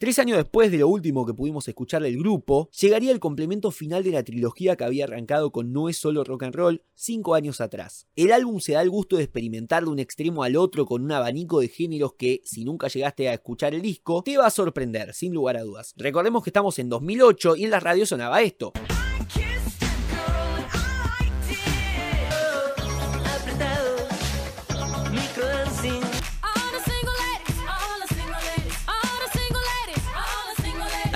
Tres 0.00 0.20
años 0.20 0.36
después 0.36 0.70
de 0.70 0.78
lo 0.78 0.86
último 0.86 1.26
que 1.26 1.34
pudimos 1.34 1.66
escuchar 1.66 2.04
del 2.04 2.18
grupo, 2.18 2.70
llegaría 2.70 3.10
el 3.10 3.18
complemento 3.18 3.72
final 3.72 4.04
de 4.04 4.12
la 4.12 4.22
trilogía 4.22 4.76
que 4.76 4.84
había 4.84 5.06
arrancado 5.06 5.50
con 5.50 5.72
No 5.72 5.88
es 5.88 5.96
solo 5.96 6.22
rock 6.22 6.44
and 6.44 6.54
roll 6.54 6.82
cinco 6.94 7.34
años 7.34 7.60
atrás. 7.60 8.06
El 8.14 8.30
álbum 8.30 8.60
se 8.60 8.74
da 8.74 8.82
el 8.82 8.90
gusto 8.90 9.16
de 9.16 9.24
experimentar 9.24 9.82
de 9.82 9.90
un 9.90 9.98
extremo 9.98 10.44
al 10.44 10.54
otro 10.54 10.86
con 10.86 11.02
un 11.02 11.10
abanico 11.10 11.58
de 11.58 11.66
géneros 11.66 12.12
que, 12.14 12.42
si 12.44 12.64
nunca 12.64 12.86
llegaste 12.86 13.28
a 13.28 13.34
escuchar 13.34 13.74
el 13.74 13.82
disco, 13.82 14.22
te 14.22 14.38
va 14.38 14.46
a 14.46 14.50
sorprender, 14.50 15.14
sin 15.14 15.34
lugar 15.34 15.56
a 15.56 15.64
dudas. 15.64 15.94
Recordemos 15.96 16.44
que 16.44 16.50
estamos 16.50 16.78
en 16.78 16.88
2008 16.88 17.56
y 17.56 17.64
en 17.64 17.70
la 17.72 17.80
radio 17.80 18.06
sonaba 18.06 18.40
esto. 18.40 18.72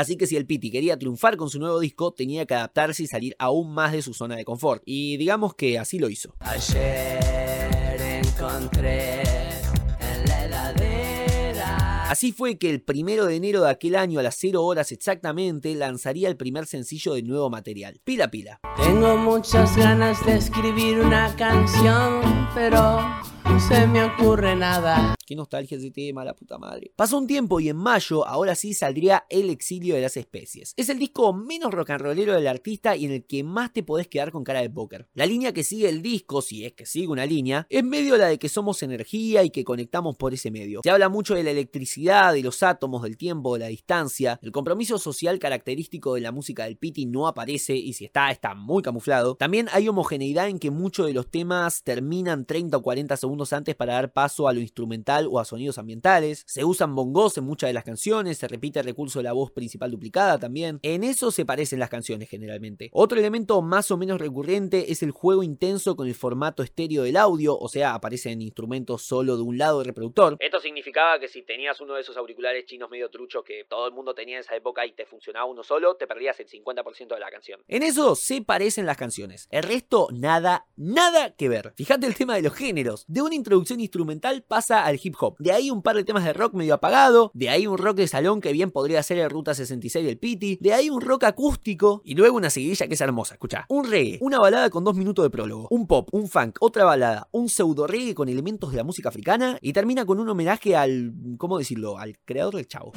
Así 0.02 0.16
que 0.16 0.26
si 0.26 0.34
el 0.34 0.46
Piti 0.46 0.72
quería 0.72 0.98
triunfar 0.98 1.36
con 1.36 1.48
su 1.48 1.60
nuevo 1.60 1.78
disco, 1.78 2.12
tenía 2.12 2.44
que 2.44 2.54
adaptarse 2.54 3.04
y 3.04 3.06
salir 3.06 3.36
aún 3.38 3.72
más 3.72 3.92
de 3.92 4.02
su 4.02 4.14
zona 4.14 4.34
de 4.34 4.44
confort. 4.44 4.82
Y 4.84 5.16
digamos 5.16 5.54
que 5.54 5.78
así 5.78 6.00
lo 6.00 6.08
hizo. 6.08 6.34
Ayer 6.40 8.20
encontré 8.26 9.22
en 9.22 10.26
la 10.26 10.44
heladera. 10.44 12.10
Así 12.10 12.32
fue 12.32 12.58
que 12.58 12.68
el 12.68 12.82
primero 12.82 13.26
de 13.26 13.36
enero 13.36 13.62
de 13.62 13.70
aquel 13.70 13.94
año 13.94 14.18
a 14.18 14.24
las 14.24 14.34
0 14.40 14.64
horas 14.64 14.90
exactamente 14.90 15.72
lanzaría 15.76 16.28
el 16.28 16.36
primer 16.36 16.66
sencillo 16.66 17.14
de 17.14 17.22
nuevo 17.22 17.48
material. 17.48 18.00
Pila 18.02 18.28
pila. 18.28 18.58
Tengo 18.82 19.16
muchas 19.16 19.76
ganas 19.76 20.26
de 20.26 20.34
escribir 20.34 20.98
una 20.98 21.32
canción, 21.36 22.48
pero 22.56 22.98
no 23.44 23.60
se 23.60 23.86
me 23.86 24.04
ocurre 24.04 24.56
nada. 24.56 25.14
Qué 25.24 25.36
nostalgia 25.36 25.78
ese 25.78 25.90
tema, 25.90 26.24
la 26.24 26.34
puta 26.34 26.58
madre. 26.58 26.92
Pasó 26.96 27.16
un 27.16 27.26
tiempo 27.26 27.60
y 27.60 27.68
en 27.68 27.76
mayo, 27.76 28.26
ahora 28.26 28.54
sí 28.54 28.74
saldría 28.74 29.24
El 29.30 29.50
exilio 29.50 29.94
de 29.94 30.02
las 30.02 30.16
especies. 30.16 30.74
Es 30.76 30.88
el 30.88 30.98
disco 30.98 31.32
menos 31.32 31.72
rock 31.72 31.90
and 31.90 32.02
rollero 32.02 32.34
del 32.34 32.46
artista 32.46 32.96
y 32.96 33.06
en 33.06 33.12
el 33.12 33.24
que 33.24 33.44
más 33.44 33.72
te 33.72 33.82
podés 33.82 34.08
quedar 34.08 34.32
con 34.32 34.44
cara 34.44 34.60
de 34.60 34.70
póker. 34.70 35.08
La 35.14 35.26
línea 35.26 35.52
que 35.52 35.64
sigue 35.64 35.88
el 35.88 36.02
disco, 36.02 36.42
si 36.42 36.64
es 36.64 36.72
que 36.72 36.86
sigue 36.86 37.08
una 37.08 37.24
línea, 37.24 37.66
es 37.70 37.84
medio 37.84 38.16
la 38.16 38.26
de 38.26 38.38
que 38.38 38.48
somos 38.48 38.82
energía 38.82 39.44
y 39.44 39.50
que 39.50 39.64
conectamos 39.64 40.16
por 40.16 40.34
ese 40.34 40.50
medio. 40.50 40.80
Se 40.82 40.90
habla 40.90 41.08
mucho 41.08 41.34
de 41.34 41.44
la 41.44 41.50
electricidad, 41.50 42.32
de 42.32 42.42
los 42.42 42.62
átomos, 42.62 43.02
del 43.02 43.16
tiempo, 43.16 43.54
de 43.54 43.60
la 43.60 43.68
distancia. 43.68 44.38
El 44.42 44.52
compromiso 44.52 44.98
social 44.98 45.38
característico 45.38 46.14
de 46.14 46.20
la 46.20 46.32
música 46.32 46.64
del 46.64 46.76
Piti 46.76 47.06
no 47.06 47.26
aparece 47.26 47.74
y 47.74 47.92
si 47.92 48.04
está, 48.04 48.30
está 48.30 48.54
muy 48.54 48.82
camuflado. 48.82 49.36
También 49.36 49.68
hay 49.72 49.88
homogeneidad 49.88 50.48
en 50.48 50.58
que 50.58 50.70
muchos 50.70 51.06
de 51.06 51.14
los 51.14 51.30
temas 51.30 51.82
terminan 51.84 52.44
30 52.44 52.76
o 52.76 52.82
40 52.82 53.16
segundos 53.16 53.41
antes 53.52 53.74
para 53.74 53.94
dar 53.94 54.12
paso 54.12 54.46
a 54.46 54.52
lo 54.52 54.60
instrumental 54.60 55.26
o 55.30 55.40
a 55.40 55.46
sonidos 55.46 55.78
ambientales. 55.78 56.44
Se 56.46 56.64
usan 56.64 56.94
bongos 56.94 57.38
en 57.38 57.44
muchas 57.44 57.68
de 57.68 57.74
las 57.74 57.84
canciones, 57.84 58.36
se 58.36 58.48
repite 58.48 58.80
el 58.80 58.84
recurso 58.84 59.20
de 59.20 59.22
la 59.22 59.32
voz 59.32 59.50
principal 59.50 59.90
duplicada 59.90 60.38
también. 60.38 60.78
En 60.82 61.02
eso 61.02 61.30
se 61.30 61.46
parecen 61.46 61.78
las 61.78 61.88
canciones 61.88 62.28
generalmente. 62.28 62.90
Otro 62.92 63.18
elemento 63.18 63.62
más 63.62 63.90
o 63.90 63.96
menos 63.96 64.20
recurrente 64.20 64.92
es 64.92 65.02
el 65.02 65.12
juego 65.12 65.42
intenso 65.42 65.96
con 65.96 66.06
el 66.06 66.14
formato 66.14 66.62
estéreo 66.62 67.04
del 67.04 67.16
audio, 67.16 67.58
o 67.58 67.68
sea, 67.68 67.94
aparecen 67.94 68.42
instrumentos 68.42 69.02
solo 69.02 69.36
de 69.36 69.42
un 69.42 69.56
lado 69.56 69.78
del 69.78 69.86
reproductor. 69.86 70.36
Esto 70.38 70.60
significaba 70.60 71.18
que 71.18 71.28
si 71.28 71.42
tenías 71.42 71.80
uno 71.80 71.94
de 71.94 72.02
esos 72.02 72.16
auriculares 72.16 72.66
chinos 72.66 72.90
medio 72.90 73.08
truchos 73.08 73.42
que 73.44 73.64
todo 73.64 73.86
el 73.86 73.94
mundo 73.94 74.14
tenía 74.14 74.36
en 74.36 74.40
esa 74.40 74.54
época 74.54 74.84
y 74.84 74.92
te 74.92 75.06
funcionaba 75.06 75.46
uno 75.46 75.62
solo, 75.62 75.96
te 75.96 76.06
perdías 76.06 76.38
el 76.40 76.48
50% 76.48 77.14
de 77.14 77.20
la 77.20 77.30
canción. 77.30 77.62
En 77.68 77.82
eso 77.82 78.14
se 78.14 78.42
parecen 78.42 78.86
las 78.86 78.96
canciones. 78.96 79.48
El 79.50 79.62
resto, 79.62 80.08
nada, 80.12 80.66
nada 80.76 81.34
que 81.34 81.48
ver. 81.48 81.72
Fíjate 81.76 82.06
el 82.06 82.14
tema 82.14 82.34
de 82.34 82.42
los 82.42 82.54
géneros. 82.54 83.04
De 83.08 83.21
una 83.24 83.34
introducción 83.34 83.80
instrumental 83.80 84.42
pasa 84.42 84.84
al 84.84 85.00
hip 85.02 85.14
hop. 85.20 85.36
De 85.38 85.52
ahí 85.52 85.70
un 85.70 85.82
par 85.82 85.96
de 85.96 86.04
temas 86.04 86.24
de 86.24 86.32
rock 86.32 86.54
medio 86.54 86.74
apagado. 86.74 87.30
De 87.34 87.48
ahí 87.48 87.66
un 87.66 87.78
rock 87.78 87.96
de 87.96 88.08
salón 88.08 88.40
que 88.40 88.52
bien 88.52 88.70
podría 88.70 89.02
ser 89.02 89.18
el 89.18 89.30
Ruta 89.30 89.54
66 89.54 90.04
del 90.04 90.18
Piti. 90.18 90.58
De 90.60 90.72
ahí 90.72 90.90
un 90.90 91.00
rock 91.00 91.24
acústico. 91.24 92.02
Y 92.04 92.14
luego 92.14 92.36
una 92.36 92.50
seguidilla 92.50 92.86
que 92.86 92.94
es 92.94 93.00
hermosa, 93.00 93.34
escucha. 93.34 93.66
Un 93.68 93.90
reggae, 93.90 94.18
una 94.20 94.38
balada 94.38 94.70
con 94.70 94.84
dos 94.84 94.96
minutos 94.96 95.24
de 95.24 95.30
prólogo. 95.30 95.68
Un 95.70 95.86
pop, 95.86 96.08
un 96.12 96.28
funk, 96.28 96.58
otra 96.60 96.84
balada. 96.84 97.28
Un 97.32 97.48
pseudo 97.48 97.86
reggae 97.86 98.14
con 98.14 98.28
elementos 98.28 98.70
de 98.70 98.76
la 98.76 98.84
música 98.84 99.08
africana. 99.08 99.58
Y 99.60 99.72
termina 99.72 100.04
con 100.04 100.20
un 100.20 100.28
homenaje 100.28 100.76
al. 100.76 101.12
¿Cómo 101.38 101.58
decirlo? 101.58 101.98
Al 101.98 102.18
creador 102.24 102.56
del 102.56 102.66
chavo. 102.66 102.92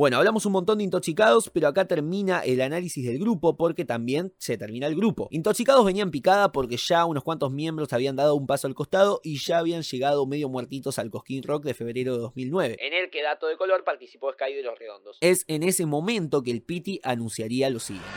Bueno, 0.00 0.16
hablamos 0.16 0.46
un 0.46 0.52
montón 0.52 0.78
de 0.78 0.84
intoxicados, 0.84 1.50
pero 1.50 1.68
acá 1.68 1.84
termina 1.84 2.40
el 2.40 2.62
análisis 2.62 3.04
del 3.04 3.18
grupo 3.18 3.58
porque 3.58 3.84
también 3.84 4.32
se 4.38 4.56
termina 4.56 4.86
el 4.86 4.96
grupo. 4.96 5.28
Intoxicados 5.30 5.84
venían 5.84 6.10
picada 6.10 6.52
porque 6.52 6.78
ya 6.78 7.04
unos 7.04 7.22
cuantos 7.22 7.52
miembros 7.52 7.92
habían 7.92 8.16
dado 8.16 8.34
un 8.34 8.46
paso 8.46 8.66
al 8.66 8.74
costado 8.74 9.20
y 9.22 9.36
ya 9.36 9.58
habían 9.58 9.82
llegado 9.82 10.24
medio 10.24 10.48
muertitos 10.48 10.98
al 10.98 11.10
Cosquín 11.10 11.42
Rock 11.42 11.64
de 11.64 11.74
febrero 11.74 12.14
de 12.14 12.18
2009. 12.20 12.78
En 12.80 12.94
el 12.94 13.10
que 13.10 13.22
dato 13.22 13.46
de 13.46 13.58
color 13.58 13.84
participó 13.84 14.32
Sky 14.32 14.54
de 14.54 14.62
los 14.62 14.78
Redondos. 14.78 15.18
Es 15.20 15.44
en 15.48 15.62
ese 15.62 15.84
momento 15.84 16.42
que 16.42 16.50
el 16.50 16.62
Piti 16.62 16.98
anunciaría 17.02 17.68
lo 17.68 17.78
siguiente. 17.78 18.08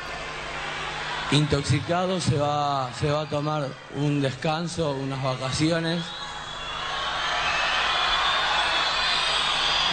Intoxicado 1.34 2.22
se 2.22 2.38
va, 2.38 2.94
se 2.94 3.12
va 3.12 3.24
a 3.24 3.30
tomar 3.30 3.68
un 3.98 4.22
descanso, 4.22 4.92
unas 5.04 5.22
vacaciones. 5.22 6.02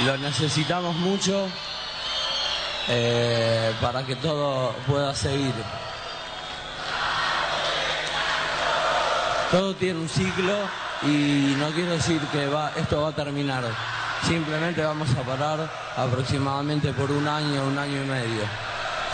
Lo 0.06 0.16
necesitamos 0.18 0.94
mucho 0.94 1.48
eh, 2.88 3.72
para 3.80 4.04
que 4.04 4.16
todo 4.16 4.72
pueda 4.86 5.14
seguir. 5.14 5.54
Todo 9.50 9.74
tiene 9.74 9.98
un 9.98 10.08
ciclo 10.08 10.54
y 11.02 11.54
no 11.58 11.70
quiero 11.70 11.92
decir 11.92 12.20
que 12.32 12.46
va, 12.46 12.72
esto 12.76 13.02
va 13.02 13.08
a 13.08 13.12
terminar. 13.12 13.64
Simplemente 14.26 14.82
vamos 14.82 15.08
a 15.16 15.22
parar 15.22 15.70
aproximadamente 15.96 16.92
por 16.92 17.10
un 17.10 17.26
año, 17.26 17.64
un 17.64 17.78
año 17.78 18.04
y 18.04 18.06
medio. 18.06 18.42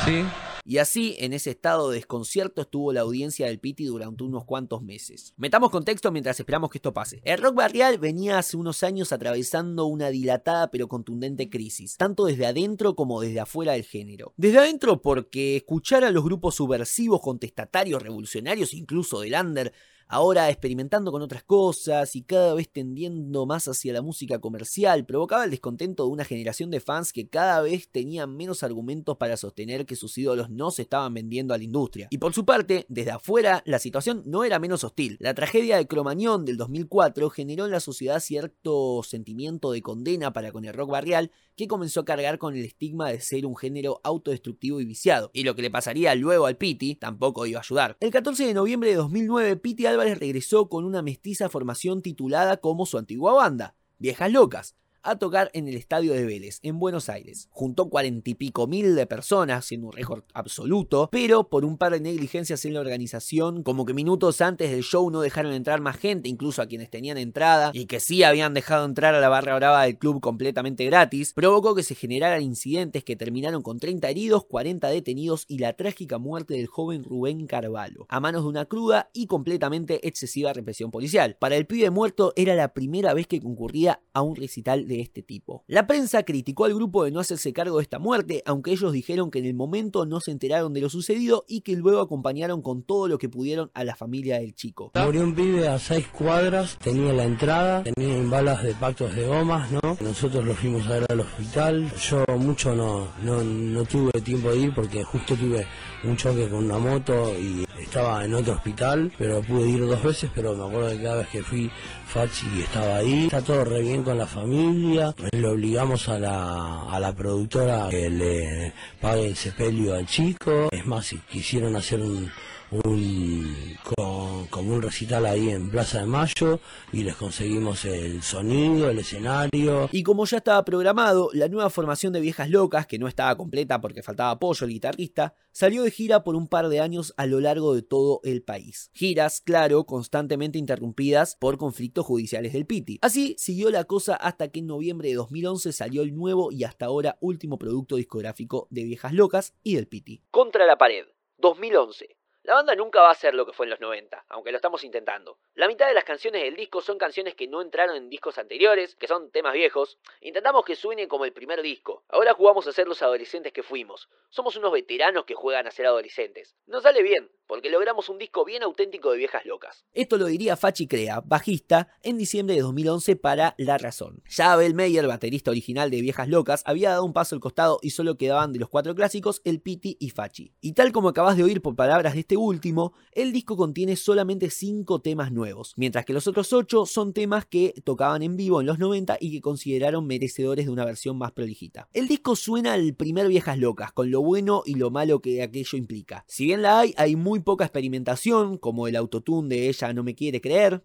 ¿Sí? 0.05 0.27
Y 0.69 0.79
así, 0.79 1.15
en 1.21 1.33
ese 1.33 1.51
estado 1.51 1.91
de 1.91 1.99
desconcierto, 1.99 2.63
estuvo 2.63 2.93
la 2.93 3.03
audiencia 3.03 3.47
del 3.47 3.61
Piti 3.61 3.85
durante 3.85 4.25
unos 4.25 4.45
cuantos 4.45 4.83
meses. 4.83 5.33
Metamos 5.37 5.71
contexto 5.71 6.11
mientras 6.11 6.41
esperamos 6.41 6.71
que 6.71 6.79
esto 6.79 6.93
pase. 6.93 7.21
El 7.23 7.41
rock 7.41 7.55
barrial 7.55 7.99
venía 7.99 8.39
hace 8.39 8.57
unos 8.57 8.83
años 8.83 9.13
atravesando 9.13 9.87
una 9.87 10.09
dilatada 10.09 10.73
pero 10.73 10.89
contundente 10.89 11.49
crisis, 11.49 11.97
tanto 11.97 12.25
desde 12.25 12.47
adentro 12.47 12.97
como 12.97 13.21
desde 13.21 13.39
afuera 13.39 13.75
del 13.75 13.85
género. 13.85 14.35
Desde 14.37 14.59
adentro 14.59 15.01
porque 15.01 15.57
escuchar 15.57 16.03
a 16.03 16.11
los 16.11 16.25
grupos 16.25 16.57
subversivos, 16.57 17.21
contestatarios, 17.21 18.03
revolucionarios, 18.03 18.75
incluso 18.75 19.21
del 19.21 19.35
under, 19.35 19.73
ahora 20.09 20.51
experimentando 20.51 21.13
con 21.13 21.23
otras 21.23 21.43
cosas 21.43 22.15
y 22.17 22.23
cada 22.23 22.55
vez 22.55 22.69
tendiendo 22.71 23.47
más 23.47 23.69
hacia 23.69 23.93
la 23.93 24.03
música 24.03 24.39
comercial, 24.39 25.05
provocaba 25.05 25.45
el 25.45 25.51
descontento 25.51 26.05
de 26.05 26.11
una 26.11 26.25
generación 26.25 26.71
de 26.71 26.81
fans 26.81 27.13
que 27.13 27.29
cada 27.29 27.61
vez 27.61 27.89
tenían 27.91 28.37
menos 28.37 28.63
argumentos 28.63 29.17
para 29.17 29.37
sostener 29.37 29.87
que 29.87 29.97
sus 29.97 30.17
ídolos 30.19 30.51
no 30.51 30.71
se 30.71 30.83
estaban 30.83 31.15
vendiendo 31.15 31.55
a 31.55 31.59
la 31.59 31.65
industria. 31.65 32.09
Y 32.11 32.19
por 32.19 32.33
su 32.35 32.45
parte, 32.45 32.87
desde 32.89 33.11
afuera, 33.11 33.63
la 33.67 33.79
situación 33.79 34.23
no 34.27 34.45
era 34.45 34.59
menos 34.59 34.85
hostil. 34.85 35.17
La 35.21 35.35
tragedia 35.35 35.77
de 35.77 35.87
Cromañón 35.87 36.45
del 36.45 36.57
2004 36.57 37.31
generó 37.31 37.65
en 37.65 37.73
la 37.73 37.81
sociedad 37.81 38.21
cierto 38.21 39.03
sentimiento 39.03 39.73
de 39.73 39.83
condena 39.83 40.33
para 40.33 40.53
con 40.53 40.65
el 40.65 40.75
rock 40.75 40.91
barrial 40.91 41.31
que 41.57 41.69
comenzó 41.69 42.01
a 42.01 42.05
cargar 42.05 42.39
con 42.39 42.55
el 42.55 42.65
estigma 42.65 43.09
de 43.09 43.21
ser 43.21 43.47
un 43.47 43.57
género 43.57 44.01
autodestructivo 44.05 44.81
y 44.81 44.85
viciado. 44.85 45.31
Y 45.33 45.45
lo 45.45 45.55
que 45.55 45.63
le 45.63 45.71
pasaría 45.71 46.15
luego 46.15 46.47
al 46.47 46.57
Piti 46.57 46.95
tampoco 46.97 47.47
iba 47.47 47.59
a 47.59 47.63
ayudar. 47.63 47.97
El 48.01 48.11
14 48.11 48.47
de 48.47 48.55
noviembre 48.55 48.91
de 48.91 48.97
2009, 48.97 49.57
Piti 49.57 49.87
Álvarez 49.97 50.19
regresó 50.19 50.69
con 50.69 50.85
una 50.85 51.01
mestiza 51.01 51.49
formación 51.49 52.03
titulada 52.03 52.59
como 52.59 52.85
su 52.85 52.99
antigua 52.99 53.33
banda, 53.33 53.75
Viejas 53.99 54.31
Locas, 54.31 54.77
a 55.07 55.17
tocar 55.17 55.51
en 55.55 55.69
el 55.69 55.77
estadio 55.77 56.13
de 56.13 56.25
Vélez, 56.25 56.59
en 56.63 56.79
Buenos 56.79 57.09
Aires. 57.09 57.49
Juntó 57.53 57.89
cuarenta 57.89 58.29
y 58.29 58.35
pico 58.35 58.67
mil 58.67 58.95
de 58.95 59.07
personas, 59.07 59.65
siendo 59.65 59.87
un 59.87 59.93
récord 59.93 60.25
absoluto, 60.35 61.09
pero 61.13 61.49
por 61.49 61.65
un 61.65 61.79
par 61.79 61.93
de 61.93 62.01
negligencias 62.01 62.65
en 62.65 62.75
la 62.75 62.81
organización, 62.81 63.63
como 63.63 63.85
que 63.85 63.95
minutos 63.95 64.41
antes 64.41 64.71
del 64.71 64.83
show 64.83 65.09
no 65.11 65.21
dejaron 65.21 65.53
entrar 65.53 65.81
más 65.81 65.97
gente, 65.97 66.29
incluso 66.29 66.61
a 66.61 66.67
quienes 66.67 66.91
tenían 66.91 67.19
entrada, 67.19 67.71
y 67.73 67.87
que 67.87 68.01
sí 68.01 68.25
habían 68.25 68.55
dejado 68.55 68.85
entrar 68.85 69.15
a 69.15 69.21
la 69.21 69.29
barra 69.29 69.55
brava 69.57 69.85
del 69.85 69.99
club 69.99 70.21
completamente 70.21 70.85
gratis, 70.85 71.33
provocó 71.33 71.75
que 71.75 71.83
se 71.83 71.95
generaran 71.95 72.43
incidentes 72.43 73.05
que 73.05 73.17
terminaron 73.17 73.63
con 73.63 73.79
30 73.79 74.09
heridos, 74.09 74.45
40 74.47 74.89
detenidos 74.89 75.45
y 75.49 75.59
la 75.59 75.75
trágica 75.75 76.19
muerte 76.19 76.55
del 76.55 76.67
joven 76.67 77.05
Rubén 77.05 77.47
Carvalho, 77.47 78.07
a 78.09 78.21
manos 78.21 78.43
de 78.43 78.49
una 78.49 78.65
cruda 78.65 79.11
y 79.13 79.27
completamente 79.27 80.07
excesiva 80.07 80.53
represión 80.53 80.91
policial. 80.91 81.37
Para 81.39 81.57
el 81.57 81.67
pibe 81.67 81.91
muerto 81.91 82.33
era 82.37 82.55
la 82.55 82.75
primera 82.75 83.15
vez 83.15 83.27
que 83.27 83.41
concurría 83.41 84.01
a 84.13 84.23
un 84.23 84.37
recital 84.37 84.89
de 84.89 84.96
este 85.01 85.23
tipo. 85.23 85.65
La 85.67 85.87
prensa 85.87 86.23
criticó 86.23 86.65
al 86.65 86.75
grupo 86.75 87.05
de 87.05 87.11
no 87.11 87.21
hacerse 87.21 87.53
cargo 87.53 87.79
de 87.79 87.83
esta 87.83 87.99
muerte, 87.99 88.43
aunque 88.47 88.73
ellos 88.73 88.93
dijeron 88.93 89.31
que 89.31 89.39
en 89.39 89.47
el 89.47 89.55
momento 89.55 90.07
no 90.07 90.21
se 90.21 90.31
enteraron 90.31 90.73
de 90.73 90.81
lo 90.81 90.89
sucedido 90.89 91.45
y 91.49 91.61
que 91.61 91.77
luego 91.77 92.01
acompañaron 92.01 92.63
con 92.63 92.83
todo 92.83 93.09
lo 93.09 93.19
que 93.19 93.29
pudieron 93.29 93.71
a 93.75 93.85
la 93.85 93.97
familia 93.97 94.39
del 94.39 94.55
chico. 94.55 94.93
Murió 94.95 95.23
un 95.23 95.35
pibe 95.35 95.69
a 95.69 95.79
seis 95.79 96.07
cuadras, 96.09 96.79
tenía 96.79 97.13
la 97.13 97.25
entrada, 97.25 97.83
tenía 97.83 98.23
balas 98.29 98.63
de 98.63 98.75
pactos 98.75 99.15
de 99.15 99.27
gomas, 99.27 99.71
¿no? 99.71 99.81
Nosotros 100.01 100.45
lo 100.45 100.55
fuimos 100.55 100.87
a 100.87 100.91
ver 100.91 101.07
al 101.09 101.21
hospital. 101.21 101.91
Yo 101.95 102.25
mucho 102.39 102.75
no, 102.75 103.09
no, 103.23 103.43
no 103.43 103.85
tuve 103.85 104.13
tiempo 104.23 104.51
de 104.51 104.59
ir 104.59 104.75
porque 104.75 105.05
justo 105.05 105.35
tuve 105.37 105.67
un 106.05 106.17
choque 106.17 106.49
con 106.49 106.65
una 106.65 106.79
moto 106.79 107.33
y 107.39 107.67
estaba 107.81 108.25
en 108.25 108.35
otro 108.35 108.55
hospital, 108.55 109.13
pero 109.19 109.43
pude 109.43 109.69
ir 109.69 109.81
dos 109.81 110.03
veces, 110.03 110.31
pero 110.35 110.55
me 110.55 110.65
acuerdo 110.65 110.91
que 110.91 111.03
cada 111.03 111.17
vez 111.17 111.29
que 111.29 111.43
fui, 111.43 111.71
Fachi 112.07 112.47
estaba 112.61 112.97
ahí. 112.97 113.25
Está 113.25 113.43
todo 113.43 113.65
re 113.65 113.83
bien 113.83 114.03
con 114.03 114.19
la 114.19 114.27
familia. 114.27 115.15
Le 115.33 115.49
obligamos 115.49 116.09
a 116.09 116.19
la, 116.19 116.83
a 116.91 117.01
la 117.01 117.15
productora 117.15 117.89
que 117.91 118.11
le 118.11 118.73
pague 119.01 119.27
el 119.29 119.37
sepelio 119.37 119.95
al 119.95 120.07
chico. 120.07 120.69
Es 120.71 120.87
más, 120.87 121.07
si 121.07 121.19
quisieron 121.19 121.77
hacer 121.77 122.01
un, 122.01 122.31
un 122.71 123.77
con, 123.85 124.47
como 124.49 124.75
un 124.75 124.83
recital 124.83 125.27
ahí 125.27 125.51
en 125.51 125.71
Plaza 125.71 126.01
de 126.01 126.07
Mayo 126.07 126.61
y 126.93 127.05
les 127.05 127.15
conseguimos 127.17 127.85
el 127.85 128.23
sonido, 128.23 128.91
el 128.91 128.99
escenario. 128.99 129.89
Y 129.93 130.03
como 130.03 130.25
ya 130.25 130.39
estaba 130.39 130.65
programado, 130.65 131.31
la 131.33 131.49
nueva 131.49 131.71
formación 131.71 132.13
de 132.13 132.21
Viejas 132.21 132.51
Locas, 132.51 132.87
que 132.87 132.99
no 132.99 133.09
estaba 133.09 133.37
completa 133.37 133.81
porque 133.81 134.03
faltaba 134.03 134.33
apoyo 134.33 134.65
el 134.67 134.73
guitarrista, 134.73 135.35
salió 135.53 135.83
de 135.83 135.91
gira 135.91 136.25
por 136.25 136.35
un 136.35 136.49
par 136.49 136.69
de 136.69 136.81
años 136.81 137.15
a 137.17 137.27
lo 137.27 137.41
largo 137.41 137.75
de 137.75 137.83
todo 137.83 138.21
el 138.25 138.43
país. 138.43 138.91
Giras, 138.95 139.41
claro, 139.41 139.85
constantemente 139.85 140.59
interrumpidas 140.59 141.37
por 141.37 141.59
conflictos 141.59 142.05
judiciales 142.05 142.53
del 142.53 142.67
Piti. 142.67 142.99
Así 143.03 143.37
siguió 143.39 143.71
la 143.71 143.85
cosa 143.85 144.17
hasta 144.17 144.49
que 144.49 144.61
en 144.61 144.67
noviembre 144.67 145.09
de 145.09 145.15
2011 145.15 145.73
salió 145.73 146.03
el 146.03 146.15
nuevo 146.15 146.51
y 146.51 146.65
hasta 146.65 146.87
ahora 146.87 147.19
último 147.21 147.59
producto 147.59 147.97
discográfico 147.97 148.67
de 148.71 148.85
Viejas 148.85 149.13
Locas 149.13 149.55
y 149.63 149.77
del 149.77 149.87
Piti. 149.87 150.23
Contra 150.31 150.67
la 150.67 150.77
pared, 150.77 151.07
2011. 151.39 152.16
La 152.47 152.55
banda 152.55 152.77
nunca 152.77 153.01
va 153.01 153.11
a 153.11 153.15
ser 153.15 153.35
lo 153.35 153.45
que 153.45 153.53
fue 153.53 153.67
en 153.67 153.71
los 153.71 153.81
90, 153.81 154.27
aunque 154.29 154.53
lo 154.53 154.59
estamos 154.59 154.85
intentando. 154.85 155.37
La 155.57 155.67
mitad 155.67 155.89
de 155.89 155.95
las 155.95 156.05
canciones 156.05 156.45
del 156.45 156.55
disco 156.55 156.81
son 156.81 156.97
canciones 156.97 157.35
que 157.35 157.49
no 157.49 157.61
entraron 157.61 157.97
en 157.97 158.09
discos 158.09 158.39
anteriores, 158.39 158.95
que 158.95 159.09
son 159.09 159.33
temas 159.33 159.53
viejos. 159.53 159.99
Intentamos 160.21 160.65
que 160.65 160.77
suene 160.77 161.09
como 161.09 161.25
el 161.25 161.33
primer 161.33 161.61
disco. 161.61 162.05
Ahora 162.09 162.35
jugamos 162.35 162.69
a 162.69 162.73
ser 162.73 162.87
los 162.87 163.03
adolescentes 163.03 163.53
que 163.53 163.65
fuimos. 163.65 164.09
Somos 164.31 164.55
unos 164.55 164.71
veteranos 164.71 165.25
que 165.25 165.35
juegan 165.35 165.67
a 165.67 165.73
ser 165.73 165.87
adolescentes. 165.87 166.55
Nos 166.69 166.85
sale 166.85 167.03
bien, 167.03 167.33
porque 167.49 167.69
logramos 167.69 168.09
un 168.09 168.19
disco 168.19 168.45
bien 168.45 168.63
auténtico 168.63 169.11
de 169.11 169.19
viejas 169.19 169.45
locas. 169.45 169.85
Esto 169.93 170.17
lo 170.17 170.27
diría 170.27 170.57
Fachi 170.57 170.87
Crea, 170.87 171.23
bajista, 171.25 171.89
en 172.05 172.17
diciembre 172.17 172.55
de 172.55 172.63
2011 172.63 173.17
para 173.17 173.57
La 173.59 173.77
Razón. 173.77 174.23
Ya 174.29 174.53
Abel 174.53 174.75
Meyer, 174.75 175.09
baterista 175.09 175.51
original 175.51 175.91
de 175.91 176.01
Viejas 176.01 176.29
Locas, 176.29 176.63
había 176.65 176.91
dado 176.91 177.05
un 177.05 177.13
paso 177.13 177.35
al 177.35 177.41
costado 177.41 177.79
y 177.83 177.91
solo 177.91 178.17
quedaban 178.17 178.53
de 178.53 178.61
los 178.61 178.69
cuatro 178.69 178.95
clásicos 178.95 179.43
el 179.45 179.61
Piti 179.61 179.97
y 179.99 180.11
Fachi. 180.11 180.55
Y 180.61 180.75
tal 180.75 180.93
como 180.93 181.09
acabas 181.09 181.37
de 181.37 181.43
oír 181.43 181.61
por 181.61 181.75
palabras 181.75 182.15
de 182.15 182.21
este 182.21 182.36
último, 182.41 182.93
el 183.13 183.33
disco 183.33 183.57
contiene 183.57 183.97
solamente 183.97 184.51
5 184.51 185.01
temas 185.01 185.33
nuevos, 185.33 185.73
mientras 185.77 186.05
que 186.05 186.13
los 186.13 186.27
otros 186.27 186.53
8 186.53 186.87
son 186.87 187.13
temas 187.13 187.47
que 187.47 187.75
tocaban 187.85 188.23
en 188.23 188.37
vivo 188.37 188.61
en 188.61 188.67
los 188.67 188.79
90 188.79 189.19
y 189.21 189.33
que 189.33 189.41
consideraron 189.41 190.07
merecedores 190.07 190.67
de 190.67 190.73
una 190.73 190.85
versión 190.85 191.19
más 191.19 191.33
prolijita. 191.33 191.89
El 191.93 192.09
disco 192.09 192.37
suena 192.37 192.75
al 192.75 192.95
primer 192.95 193.29
Viejas 193.29 193.59
Locas, 193.59 193.93
con 193.93 194.11
lo 194.11 194.23
bueno 194.23 194.63
y 194.67 194.75
lo 194.75 194.91
malo 194.91 195.21
que 195.21 195.43
aquello 195.43 195.79
implica. 195.79 196.25
Si 196.27 196.45
bien 196.45 196.63
la 196.63 196.81
hay, 196.81 196.95
hay 196.97 197.17
muy 197.17 197.41
poca 197.41 197.65
experimentación, 197.65 198.59
como 198.59 198.89
el 198.89 198.97
autotune 198.97 199.49
de 199.49 199.69
Ella 199.69 199.93
no 199.93 200.03
me 200.03 200.15
quiere 200.15 200.41
creer. 200.41 200.83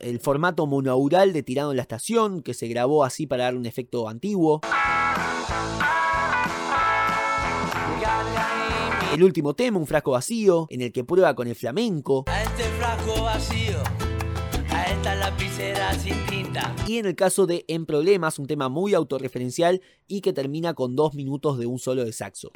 El 0.00 0.20
formato 0.20 0.66
monaural 0.66 1.32
de 1.32 1.42
Tirado 1.42 1.70
en 1.70 1.76
la 1.78 1.82
Estación, 1.82 2.42
que 2.42 2.52
se 2.52 2.68
grabó 2.68 3.04
así 3.04 3.26
para 3.26 3.44
dar 3.44 3.56
un 3.56 3.64
efecto 3.64 4.06
antiguo. 4.06 4.60
El 9.14 9.22
último 9.22 9.54
tema, 9.54 9.78
un 9.78 9.86
frasco 9.86 10.10
vacío, 10.10 10.66
en 10.70 10.80
el 10.80 10.90
que 10.90 11.04
prueba 11.04 11.36
con 11.36 11.46
el 11.46 11.54
flamenco. 11.54 12.24
A 12.26 12.42
este 12.42 12.64
frasco 12.64 13.22
vacío, 13.22 13.78
a 14.68 14.90
esta 14.90 15.14
lapicera 15.14 15.94
sin 15.94 16.16
tinta. 16.26 16.74
Y 16.88 16.98
en 16.98 17.06
el 17.06 17.14
caso 17.14 17.46
de 17.46 17.64
En 17.68 17.86
Problemas, 17.86 18.40
un 18.40 18.48
tema 18.48 18.68
muy 18.68 18.92
autorreferencial 18.92 19.82
y 20.08 20.20
que 20.20 20.32
termina 20.32 20.74
con 20.74 20.96
dos 20.96 21.14
minutos 21.14 21.60
de 21.60 21.66
un 21.66 21.78
solo 21.78 22.04
de 22.04 22.12
saxo. 22.12 22.50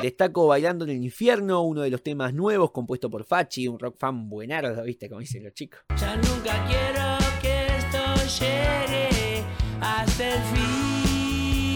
Destaco 0.00 0.46
Bailando 0.46 0.84
en 0.84 0.92
el 0.92 1.02
Infierno, 1.02 1.62
uno 1.62 1.80
de 1.80 1.90
los 1.90 2.04
temas 2.04 2.32
nuevos 2.32 2.70
compuesto 2.70 3.10
por 3.10 3.24
Fachi, 3.24 3.66
un 3.66 3.80
rock 3.80 3.96
fan 3.98 4.28
buenardo, 4.28 4.84
¿viste? 4.84 5.08
Como 5.08 5.20
dicen 5.20 5.42
los 5.42 5.52
chicos. 5.52 5.80
Ya 6.00 6.14
nunca 6.14 6.64
quiero 6.68 7.18
que 7.42 7.66
esto 7.76 8.44
llegue 8.44 9.42
hasta 9.80 10.34
el 10.36 10.42
fin. 10.54 11.07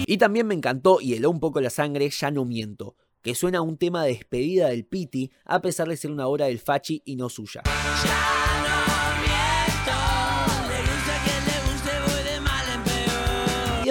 Y 0.07 0.19
también 0.19 0.47
me 0.47 0.55
encantó 0.55 1.01
y 1.01 1.15
heló 1.15 1.31
un 1.31 1.41
poco 1.41 1.61
la 1.61 1.71
sangre, 1.71 2.11
Ya 2.11 2.31
no 2.31 2.45
miento, 2.45 2.97
que 3.23 3.35
suena 3.35 3.63
un 3.63 3.77
tema 3.77 4.05
de 4.05 4.13
despedida 4.13 4.69
del 4.69 4.85
Piti, 4.85 5.31
a 5.45 5.61
pesar 5.63 5.89
de 5.89 5.97
ser 5.97 6.11
una 6.11 6.27
obra 6.27 6.47
del 6.47 6.59
Fachi 6.59 7.03
y 7.05 7.17
no 7.17 7.29
suya. 7.29 7.63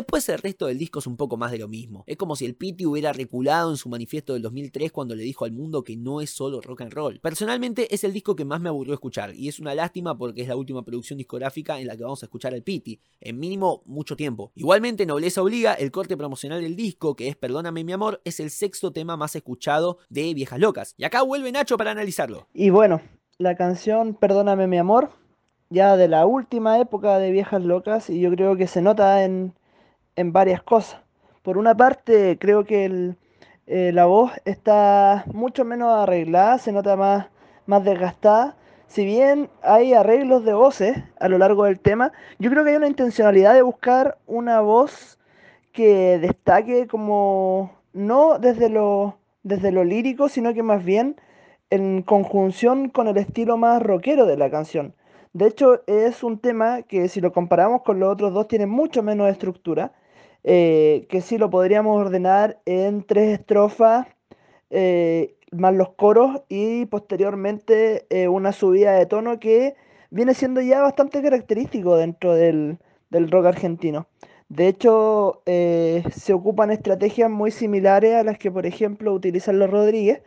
Después 0.01 0.27
el 0.29 0.39
resto 0.39 0.67
del 0.67 0.77
disco 0.77 0.99
es 0.99 1.07
un 1.07 1.15
poco 1.15 1.37
más 1.37 1.51
de 1.51 1.59
lo 1.59 1.67
mismo. 1.67 2.03
Es 2.07 2.17
como 2.17 2.35
si 2.35 2.45
el 2.45 2.55
Piti 2.55 2.85
hubiera 2.85 3.13
reculado 3.13 3.71
en 3.71 3.77
su 3.77 3.87
manifiesto 3.87 4.33
del 4.33 4.41
2003 4.41 4.91
cuando 4.91 5.15
le 5.15 5.23
dijo 5.23 5.45
al 5.45 5.51
mundo 5.51 5.83
que 5.83 5.95
no 5.95 6.21
es 6.21 6.31
solo 6.31 6.59
rock 6.59 6.81
and 6.81 6.93
roll. 6.93 7.19
Personalmente 7.19 7.93
es 7.93 8.03
el 8.03 8.13
disco 8.13 8.35
que 8.35 8.45
más 8.45 8.61
me 8.61 8.69
aburrió 8.69 8.93
escuchar 8.93 9.35
y 9.35 9.47
es 9.47 9.59
una 9.59 9.75
lástima 9.75 10.17
porque 10.17 10.41
es 10.41 10.47
la 10.47 10.55
última 10.55 10.83
producción 10.83 11.17
discográfica 11.17 11.79
en 11.79 11.87
la 11.87 11.95
que 11.95 12.03
vamos 12.03 12.23
a 12.23 12.25
escuchar 12.25 12.53
al 12.53 12.63
Piti, 12.63 12.99
en 13.19 13.39
mínimo 13.39 13.83
mucho 13.85 14.15
tiempo. 14.15 14.51
Igualmente, 14.55 15.05
Nobleza 15.05 15.41
Obliga, 15.41 15.73
el 15.73 15.91
corte 15.91 16.17
promocional 16.17 16.61
del 16.61 16.75
disco, 16.75 17.15
que 17.15 17.27
es 17.27 17.35
Perdóname 17.35 17.83
mi 17.83 17.91
amor, 17.91 18.21
es 18.25 18.39
el 18.39 18.49
sexto 18.49 18.91
tema 18.91 19.17
más 19.17 19.35
escuchado 19.35 19.99
de 20.09 20.33
Viejas 20.33 20.59
Locas. 20.59 20.95
Y 20.97 21.03
acá 21.03 21.21
vuelve 21.21 21.51
Nacho 21.51 21.77
para 21.77 21.91
analizarlo. 21.91 22.47
Y 22.53 22.71
bueno, 22.71 23.01
la 23.37 23.55
canción 23.55 24.15
Perdóname 24.15 24.67
mi 24.67 24.77
amor, 24.77 25.11
ya 25.69 25.95
de 25.95 26.07
la 26.07 26.25
última 26.25 26.79
época 26.79 27.19
de 27.19 27.31
Viejas 27.31 27.63
Locas, 27.63 28.09
y 28.09 28.19
yo 28.19 28.31
creo 28.31 28.55
que 28.55 28.67
se 28.67 28.81
nota 28.81 29.23
en, 29.23 29.53
en 30.15 30.33
varias 30.33 30.61
cosas. 30.61 31.01
Por 31.41 31.57
una 31.57 31.75
parte, 31.75 32.37
creo 32.39 32.65
que 32.65 32.85
el, 32.85 33.17
eh, 33.67 33.91
la 33.93 34.05
voz 34.05 34.31
está 34.45 35.23
mucho 35.33 35.65
menos 35.65 35.91
arreglada, 35.97 36.57
se 36.57 36.71
nota 36.71 36.95
más, 36.95 37.27
más 37.65 37.83
desgastada. 37.83 38.57
Si 38.87 39.05
bien 39.05 39.49
hay 39.63 39.93
arreglos 39.93 40.43
de 40.43 40.53
voces 40.53 40.97
a 41.19 41.29
lo 41.29 41.37
largo 41.37 41.63
del 41.63 41.79
tema, 41.79 42.11
yo 42.39 42.49
creo 42.49 42.63
que 42.63 42.71
hay 42.71 42.75
una 42.75 42.87
intencionalidad 42.87 43.53
de 43.53 43.61
buscar 43.61 44.17
una 44.27 44.61
voz 44.61 45.17
que 45.71 46.19
destaque 46.19 46.87
como 46.87 47.71
no 47.93 48.39
desde 48.39 48.69
lo, 48.69 49.17
desde 49.43 49.71
lo 49.71 49.83
lírico, 49.83 50.27
sino 50.27 50.53
que 50.53 50.63
más 50.63 50.83
bien 50.83 51.15
en 51.69 52.01
conjunción 52.01 52.89
con 52.89 53.07
el 53.07 53.17
estilo 53.17 53.57
más 53.57 53.81
rockero 53.81 54.25
de 54.25 54.37
la 54.37 54.51
canción. 54.51 54.93
De 55.33 55.47
hecho, 55.47 55.81
es 55.87 56.23
un 56.23 56.39
tema 56.39 56.81
que 56.81 57.07
si 57.07 57.21
lo 57.21 57.31
comparamos 57.31 57.83
con 57.83 57.99
los 57.99 58.11
otros 58.11 58.33
dos 58.33 58.49
tiene 58.49 58.65
mucho 58.65 59.01
menos 59.01 59.29
estructura, 59.29 59.93
eh, 60.43 61.05
que 61.09 61.21
sí 61.21 61.37
lo 61.37 61.49
podríamos 61.49 61.97
ordenar 61.99 62.61
en 62.65 63.03
tres 63.03 63.39
estrofas, 63.39 64.07
eh, 64.69 65.35
más 65.51 65.73
los 65.73 65.89
coros 65.93 66.41
y 66.49 66.85
posteriormente 66.87 68.05
eh, 68.09 68.27
una 68.27 68.51
subida 68.51 68.93
de 68.93 69.05
tono 69.05 69.39
que 69.39 69.75
viene 70.09 70.33
siendo 70.33 70.61
ya 70.61 70.81
bastante 70.81 71.21
característico 71.21 71.97
dentro 71.97 72.33
del, 72.35 72.79
del 73.09 73.29
rock 73.29 73.47
argentino. 73.47 74.07
De 74.49 74.67
hecho, 74.67 75.43
se 75.45 76.33
ocupan 76.33 76.71
estrategias 76.71 77.29
muy 77.31 77.51
similares 77.51 78.15
a 78.15 78.23
las 78.23 78.37
que, 78.37 78.51
por 78.51 78.65
ejemplo, 78.65 79.13
utilizan 79.13 79.59
los 79.59 79.69
Rodríguez, 79.69 80.23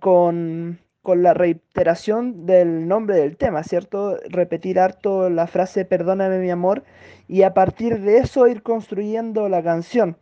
con, 0.00 0.78
con 1.04 1.22
la 1.22 1.34
reiteración 1.34 2.46
del 2.46 2.88
nombre 2.88 3.16
del 3.16 3.36
tema, 3.36 3.62
¿cierto? 3.62 4.16
Repetir 4.30 4.80
harto 4.80 5.28
la 5.28 5.46
frase 5.46 5.84
perdóname 5.84 6.38
mi 6.38 6.50
amor 6.50 6.82
y 7.28 7.42
a 7.42 7.52
partir 7.52 8.00
de 8.00 8.18
eso 8.18 8.48
ir 8.48 8.62
construyendo 8.62 9.50
la 9.50 9.62
canción. 9.62 10.16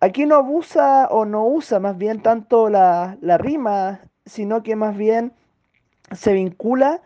Aquí 0.00 0.26
no 0.26 0.36
abusa 0.36 1.08
o 1.10 1.24
no 1.24 1.46
usa 1.46 1.80
más 1.80 1.96
bien 1.96 2.20
tanto 2.20 2.68
la, 2.68 3.16
rima, 3.38 4.02
sino 4.26 4.62
que 4.62 4.76
más 4.76 4.94
bien 4.94 5.32
se 6.12 6.34
vincula 6.34 7.00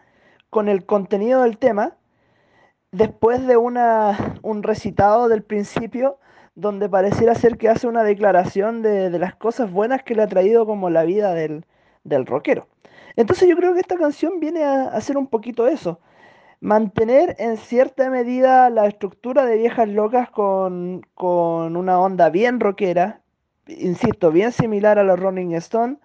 con 0.51 0.69
el 0.69 0.85
contenido 0.85 1.43
del 1.45 1.57
tema 1.57 1.97
después 2.91 3.47
de 3.47 3.57
un 3.57 4.63
recitado 4.65 5.29
del 5.29 5.45
principio 5.45 6.19
donde 6.57 6.89
pareciera 6.89 7.37
ser 7.37 7.59
que 7.59 7.69
hace 7.69 7.87
una 7.87 8.03
declaración 8.03 8.83
de, 8.83 9.09
de 9.09 9.19
las 9.21 9.37
cosas 9.37 9.71
buenas 9.71 10.03
que 10.03 10.17
le 10.17 10.23
ha 10.25 10.27
traído 10.27 10.67
como 10.67 10.91
la 10.91 11.05
vida 11.05 11.33
del, 11.33 11.65
del 12.03 12.27
rockero. 12.27 12.67
Entonces 13.19 13.49
yo 13.49 13.57
creo 13.57 13.75
que 13.75 13.81
esta 13.81 13.97
canción 13.97 14.39
viene 14.39 14.63
a 14.63 14.85
hacer 14.91 15.19
un 15.19 15.27
poquito 15.27 15.67
eso. 15.67 16.01
Mantener 16.61 17.35
en 17.41 17.57
cierta 17.57 18.11
medida 18.11 18.71
la 18.71 18.87
estructura 18.87 19.45
de 19.45 19.57
Viejas 19.59 19.89
Locas 19.89 20.31
con, 20.31 21.03
una 21.17 22.01
onda 22.01 22.31
bien 22.31 22.61
rockera, 22.61 23.23
insisto, 23.67 24.31
bien 24.31 24.53
similar 24.53 25.01
a 25.01 25.03
los 25.03 25.19
Rolling 25.19 25.53
Stones, 25.55 25.99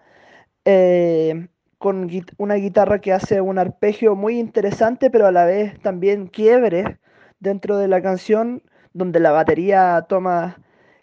eh, 0.64 1.46
con 1.78 2.10
una 2.38 2.56
guitarra 2.56 3.00
que 3.00 3.12
hace 3.12 3.40
un 3.40 3.58
arpegio 3.60 4.16
muy 4.16 4.40
interesante, 4.40 5.08
pero 5.08 5.28
a 5.28 5.32
la 5.32 5.44
vez 5.44 5.80
también 5.82 6.26
quiebre 6.26 6.98
dentro 7.38 7.76
de 7.78 7.86
la 7.86 8.02
canción, 8.02 8.62
donde 8.92 9.20
la 9.20 9.30
batería 9.30 10.04
toma 10.08 10.58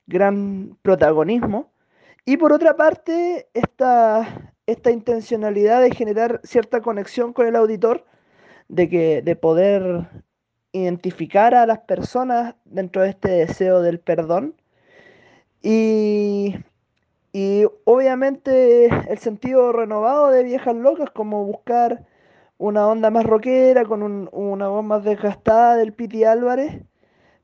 gran 0.08 0.78
protagonismo. 0.82 1.72
Y 2.26 2.36
por 2.36 2.52
otra 2.52 2.76
parte, 2.76 3.48
esta, 3.54 4.51
esta 4.68 4.92
intencionalidad 4.92 5.82
de 5.82 5.92
generar 5.92 6.42
cierta 6.44 6.82
conexión 6.82 7.34
con 7.34 7.48
el 7.48 7.56
auditor, 7.56 8.06
de, 8.70 8.90
que, 8.90 9.22
de 9.22 9.36
poder 9.36 10.10
identificar 10.72 11.54
a 11.56 11.66
las 11.66 11.80
personas 11.80 12.56
dentro 12.66 13.02
de 13.02 13.10
este 13.10 13.30
deseo 13.30 13.82
del 13.82 14.00
perdón. 14.00 14.56
Y, 15.62 16.56
y 17.34 17.66
obviamente 17.86 18.86
el 18.86 19.18
sentido 19.20 19.72
renovado 19.72 20.30
de 20.32 20.44
Viejas 20.44 20.76
Locas, 20.76 21.10
como 21.12 21.46
buscar 21.46 22.06
una 22.58 22.88
onda 22.88 23.10
más 23.10 23.26
rockera, 23.26 23.86
con 23.86 24.30
una 24.32 24.68
voz 24.68 24.84
más 24.84 25.04
desgastada 25.04 25.76
del 25.78 25.94
Piti 25.94 26.24
Álvarez, 26.24 26.84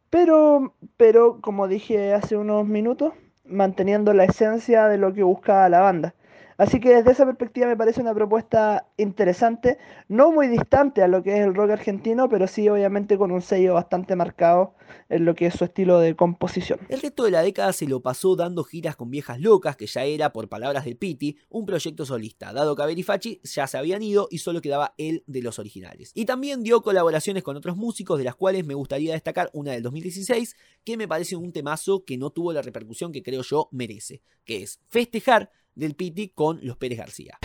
pero, 0.10 0.76
pero 0.98 1.42
como 1.42 1.68
dije 1.68 2.14
hace 2.14 2.38
unos 2.38 2.66
minutos, 2.68 3.14
manteniendo 3.46 4.14
la 4.14 4.26
esencia 4.26 4.88
de 4.88 4.98
lo 4.98 5.14
que 5.14 5.24
buscaba 5.24 5.70
la 5.70 5.82
banda. 5.82 6.16
Así 6.58 6.80
que 6.80 6.90
desde 6.90 7.12
esa 7.12 7.26
perspectiva 7.26 7.68
me 7.68 7.78
parece 7.78 8.02
una 8.02 8.16
propuesta 8.16 8.88
interesante, 8.98 9.78
no 10.08 10.32
muy 10.32 10.48
distante 10.48 11.04
a 11.04 11.08
lo 11.08 11.22
que 11.22 11.38
es 11.38 11.46
el 11.46 11.54
rock 11.54 11.72
argentino, 11.72 12.30
pero 12.30 12.48
sí 12.48 12.68
obviamente 12.68 13.18
con 13.18 13.32
un 13.32 13.42
sello 13.42 13.76
bastante 13.76 14.16
marcado 14.16 14.74
en 15.10 15.26
lo 15.26 15.36
que 15.36 15.46
es 15.46 15.54
su 15.54 15.66
estilo 15.66 16.00
de 16.00 16.16
composición. 16.16 16.80
El 16.90 17.02
resto 17.02 17.24
de 17.24 17.32
la 17.32 17.44
década 17.44 17.74
se 17.74 17.88
lo 17.88 18.02
pasó 18.02 18.36
dando 18.36 18.64
giras 18.64 18.96
con 18.96 19.12
viejas 19.12 19.40
locas, 19.40 19.76
que 19.76 19.86
ya 19.86 20.04
era, 20.04 20.34
por 20.34 20.50
palabras 20.50 20.86
del 20.86 20.98
Piti, 20.98 21.38
un 21.50 21.66
proyecto 21.66 22.06
solista, 22.06 22.54
dado 22.54 22.76
que 22.76 22.82
Abel 22.82 22.98
y 22.98 23.04
Fachi 23.04 23.40
ya 23.44 23.68
se 23.68 23.78
habían 23.78 24.02
ido 24.02 24.28
y 24.32 24.40
solo 24.40 24.62
quedaba 24.62 24.96
él 24.98 25.24
de 25.28 25.42
los 25.42 25.60
originales. 25.60 26.12
Y 26.16 26.26
también 26.26 26.64
dio 26.64 26.82
colaboraciones 26.82 27.44
con 27.44 27.56
otros 27.56 27.78
músicos, 27.78 28.18
de 28.18 28.24
las 28.24 28.36
cuales 28.36 28.66
me 28.66 28.74
gustaría 28.74 29.14
destacar 29.14 29.50
una 29.54 29.74
del 29.74 29.84
2016, 29.84 30.56
que 30.84 30.98
me 30.98 31.08
parece 31.08 31.36
un 31.36 31.52
temazo 31.52 32.04
que 32.04 32.18
no 32.18 32.32
tuvo 32.32 32.52
la 32.52 32.62
repercusión 32.62 33.12
que 33.12 33.22
creo 33.22 33.44
yo 33.44 33.70
merece, 33.72 34.22
que 34.44 34.64
es 34.64 34.80
Festejar 34.88 35.52
del 35.78 35.96
Piti 35.96 36.30
con 36.30 36.60
los 36.64 36.76
Pérez 36.78 36.98
García. 36.98 37.38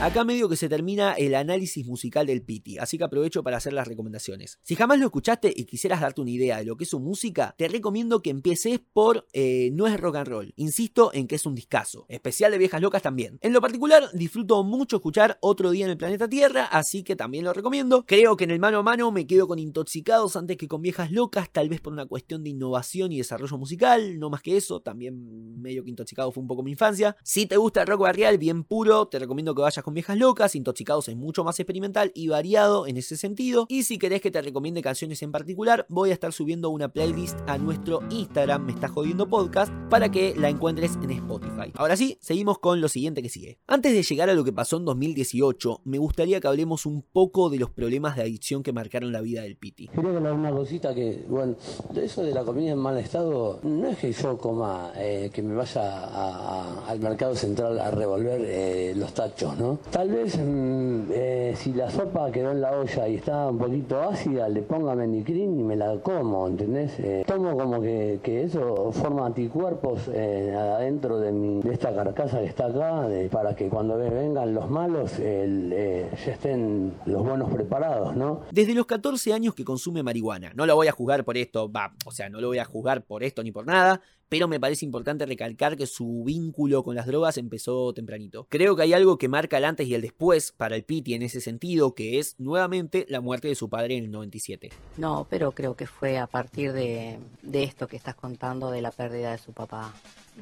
Acá 0.00 0.24
medio 0.24 0.48
que 0.48 0.56
se 0.56 0.70
termina 0.70 1.12
el 1.12 1.34
análisis 1.34 1.86
musical 1.86 2.26
del 2.26 2.40
Piti, 2.40 2.78
así 2.78 2.96
que 2.96 3.04
aprovecho 3.04 3.42
para 3.42 3.58
hacer 3.58 3.74
las 3.74 3.86
recomendaciones. 3.86 4.58
Si 4.62 4.74
jamás 4.74 4.98
lo 4.98 5.04
escuchaste 5.04 5.52
y 5.54 5.66
quisieras 5.66 6.00
darte 6.00 6.22
una 6.22 6.30
idea 6.30 6.56
de 6.56 6.64
lo 6.64 6.78
que 6.78 6.84
es 6.84 6.90
su 6.90 7.00
música, 7.00 7.54
te 7.58 7.68
recomiendo 7.68 8.22
que 8.22 8.30
empieces 8.30 8.80
por 8.94 9.26
eh, 9.34 9.68
No 9.74 9.86
es 9.86 10.00
rock 10.00 10.16
and 10.16 10.28
roll. 10.28 10.54
Insisto 10.56 11.10
en 11.12 11.26
que 11.26 11.34
es 11.34 11.44
un 11.44 11.54
discazo, 11.54 12.06
especial 12.08 12.50
de 12.50 12.56
viejas 12.56 12.80
locas 12.80 13.02
también. 13.02 13.38
En 13.42 13.52
lo 13.52 13.60
particular, 13.60 14.04
disfruto 14.14 14.64
mucho 14.64 14.96
escuchar 14.96 15.36
Otro 15.42 15.70
Día 15.70 15.84
en 15.84 15.90
el 15.90 15.98
Planeta 15.98 16.26
Tierra, 16.26 16.64
así 16.64 17.02
que 17.02 17.14
también 17.14 17.44
lo 17.44 17.52
recomiendo. 17.52 18.06
Creo 18.06 18.38
que 18.38 18.44
en 18.44 18.52
el 18.52 18.58
mano 18.58 18.78
a 18.78 18.82
mano 18.82 19.12
me 19.12 19.26
quedo 19.26 19.46
con 19.46 19.58
Intoxicados 19.58 20.34
antes 20.34 20.56
que 20.56 20.66
con 20.66 20.80
Viejas 20.80 21.12
Locas, 21.12 21.52
tal 21.52 21.68
vez 21.68 21.82
por 21.82 21.92
una 21.92 22.06
cuestión 22.06 22.42
de 22.42 22.48
innovación 22.48 23.12
y 23.12 23.18
desarrollo 23.18 23.58
musical, 23.58 24.18
no 24.18 24.30
más 24.30 24.40
que 24.40 24.56
eso, 24.56 24.80
también 24.80 25.60
medio 25.60 25.84
que 25.84 25.90
Intoxicados 25.90 26.32
fue 26.32 26.40
un 26.40 26.48
poco 26.48 26.62
mi 26.62 26.70
infancia. 26.70 27.18
Si 27.22 27.44
te 27.44 27.58
gusta 27.58 27.82
el 27.82 27.86
rock 27.86 28.00
barrial 28.00 28.38
bien 28.38 28.64
puro, 28.64 29.06
te 29.06 29.18
recomiendo 29.18 29.54
que 29.54 29.60
vayas 29.60 29.84
con 29.84 29.89
Viejas 29.94 30.16
Locas, 30.16 30.54
Intoxicados 30.54 31.08
es 31.08 31.16
mucho 31.16 31.44
más 31.44 31.58
experimental 31.60 32.12
y 32.14 32.28
variado 32.28 32.86
en 32.86 32.96
ese 32.96 33.16
sentido. 33.16 33.66
Y 33.68 33.84
si 33.84 33.98
querés 33.98 34.20
que 34.20 34.30
te 34.30 34.42
recomiende 34.42 34.82
canciones 34.82 35.22
en 35.22 35.32
particular, 35.32 35.86
voy 35.88 36.10
a 36.10 36.12
estar 36.14 36.32
subiendo 36.32 36.70
una 36.70 36.92
playlist 36.92 37.38
a 37.46 37.58
nuestro 37.58 38.00
Instagram, 38.10 38.64
me 38.66 38.72
está 38.72 38.88
jodiendo 38.88 39.28
podcast, 39.28 39.72
para 39.88 40.10
que 40.10 40.34
la 40.36 40.48
encuentres 40.48 40.96
en 41.02 41.10
Spotify. 41.10 41.72
Ahora 41.74 41.96
sí, 41.96 42.18
seguimos 42.20 42.58
con 42.58 42.80
lo 42.80 42.88
siguiente 42.88 43.22
que 43.22 43.28
sigue. 43.28 43.58
Antes 43.66 43.92
de 43.92 44.02
llegar 44.02 44.30
a 44.30 44.34
lo 44.34 44.44
que 44.44 44.52
pasó 44.52 44.76
en 44.76 44.84
2018, 44.84 45.82
me 45.84 45.98
gustaría 45.98 46.40
que 46.40 46.48
hablemos 46.48 46.86
un 46.86 47.02
poco 47.02 47.50
de 47.50 47.58
los 47.58 47.70
problemas 47.70 48.16
de 48.16 48.22
adicción 48.22 48.62
que 48.62 48.72
marcaron 48.72 49.12
la 49.12 49.20
vida 49.20 49.42
del 49.42 49.56
Piti. 49.56 49.88
Quería 49.88 50.10
hablar 50.10 50.34
una 50.34 50.50
cosita 50.50 50.94
que, 50.94 51.24
bueno, 51.28 51.56
de 51.92 52.04
eso 52.04 52.22
de 52.22 52.32
la 52.32 52.44
comida 52.44 52.72
en 52.72 52.78
mal 52.78 52.96
estado, 52.98 53.60
no 53.62 53.88
es 53.88 53.98
que 53.98 54.12
yo 54.12 54.38
coma, 54.38 54.92
eh, 54.96 55.30
que 55.32 55.42
me 55.42 55.54
vaya 55.54 56.86
al 56.86 57.00
mercado 57.00 57.34
central 57.34 57.78
a 57.78 57.90
revolver 57.90 58.40
eh, 58.44 58.94
los 58.96 59.12
tachos, 59.12 59.58
¿no? 59.58 59.79
Tal 59.90 60.08
vez 60.08 60.38
mm, 60.38 61.10
eh, 61.12 61.54
si 61.56 61.72
la 61.72 61.90
sopa 61.90 62.30
quedó 62.30 62.52
en 62.52 62.60
la 62.60 62.72
olla 62.72 63.08
y 63.08 63.16
está 63.16 63.48
un 63.48 63.58
poquito 63.58 64.00
ácida, 64.00 64.48
le 64.48 64.62
ponga 64.62 64.94
menicrin 64.94 65.58
y 65.58 65.62
me 65.62 65.76
la 65.76 65.96
como, 65.98 66.46
¿entendés? 66.46 66.98
Eh, 67.00 67.24
tomo 67.26 67.56
como 67.56 67.80
que, 67.80 68.20
eso 68.24 68.92
forma 68.92 69.26
anticuerpos 69.26 70.08
eh, 70.12 70.54
adentro 70.56 71.18
de, 71.18 71.60
esta 71.72 71.94
carcasa 71.94 72.40
que 72.40 72.46
está 72.46 72.66
acá, 72.66 73.08
para 73.30 73.56
que 73.56 73.68
cuando 73.68 73.96
vengan 73.98 74.54
los 74.54 74.70
malos 74.70 75.18
ya 75.18 76.32
estén 76.32 76.94
los 77.06 77.24
buenos 77.24 77.50
preparados, 77.50 78.16
¿no? 78.16 78.42
Desde 78.52 78.74
los 78.74 78.86
14 78.86 79.32
años 79.32 79.54
que 79.54 79.64
consume 79.64 80.02
marihuana, 80.02 80.52
no 80.54 80.66
lo 80.66 80.76
voy 80.76 80.88
a 80.88 80.92
juzgar 80.92 81.24
por 81.24 81.36
esto, 81.36 81.70
va, 81.70 81.92
o 82.06 82.12
sea, 82.12 82.28
no 82.28 82.40
lo 82.40 82.48
voy 82.48 82.58
a 82.58 82.64
juzgar 82.64 83.02
por 83.02 83.24
esto 83.24 83.42
ni 83.42 83.52
por 83.52 83.66
nada, 83.66 84.00
pero 84.30 84.46
me 84.46 84.60
parece 84.60 84.84
importante 84.84 85.26
recalcar 85.26 85.76
que 85.76 85.86
su 85.86 86.22
vínculo 86.24 86.84
con 86.84 86.94
las 86.94 87.06
drogas 87.06 87.36
empezó 87.36 87.92
tempranito. 87.92 88.46
Creo 88.48 88.76
que 88.76 88.82
hay 88.82 88.92
algo 88.92 89.18
que 89.18 89.28
marca 89.28 89.58
el 89.58 89.64
antes 89.70 89.88
y 89.88 89.94
el 89.94 90.02
después 90.02 90.52
para 90.52 90.76
el 90.76 90.84
Piti 90.84 91.14
en 91.14 91.22
ese 91.22 91.40
sentido, 91.40 91.94
que 91.94 92.18
es 92.18 92.38
nuevamente 92.38 93.06
la 93.08 93.20
muerte 93.20 93.48
de 93.48 93.54
su 93.54 93.70
padre 93.70 93.96
en 93.96 94.04
el 94.04 94.10
97. 94.10 94.70
No, 94.98 95.26
pero 95.30 95.52
creo 95.52 95.74
que 95.74 95.86
fue 95.86 96.18
a 96.18 96.26
partir 96.26 96.72
de, 96.72 97.18
esto 97.52 97.88
que 97.88 97.96
estás 97.96 98.14
contando, 98.14 98.70
de 98.70 98.82
la 98.82 98.90
pérdida 98.90 99.32
de 99.32 99.38
su 99.38 99.52
papá. 99.52 99.94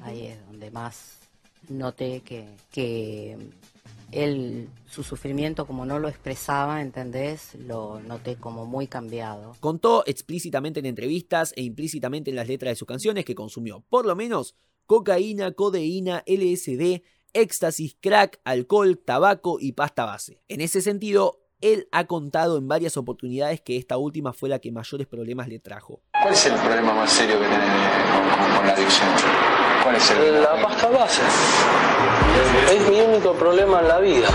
Ahí 0.02 0.26
es 0.26 0.46
donde 0.46 0.70
más 0.70 1.18
noté 1.68 2.20
que, 2.20 2.48
que 2.72 3.36
él, 4.10 4.68
su 4.86 5.02
sufrimiento, 5.02 5.66
como 5.66 5.84
no 5.84 5.98
lo 5.98 6.08
expresaba, 6.08 6.80
¿entendés? 6.80 7.54
Lo 7.54 8.00
noté 8.00 8.36
como 8.36 8.66
muy 8.66 8.86
cambiado. 8.86 9.54
Contó 9.60 10.02
explícitamente 10.06 10.80
en 10.80 10.86
entrevistas 10.86 11.52
e 11.56 11.62
implícitamente 11.62 12.30
en 12.30 12.36
las 12.36 12.48
letras 12.48 12.72
de 12.72 12.76
sus 12.76 12.88
canciones 12.88 13.24
que 13.24 13.34
consumió 13.34 13.84
por 13.88 14.06
lo 14.06 14.16
menos 14.16 14.56
cocaína, 14.86 15.52
codeína, 15.52 16.24
LSD, 16.26 17.02
éxtasis, 17.32 17.96
crack, 18.00 18.40
alcohol, 18.44 18.98
tabaco 18.98 19.58
y 19.60 19.72
pasta 19.72 20.04
base. 20.04 20.42
En 20.48 20.60
ese 20.60 20.80
sentido, 20.80 21.40
él 21.60 21.88
ha 21.92 22.06
contado 22.06 22.56
en 22.58 22.68
varias 22.68 22.96
oportunidades 22.96 23.60
que 23.60 23.76
esta 23.76 23.96
última 23.98 24.32
fue 24.32 24.48
la 24.48 24.60
que 24.60 24.70
mayores 24.72 25.06
problemas 25.06 25.48
le 25.48 25.58
trajo. 25.58 26.02
¿Cuál 26.22 26.32
es 26.34 26.46
el 26.46 26.54
problema 26.54 26.94
más 26.94 27.12
serio 27.12 27.38
que 27.38 27.46
con- 27.46 27.54
con 28.56 28.66
la 28.66 28.72
adicción? 28.74 29.08
¿Cuál 29.88 29.96
es 29.96 30.10
el 30.10 30.42
La 30.42 30.60
pasta 30.60 30.90
base. 30.90 31.22
Es 32.70 32.90
mi 32.90 33.00
único 33.00 33.32
problema 33.32 33.80
en 33.80 33.88
la 33.88 33.98
vida. 33.98 34.28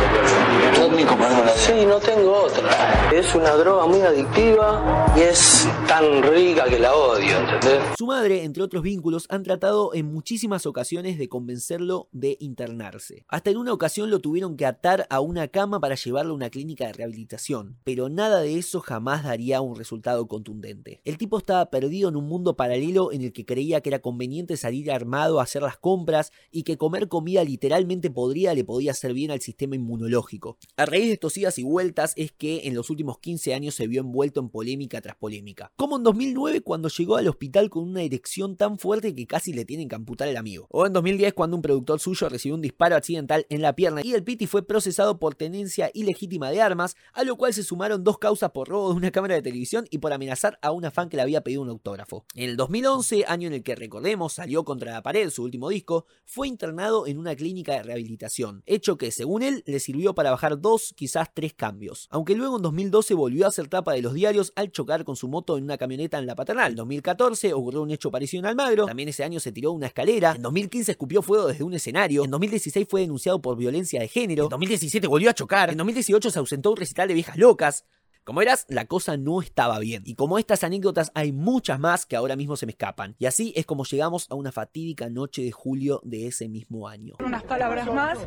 ¿Tu 0.76 0.86
único 0.86 1.16
problema 1.16 1.40
en 1.42 1.46
la 1.46 1.54
vida? 1.54 1.56
Sí, 1.56 1.86
no 1.86 2.00
tengo 2.00 2.34
otra. 2.34 3.12
Es 3.12 3.36
una 3.36 3.52
droga 3.52 3.86
muy 3.86 4.02
adictiva 4.02 5.14
y 5.16 5.22
es 5.22 5.68
tan 5.88 6.24
rica 6.24 6.66
que 6.66 6.80
la 6.80 6.96
odio, 6.96 7.38
¿entendés? 7.38 7.82
Su 7.98 8.08
madre, 8.08 8.44
entre 8.44 8.64
otros 8.64 8.82
vínculos, 8.82 9.28
han 9.30 9.44
tratado 9.44 9.94
en 9.94 10.12
muchísimas 10.12 10.66
ocasiones 10.66 11.20
de 11.20 11.30
convencerlo 11.30 12.10
de 12.12 12.36
internarse. 12.40 13.26
Hasta 13.28 13.52
en 13.52 13.58
una 13.58 13.74
ocasión 13.74 14.10
lo 14.10 14.20
tuvieron 14.20 14.58
que 14.58 14.66
atar 14.66 15.06
a 15.12 15.20
una 15.20 15.48
cama 15.48 15.80
para 15.80 15.96
llevarlo 15.96 16.32
a 16.32 16.36
una 16.36 16.50
clínica 16.50 16.88
de 16.88 16.94
rehabilitación, 16.94 17.78
pero 17.84 18.10
nada 18.10 18.42
de 18.42 18.58
eso 18.58 18.82
jamás 18.82 19.24
daría 19.24 19.62
un 19.62 19.76
resultado 19.76 20.28
contundente. 20.28 21.02
El 21.06 21.20
tipo 21.20 21.38
estaba 21.38 21.70
perdido 21.70 22.10
en 22.10 22.16
un 22.16 22.28
mundo 22.28 22.56
paralelo 22.56 23.12
en 23.12 23.22
el 23.22 23.32
que 23.32 23.46
creía 23.46 23.82
que 23.82 23.90
era 23.90 24.00
conveniente 24.00 24.58
salir 24.58 24.92
armado 24.92 25.40
a 25.40 25.43
hacer 25.44 25.62
las 25.62 25.78
compras 25.78 26.32
y 26.52 26.64
que 26.64 26.78
comer 26.78 27.08
comida 27.08 27.44
literalmente 27.44 28.10
podría 28.10 28.54
le 28.54 28.64
podía 28.64 28.92
hacer 28.92 29.14
bien 29.14 29.32
al 29.32 29.42
sistema 29.42 29.76
inmunológico. 29.76 30.58
A 30.78 30.86
raíz 30.86 31.08
de 31.08 31.14
estos 31.14 31.38
idas 31.38 31.58
y 31.58 31.64
vueltas 31.64 32.14
es 32.16 32.32
que 32.32 32.62
en 32.66 32.76
los 32.76 32.90
últimos 32.90 33.20
15 33.20 33.54
años 33.54 33.76
se 33.76 33.88
vio 33.88 34.02
envuelto 34.02 34.40
en 34.40 34.50
polémica 34.50 35.02
tras 35.02 35.16
polémica. 35.16 35.72
Como 35.76 35.98
en 35.98 36.04
2009 36.04 36.62
cuando 36.62 36.90
llegó 36.90 37.18
al 37.18 37.28
hospital 37.28 37.70
con 37.70 37.84
una 37.84 38.02
erección 38.02 38.56
tan 38.58 38.78
fuerte 38.78 39.16
que 39.16 39.28
casi 39.28 39.54
le 39.54 39.66
tienen 39.66 39.90
que 39.90 39.96
amputar 39.96 40.28
el 40.28 40.38
amigo. 40.38 40.68
O 40.70 40.86
en 40.86 40.94
2010 40.94 41.34
cuando 41.34 41.56
un 41.56 41.62
productor 41.62 42.00
suyo 42.00 42.30
recibió 42.30 42.56
un 42.56 42.62
disparo 42.62 42.96
accidental 42.96 43.46
en 43.50 43.62
la 43.62 43.76
pierna 43.76 44.02
y 44.04 44.14
el 44.14 44.24
Piti 44.24 44.48
fue 44.48 44.66
procesado 44.66 45.20
por 45.20 45.36
tenencia 45.36 45.92
ilegítima 45.94 46.52
de 46.52 46.62
armas, 46.62 46.96
a 47.14 47.24
lo 47.24 47.36
cual 47.36 47.54
se 47.54 47.64
sumaron 47.64 48.04
dos 48.04 48.18
causas 48.18 48.52
por 48.52 48.70
robo 48.70 48.90
de 48.90 48.96
una 48.98 49.12
cámara 49.12 49.36
de 49.36 49.42
televisión 49.42 49.86
y 49.90 50.00
por 50.00 50.14
amenazar 50.14 50.58
a 50.62 50.72
una 50.72 50.92
fan 50.92 51.10
que 51.10 51.18
le 51.18 51.24
había 51.24 51.42
pedido 51.42 51.62
un 51.62 51.70
autógrafo. 51.70 52.26
En 52.36 52.50
el 52.50 52.58
2011, 52.58 53.26
año 53.28 53.48
en 53.48 53.54
el 53.54 53.64
que 53.64 53.76
recordemos 53.76 54.34
salió 54.34 54.64
contra 54.64 54.94
la 54.94 55.04
pared 55.04 55.23
su 55.32 55.44
último 55.44 55.70
disco, 55.70 56.06
fue 56.26 56.48
internado 56.48 57.08
en 57.08 57.18
una 57.18 57.36
clínica 57.36 57.74
de 57.74 57.84
rehabilitación, 57.84 58.64
hecho 58.66 58.98
que 58.98 59.12
según 59.12 59.44
él 59.44 59.64
le 59.66 59.80
sirvió 59.80 60.16
para 60.16 60.32
bajar 60.32 60.60
dos, 60.60 60.94
quizás 60.96 61.34
tres 61.34 61.54
cambios. 61.54 62.08
Aunque 62.12 62.36
luego 62.36 62.58
en 62.58 62.64
2012 62.64 63.14
volvió 63.14 63.48
a 63.48 63.52
ser 63.52 63.68
tapa 63.68 63.94
de 63.94 64.02
los 64.02 64.14
diarios 64.14 64.54
al 64.56 64.72
chocar 64.72 65.04
con 65.04 65.16
su 65.16 65.28
moto 65.28 65.58
en 65.58 65.64
una 65.64 65.78
camioneta 65.78 66.20
en 66.20 66.26
la 66.26 66.36
paternal. 66.36 66.72
En 66.72 66.78
2014 66.78 67.54
ocurrió 67.54 67.82
un 67.82 67.92
hecho 67.92 68.12
parecido 68.12 68.42
en 68.42 68.48
Almagro, 68.48 68.86
también 68.86 69.10
ese 69.10 69.24
año 69.24 69.40
se 69.40 69.52
tiró 69.52 69.72
una 69.72 69.88
escalera, 69.88 70.34
en 70.36 70.42
2015 70.42 70.92
escupió 70.92 71.22
fuego 71.22 71.48
desde 71.48 71.64
un 71.64 71.74
escenario, 71.74 72.24
en 72.26 72.32
2016 72.32 72.88
fue 72.90 73.02
denunciado 73.02 73.42
por 73.42 73.58
violencia 73.58 74.00
de 74.00 74.08
género, 74.08 74.44
en 74.46 74.50
2017 74.50 75.08
volvió 75.08 75.30
a 75.30 75.34
chocar, 75.34 75.72
en 75.72 75.78
2018 75.78 76.32
se 76.32 76.40
ausentó 76.40 76.72
un 76.72 76.78
recital 76.78 77.08
de 77.08 77.14
viejas 77.14 77.38
locas, 77.38 77.86
como 78.24 78.40
verás, 78.40 78.66
la 78.70 78.86
cosa 78.86 79.18
no 79.18 79.42
estaba 79.42 79.80
bien. 79.80 80.04
Y 80.06 80.16
como 80.16 80.40
estas 80.40 80.64
anécdotas 80.64 81.12
hay 81.14 81.32
muchas 81.32 81.80
más 81.80 82.06
que 82.06 82.16
ahora 82.16 82.36
mismo 82.36 82.56
se 82.56 82.66
me 82.66 82.72
escapan. 82.72 83.16
Y 83.20 83.26
así 83.26 83.54
es 83.56 83.66
como 83.66 83.84
llegamos 83.84 84.28
a 84.30 84.36
una 84.36 84.52
fatídica 84.52 85.10
noche 85.10 85.44
de 85.44 85.52
julio 85.52 86.00
de 86.04 86.28
ese 86.28 86.48
mismo 86.48 86.88
año. 86.88 87.16
Unas 87.20 87.44
palabras 87.44 87.94
más. 87.94 88.18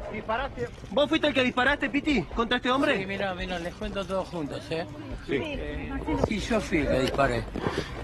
¿Vos 0.91 1.09
fuiste 1.09 1.29
el 1.29 1.35
que 1.35 1.43
disparaste, 1.43 1.89
Piti, 1.89 2.23
contra 2.23 2.59
este 2.59 2.71
hombre? 2.71 2.99
Sí, 2.99 3.07
mira, 3.07 3.35
mira, 3.35 3.59
les 3.59 3.75
cuento 3.75 4.05
todos 4.05 4.29
juntos, 4.29 4.61
¿eh? 4.71 4.87
Sí. 5.27 5.37
Eh, 5.37 5.91
sí, 6.29 6.39
yo 6.41 6.61
fui 6.61 6.79
el 6.79 6.89
que 6.89 7.01
disparé. 7.01 7.45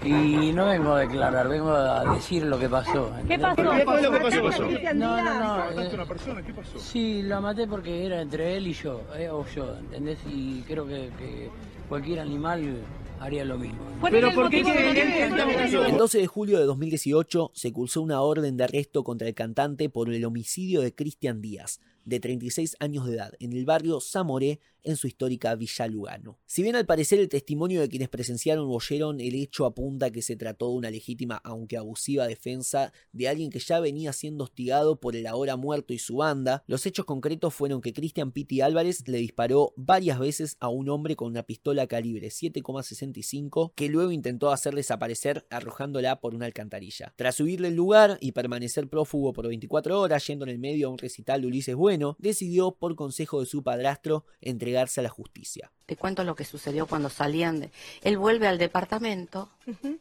Y 0.03 0.51
no 0.51 0.65
vengo 0.65 0.93
a 0.93 0.99
declarar, 1.01 1.47
vengo 1.47 1.71
a 1.71 2.15
decir 2.15 2.43
lo 2.43 2.59
que 2.59 2.67
pasó. 2.67 3.11
¿Qué 3.27 3.39
pasó? 3.39 3.55
¿Qué 3.55 3.63
lo 3.63 4.11
que 4.11 4.19
pasó? 4.19 4.43
pasó? 4.43 4.63
No, 4.95 5.21
no, 5.21 5.39
no. 5.39 5.57
¿Mataste 5.57 5.83
eh, 5.83 5.91
a 5.91 5.93
una 5.93 6.05
persona? 6.05 6.41
¿Qué 6.41 6.53
pasó? 6.53 6.79
Sí, 6.79 7.21
lo 7.23 7.39
maté 7.39 7.67
porque 7.67 8.05
era 8.05 8.21
entre 8.21 8.57
él 8.57 8.67
y 8.67 8.73
yo, 8.73 9.01
eh, 9.15 9.29
o 9.29 9.45
yo, 9.45 9.77
¿entendés? 9.77 10.19
Y 10.27 10.61
creo 10.63 10.85
que, 10.85 11.11
que 11.17 11.49
cualquier 11.93 12.21
animal 12.21 12.83
haría 13.19 13.45
lo 13.45 13.55
mismo. 13.55 13.77
Pero 14.09 14.33
¿por 14.33 14.49
qué 14.49 14.63
que 14.63 15.25
El 15.25 15.95
12 15.95 16.17
de 16.17 16.25
julio 16.25 16.57
de 16.57 16.65
2018 16.65 17.51
se 17.53 17.71
cursó 17.71 18.01
una 18.01 18.19
orden 18.21 18.57
de 18.57 18.63
arresto 18.63 19.03
contra 19.03 19.27
el 19.27 19.35
cantante 19.35 19.89
por 19.89 20.11
el 20.11 20.25
homicidio 20.25 20.81
de 20.81 20.95
Cristian 20.95 21.39
Díaz, 21.39 21.81
de 22.03 22.19
36 22.19 22.77
años 22.79 23.05
de 23.05 23.13
edad, 23.13 23.33
en 23.39 23.53
el 23.53 23.65
barrio 23.65 23.99
Zamoré, 24.01 24.59
en 24.83 24.95
su 24.95 25.07
histórica 25.07 25.55
Villa 25.55 25.87
Lugano. 25.87 26.39
Si 26.45 26.61
bien 26.61 26.75
al 26.75 26.85
parecer 26.85 27.19
el 27.19 27.29
testimonio 27.29 27.81
de 27.81 27.89
quienes 27.89 28.09
presenciaron 28.09 28.65
o 28.65 28.73
oyeron 28.73 29.19
el 29.19 29.35
hecho 29.35 29.65
apunta 29.65 30.11
que 30.11 30.21
se 30.21 30.35
trató 30.35 30.69
de 30.69 30.75
una 30.75 30.91
legítima 30.91 31.41
aunque 31.43 31.77
abusiva 31.77 32.27
defensa 32.27 32.91
de 33.11 33.27
alguien 33.27 33.49
que 33.49 33.59
ya 33.59 33.79
venía 33.79 34.13
siendo 34.13 34.43
hostigado 34.43 34.99
por 34.99 35.15
el 35.15 35.27
ahora 35.27 35.55
muerto 35.55 35.93
y 35.93 35.99
su 35.99 36.17
banda, 36.17 36.63
los 36.67 36.85
hechos 36.85 37.05
concretos 37.05 37.53
fueron 37.53 37.81
que 37.81 37.93
Cristian 37.93 38.31
Pitti 38.31 38.61
Álvarez 38.61 39.07
le 39.07 39.17
disparó 39.19 39.73
varias 39.75 40.19
veces 40.19 40.57
a 40.59 40.69
un 40.69 40.89
hombre 40.89 41.15
con 41.15 41.29
una 41.29 41.43
pistola 41.43 41.87
calibre 41.87 42.27
7,65 42.27 43.73
que 43.75 43.89
luego 43.89 44.11
intentó 44.11 44.51
hacer 44.51 44.75
desaparecer 44.75 45.45
arrojándola 45.49 46.19
por 46.19 46.35
una 46.35 46.45
alcantarilla. 46.45 47.13
Tras 47.15 47.39
huir 47.39 47.61
del 47.61 47.75
lugar 47.75 48.17
y 48.21 48.31
permanecer 48.31 48.87
prófugo 48.89 49.33
por 49.33 49.47
24 49.47 49.99
horas 49.99 50.25
yendo 50.27 50.45
en 50.45 50.51
el 50.51 50.59
medio 50.59 50.87
a 50.87 50.91
un 50.91 50.97
recital 50.97 51.41
de 51.41 51.47
Ulises 51.47 51.75
Bueno, 51.75 52.15
decidió 52.19 52.71
por 52.71 52.95
consejo 52.95 53.39
de 53.39 53.45
su 53.45 53.63
padrastro 53.63 54.25
entregarse 54.73 55.01
a 55.01 55.03
la 55.03 55.09
justicia. 55.09 55.69
Te 55.85 55.95
cuento 55.95 56.23
lo 56.23 56.35
que 56.35 56.45
sucedió 56.45 56.87
cuando 56.87 57.09
salían 57.09 57.59
de... 57.59 57.71
Él 58.01 58.17
vuelve 58.17 58.47
al 58.47 58.57
departamento, 58.57 59.49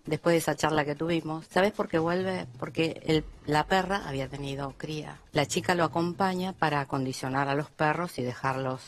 después 0.06 0.32
de 0.32 0.38
esa 0.38 0.56
charla 0.56 0.84
que 0.86 0.94
tuvimos. 0.94 1.44
¿Sabes 1.50 1.72
por 1.72 1.88
qué 1.88 1.98
vuelve? 1.98 2.46
Porque 2.58 3.02
el- 3.04 3.24
la 3.44 3.66
perra 3.66 4.08
había 4.08 4.28
tenido 4.28 4.72
cría. 4.78 5.20
La 5.32 5.44
chica 5.46 5.74
lo 5.74 5.84
acompaña 5.84 6.52
para 6.54 6.80
acondicionar 6.80 7.48
a 7.48 7.54
los 7.54 7.70
perros 7.70 8.18
y 8.18 8.22
dejarlos 8.22 8.80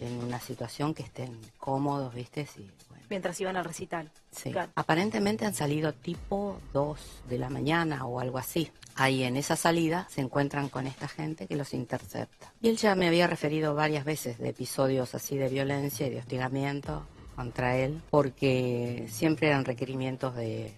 en 0.00 0.22
una 0.24 0.40
situación 0.40 0.94
que 0.94 1.02
estén 1.02 1.38
cómodos, 1.58 2.14
¿viste? 2.14 2.46
Sí, 2.46 2.70
Mientras 3.08 3.40
iban 3.40 3.56
al 3.56 3.64
recital. 3.64 4.10
Sí. 4.32 4.50
Claro. 4.50 4.72
Aparentemente 4.74 5.44
han 5.46 5.54
salido 5.54 5.92
tipo 5.92 6.60
2 6.72 6.98
de 7.28 7.38
la 7.38 7.48
mañana 7.50 8.04
o 8.04 8.18
algo 8.18 8.38
así. 8.38 8.72
Ahí 8.96 9.22
en 9.24 9.36
esa 9.36 9.56
salida 9.56 10.06
se 10.10 10.20
encuentran 10.22 10.68
con 10.68 10.86
esta 10.86 11.06
gente 11.08 11.46
que 11.46 11.56
los 11.56 11.74
intercepta. 11.74 12.52
Y 12.62 12.68
él 12.68 12.76
ya 12.76 12.94
me 12.94 13.06
había 13.08 13.26
referido 13.26 13.74
varias 13.74 14.04
veces 14.04 14.38
de 14.38 14.48
episodios 14.48 15.14
así 15.14 15.36
de 15.36 15.48
violencia 15.48 16.06
y 16.06 16.10
de 16.10 16.18
hostigamiento 16.18 17.06
contra 17.34 17.76
él, 17.76 18.00
porque 18.10 19.06
siempre 19.10 19.48
eran 19.48 19.66
requerimientos 19.66 20.34
de, 20.34 20.72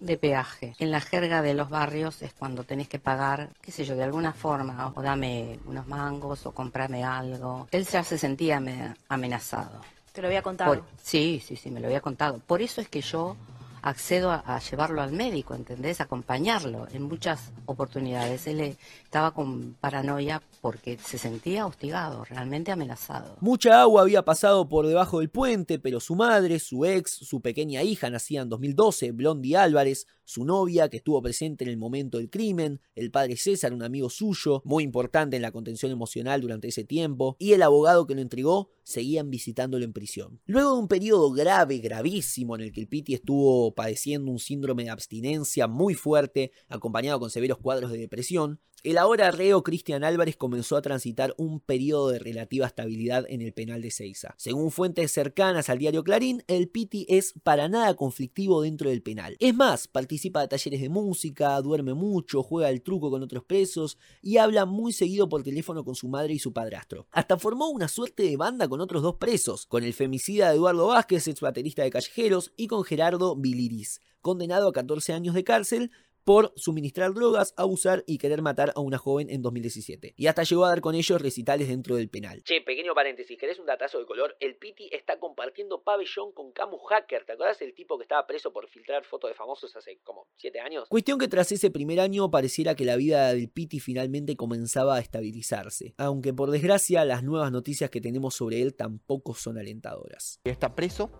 de 0.00 0.16
peaje. 0.16 0.74
En 0.78 0.90
la 0.90 1.00
jerga 1.00 1.42
de 1.42 1.52
los 1.52 1.68
barrios 1.68 2.22
es 2.22 2.32
cuando 2.32 2.64
tenés 2.64 2.88
que 2.88 2.98
pagar, 2.98 3.50
qué 3.60 3.70
sé 3.70 3.84
yo, 3.84 3.94
de 3.94 4.04
alguna 4.04 4.32
forma, 4.32 4.90
o 4.94 5.02
dame 5.02 5.58
unos 5.66 5.86
mangos 5.86 6.46
o 6.46 6.52
comprame 6.52 7.04
algo. 7.04 7.68
Él 7.70 7.86
ya 7.86 8.02
se 8.02 8.16
sentía 8.16 8.56
ame- 8.56 8.94
amenazado. 9.10 9.80
Te 10.12 10.22
lo 10.22 10.28
había 10.28 10.42
contado. 10.42 10.74
Por- 10.76 10.84
sí, 11.02 11.42
sí, 11.44 11.56
sí, 11.56 11.70
me 11.70 11.80
lo 11.80 11.88
había 11.88 12.00
contado. 12.00 12.38
Por 12.38 12.62
eso 12.62 12.80
es 12.80 12.88
que 12.88 13.02
yo 13.02 13.36
accedo 13.84 14.30
a, 14.30 14.58
llevarlo 14.60 15.02
al 15.02 15.12
médico, 15.12 15.54
¿entendés? 15.54 16.00
Acompañarlo 16.00 16.88
en 16.92 17.02
muchas 17.02 17.52
oportunidades. 17.66 18.46
Él 18.46 18.60
eh, 18.60 18.76
estaba 19.04 19.32
con 19.32 19.74
paranoia 19.78 20.42
porque 20.62 20.96
se 20.96 21.18
sentía 21.18 21.66
hostigado, 21.66 22.24
realmente 22.24 22.72
amenazado. 22.72 23.36
Mucha 23.40 23.82
agua 23.82 24.00
había 24.02 24.24
pasado 24.24 24.68
por 24.70 24.86
debajo 24.86 25.20
del 25.20 25.28
puente, 25.28 25.78
pero 25.78 26.00
su 26.00 26.16
madre, 26.16 26.58
su 26.60 26.86
ex, 26.86 27.10
su 27.10 27.42
pequeña 27.42 27.82
hija 27.82 28.08
nacida 28.08 28.40
en 28.40 28.48
2012, 28.48 29.12
Blondie 29.12 29.58
Álvarez, 29.58 30.06
su 30.24 30.46
novia 30.46 30.88
que 30.88 30.96
estuvo 30.96 31.20
presente 31.20 31.64
en 31.64 31.70
el 31.70 31.76
momento 31.76 32.16
del 32.16 32.30
crimen, 32.30 32.80
el 32.94 33.10
padre 33.10 33.36
César, 33.36 33.74
un 33.74 33.82
amigo 33.82 34.08
suyo, 34.08 34.62
muy 34.64 34.82
importante 34.82 35.36
en 35.36 35.42
la 35.42 35.52
contención 35.52 35.92
emocional 35.92 36.40
durante 36.40 36.68
ese 36.68 36.84
tiempo, 36.84 37.36
y 37.38 37.52
el 37.52 37.62
abogado 37.62 38.06
que 38.06 38.14
lo 38.14 38.22
entregó, 38.22 38.70
seguían 38.84 39.30
visitándolo 39.30 39.84
en 39.84 39.92
prisión. 39.92 40.40
Luego 40.46 40.74
de 40.74 40.78
un 40.78 40.88
periodo 40.88 41.32
grave, 41.32 41.78
gravísimo, 41.78 42.54
en 42.54 42.60
el 42.60 42.72
que 42.72 42.80
el 42.80 42.88
Piti 42.88 43.14
estuvo 43.14 43.74
padeciendo 43.74 44.30
un 44.30 44.38
síndrome 44.38 44.84
de 44.84 44.90
abstinencia 44.90 45.66
muy 45.66 45.94
fuerte, 45.94 46.52
acompañado 46.68 47.18
con 47.18 47.30
severos 47.30 47.58
cuadros 47.58 47.90
de 47.90 47.98
depresión, 47.98 48.60
el 48.84 48.98
ahora 48.98 49.30
reo 49.30 49.62
Cristian 49.62 50.04
Álvarez 50.04 50.36
comenzó 50.36 50.76
a 50.76 50.82
transitar 50.82 51.34
un 51.38 51.58
periodo 51.58 52.10
de 52.10 52.18
relativa 52.18 52.66
estabilidad 52.66 53.24
en 53.30 53.40
el 53.40 53.54
penal 53.54 53.80
de 53.80 53.90
Ceiza. 53.90 54.34
Según 54.36 54.70
fuentes 54.70 55.10
cercanas 55.10 55.70
al 55.70 55.78
diario 55.78 56.04
Clarín, 56.04 56.44
el 56.48 56.68
Piti 56.68 57.06
es 57.08 57.32
para 57.42 57.66
nada 57.68 57.94
conflictivo 57.94 58.60
dentro 58.60 58.90
del 58.90 59.02
penal. 59.02 59.36
Es 59.40 59.54
más, 59.54 59.88
participa 59.88 60.42
de 60.42 60.48
talleres 60.48 60.82
de 60.82 60.90
música, 60.90 61.58
duerme 61.62 61.94
mucho, 61.94 62.42
juega 62.42 62.68
al 62.68 62.82
truco 62.82 63.10
con 63.10 63.22
otros 63.22 63.44
presos 63.44 63.96
y 64.20 64.36
habla 64.36 64.66
muy 64.66 64.92
seguido 64.92 65.30
por 65.30 65.42
teléfono 65.42 65.82
con 65.82 65.94
su 65.94 66.08
madre 66.08 66.34
y 66.34 66.38
su 66.38 66.52
padrastro. 66.52 67.06
Hasta 67.10 67.38
formó 67.38 67.70
una 67.70 67.88
suerte 67.88 68.24
de 68.24 68.36
banda 68.36 68.68
con 68.68 68.82
otros 68.82 69.02
dos 69.02 69.14
presos, 69.14 69.64
con 69.64 69.82
el 69.82 69.94
femicida 69.94 70.52
Eduardo 70.52 70.88
Vázquez, 70.88 71.26
ex 71.26 71.40
baterista 71.40 71.82
de 71.82 71.90
Callejeros, 71.90 72.52
y 72.58 72.66
con 72.66 72.84
Gerardo 72.84 73.34
Biliris, 73.34 74.02
condenado 74.20 74.68
a 74.68 74.72
14 74.74 75.14
años 75.14 75.34
de 75.34 75.42
cárcel 75.42 75.90
por 76.24 76.52
suministrar 76.56 77.12
drogas, 77.12 77.54
abusar 77.56 78.02
y 78.06 78.18
querer 78.18 78.42
matar 78.42 78.72
a 78.74 78.80
una 78.80 78.98
joven 78.98 79.28
en 79.30 79.42
2017. 79.42 80.14
Y 80.16 80.26
hasta 80.26 80.42
llegó 80.42 80.64
a 80.64 80.70
dar 80.70 80.80
con 80.80 80.94
ellos 80.94 81.20
recitales 81.20 81.68
dentro 81.68 81.96
del 81.96 82.08
penal. 82.08 82.42
Che, 82.42 82.62
pequeño 82.62 82.94
paréntesis, 82.94 83.38
¿querés 83.38 83.58
un 83.58 83.66
datazo 83.66 83.98
de 83.98 84.06
color? 84.06 84.36
El 84.40 84.56
Piti 84.56 84.88
está 84.90 85.18
compartiendo 85.18 85.82
pabellón 85.82 86.32
con 86.32 86.52
Camus 86.52 86.80
Hacker. 86.88 87.24
¿Te 87.26 87.32
acordás 87.32 87.58
del 87.58 87.74
tipo 87.74 87.98
que 87.98 88.04
estaba 88.04 88.26
preso 88.26 88.52
por 88.52 88.68
filtrar 88.68 89.04
fotos 89.04 89.30
de 89.30 89.34
famosos 89.34 89.76
hace 89.76 89.98
como 90.02 90.26
7 90.36 90.60
años? 90.60 90.88
Cuestión 90.88 91.18
que 91.18 91.28
tras 91.28 91.52
ese 91.52 91.70
primer 91.70 92.00
año 92.00 92.30
pareciera 92.30 92.74
que 92.74 92.84
la 92.84 92.96
vida 92.96 93.32
del 93.32 93.50
Piti 93.50 93.80
finalmente 93.80 94.36
comenzaba 94.36 94.96
a 94.96 95.00
estabilizarse. 95.00 95.94
Aunque 95.98 96.32
por 96.32 96.50
desgracia 96.50 97.04
las 97.04 97.22
nuevas 97.22 97.52
noticias 97.52 97.90
que 97.90 98.00
tenemos 98.00 98.34
sobre 98.34 98.62
él 98.62 98.74
tampoco 98.74 99.34
son 99.34 99.58
alentadoras. 99.58 100.40
Está 100.44 100.74
preso, 100.74 101.10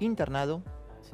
internado 0.00 0.64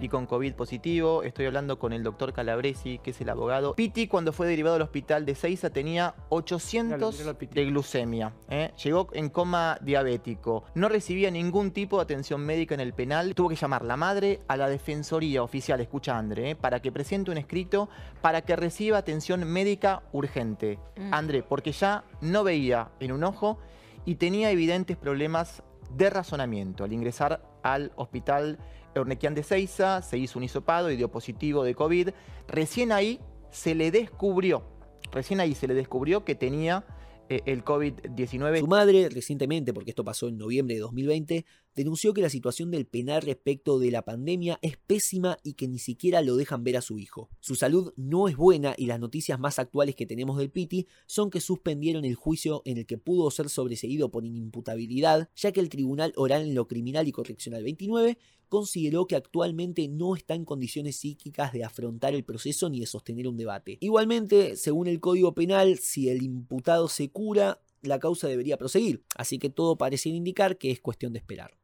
y 0.01 0.09
con 0.09 0.27
COVID 0.27 0.55
positivo. 0.55 1.23
Estoy 1.23 1.47
hablando 1.47 1.79
con 1.79 1.93
el 1.93 2.03
doctor 2.03 2.33
Calabresi, 2.33 2.99
que 2.99 3.11
es 3.11 3.21
el 3.21 3.29
abogado. 3.29 3.75
Piti, 3.75 4.09
cuando 4.09 4.33
fue 4.33 4.47
derivado 4.47 4.77
al 4.77 4.83
hospital 4.83 5.25
de 5.25 5.35
Seiza, 5.35 5.71
tenía 5.71 6.15
800 6.29 7.37
de 7.51 7.65
glucemia. 7.67 8.33
¿eh? 8.49 8.73
Llegó 8.83 9.09
en 9.13 9.29
coma 9.29 9.79
diabético. 9.81 10.65
No 10.75 10.89
recibía 10.89 11.31
ningún 11.31 11.71
tipo 11.71 11.97
de 11.97 12.03
atención 12.03 12.41
médica 12.41 12.75
en 12.75 12.81
el 12.81 12.93
penal. 12.93 13.35
Tuvo 13.35 13.49
que 13.49 13.57
llamar 13.57 13.85
la 13.85 13.97
madre 13.97 14.41
a 14.49 14.57
la 14.57 14.69
defensoría 14.69 15.43
oficial, 15.43 15.81
escucha 15.81 16.17
André, 16.17 16.51
¿eh? 16.51 16.57
para 16.57 16.81
que 16.81 16.93
presente 16.93 17.31
un 17.31 17.39
escrito 17.39 17.89
para 18.21 18.43
que 18.43 18.57
reciba 18.57 18.99
atención 18.99 19.45
médica 19.45 20.03
urgente. 20.13 20.79
Mm. 20.97 21.15
André, 21.15 21.43
porque 21.43 21.73
ya 21.73 22.05
no 22.21 22.45
veía 22.45 22.91
en 23.01 23.13
un 23.13 23.25
ojo 23.25 23.59
y 24.05 24.17
tenía 24.17 24.51
evidentes 24.51 24.97
problemas 24.97 25.63
de 25.91 26.11
razonamiento. 26.11 26.85
Al 26.85 26.93
ingresar 26.93 27.43
al 27.63 27.93
hospital 27.97 28.59
Ornequian 29.01 29.35
de 29.35 29.43
Seiza, 29.43 30.03
se 30.03 30.19
hizo 30.19 30.39
un 30.39 30.45
hisopado 30.45 30.91
y 30.91 30.97
dio 30.97 31.11
positivo 31.11 31.65
de 31.65 31.75
COVID. 31.75 32.11
Recién 32.49 32.93
ahí 32.93 33.21
se 33.51 33.75
le 33.75 33.91
descubrió, 33.91 34.65
recién 35.11 35.41
ahí 35.41 35.55
se 35.55 35.67
le 35.69 35.75
descubrió 35.75 36.25
que 36.25 36.35
tenía 36.35 36.85
eh, 37.29 37.41
el 37.47 37.65
COVID-19. 37.65 38.61
Su 38.61 38.67
madre, 38.67 39.09
recientemente, 39.09 39.73
porque 39.73 39.91
esto 39.91 40.05
pasó 40.05 40.29
en 40.29 40.37
noviembre 40.37 40.75
de 40.75 40.81
2020, 40.81 41.47
denunció 41.75 42.13
que 42.13 42.23
la 42.23 42.31
situación 42.31 42.71
del 42.71 42.87
penal 42.87 43.23
respecto 43.23 43.79
de 43.79 43.91
la 43.91 44.05
pandemia 44.05 44.59
es 44.63 44.77
pésima 44.77 45.39
y 45.43 45.55
que 45.55 45.69
ni 45.69 45.79
siquiera 45.79 46.23
lo 46.23 46.37
dejan 46.37 46.65
ver 46.65 46.77
a 46.77 46.83
su 46.83 46.99
hijo. 46.99 47.31
Su 47.41 47.55
salud 47.55 47.93
no 47.97 48.29
es 48.29 48.37
buena 48.37 48.75
y 48.77 48.87
las 48.87 49.01
noticias 49.01 49.39
más 49.39 49.59
actuales 49.59 49.95
que 49.95 50.07
tenemos 50.07 50.39
del 50.39 50.51
Piti 50.51 50.87
son 51.07 51.31
que 51.31 51.41
suspendieron 51.41 52.05
el 52.05 52.15
juicio 52.15 52.63
en 52.65 52.79
el 52.79 52.87
que 52.87 52.99
pudo 52.99 53.31
ser 53.31 53.49
sobreseído 53.49 54.11
por 54.11 54.25
inimputabilidad, 54.25 55.29
ya 55.35 55.53
que 55.53 55.61
el 55.61 55.69
Tribunal 55.69 56.13
Oral 56.17 56.43
en 56.43 56.55
lo 56.55 56.69
Criminal 56.69 57.09
y 57.09 57.13
Correccional 57.13 57.63
29 57.63 58.19
consideró 58.49 59.07
que 59.07 59.17
actualmente 59.17 59.89
no 59.89 60.15
está 60.15 60.35
en 60.35 60.45
condiciones 60.45 60.97
psíquicas 60.97 61.55
de 61.55 61.65
afrontar 61.65 62.15
el 62.15 62.23
proceso 62.23 62.69
ni 62.69 62.81
de 62.81 62.87
sostener 62.87 63.27
un 63.27 63.39
debate. 63.39 63.79
Igualmente, 63.81 64.57
según 64.57 64.89
el 64.89 65.01
Código 65.01 65.35
Penal, 65.35 65.79
si 65.79 66.11
el 66.11 66.23
imputado 66.23 66.89
se 66.89 67.09
cura, 67.09 67.63
la 67.81 67.99
causa 67.99 68.29
debería 68.29 68.59
proseguir, 68.59 69.05
así 69.17 69.39
que 69.39 69.49
todo 69.49 69.79
parece 69.79 70.11
indicar 70.11 70.59
que 70.59 70.71
es 70.71 70.81
cuestión 70.81 71.15
de 71.15 71.21
esperar. 71.21 71.62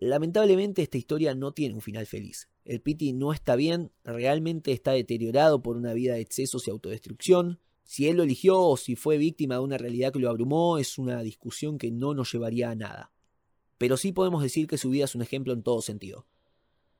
Lamentablemente 0.00 0.80
esta 0.80 0.96
historia 0.96 1.34
no 1.34 1.52
tiene 1.52 1.74
un 1.74 1.82
final 1.82 2.06
feliz. 2.06 2.48
El 2.64 2.80
Piti 2.80 3.12
no 3.12 3.34
está 3.34 3.54
bien, 3.54 3.92
realmente 4.02 4.72
está 4.72 4.92
deteriorado 4.92 5.62
por 5.62 5.76
una 5.76 5.92
vida 5.92 6.14
de 6.14 6.22
excesos 6.22 6.66
y 6.66 6.70
autodestrucción. 6.70 7.60
Si 7.84 8.08
él 8.08 8.16
lo 8.16 8.22
eligió 8.22 8.58
o 8.58 8.78
si 8.78 8.96
fue 8.96 9.18
víctima 9.18 9.56
de 9.56 9.60
una 9.60 9.76
realidad 9.76 10.10
que 10.10 10.18
lo 10.18 10.30
abrumó 10.30 10.78
es 10.78 10.96
una 10.96 11.20
discusión 11.20 11.76
que 11.76 11.90
no 11.90 12.14
nos 12.14 12.32
llevaría 12.32 12.70
a 12.70 12.74
nada. 12.74 13.12
Pero 13.76 13.98
sí 13.98 14.12
podemos 14.12 14.42
decir 14.42 14.66
que 14.66 14.78
su 14.78 14.88
vida 14.88 15.04
es 15.04 15.14
un 15.14 15.20
ejemplo 15.20 15.52
en 15.52 15.62
todo 15.62 15.82
sentido. 15.82 16.26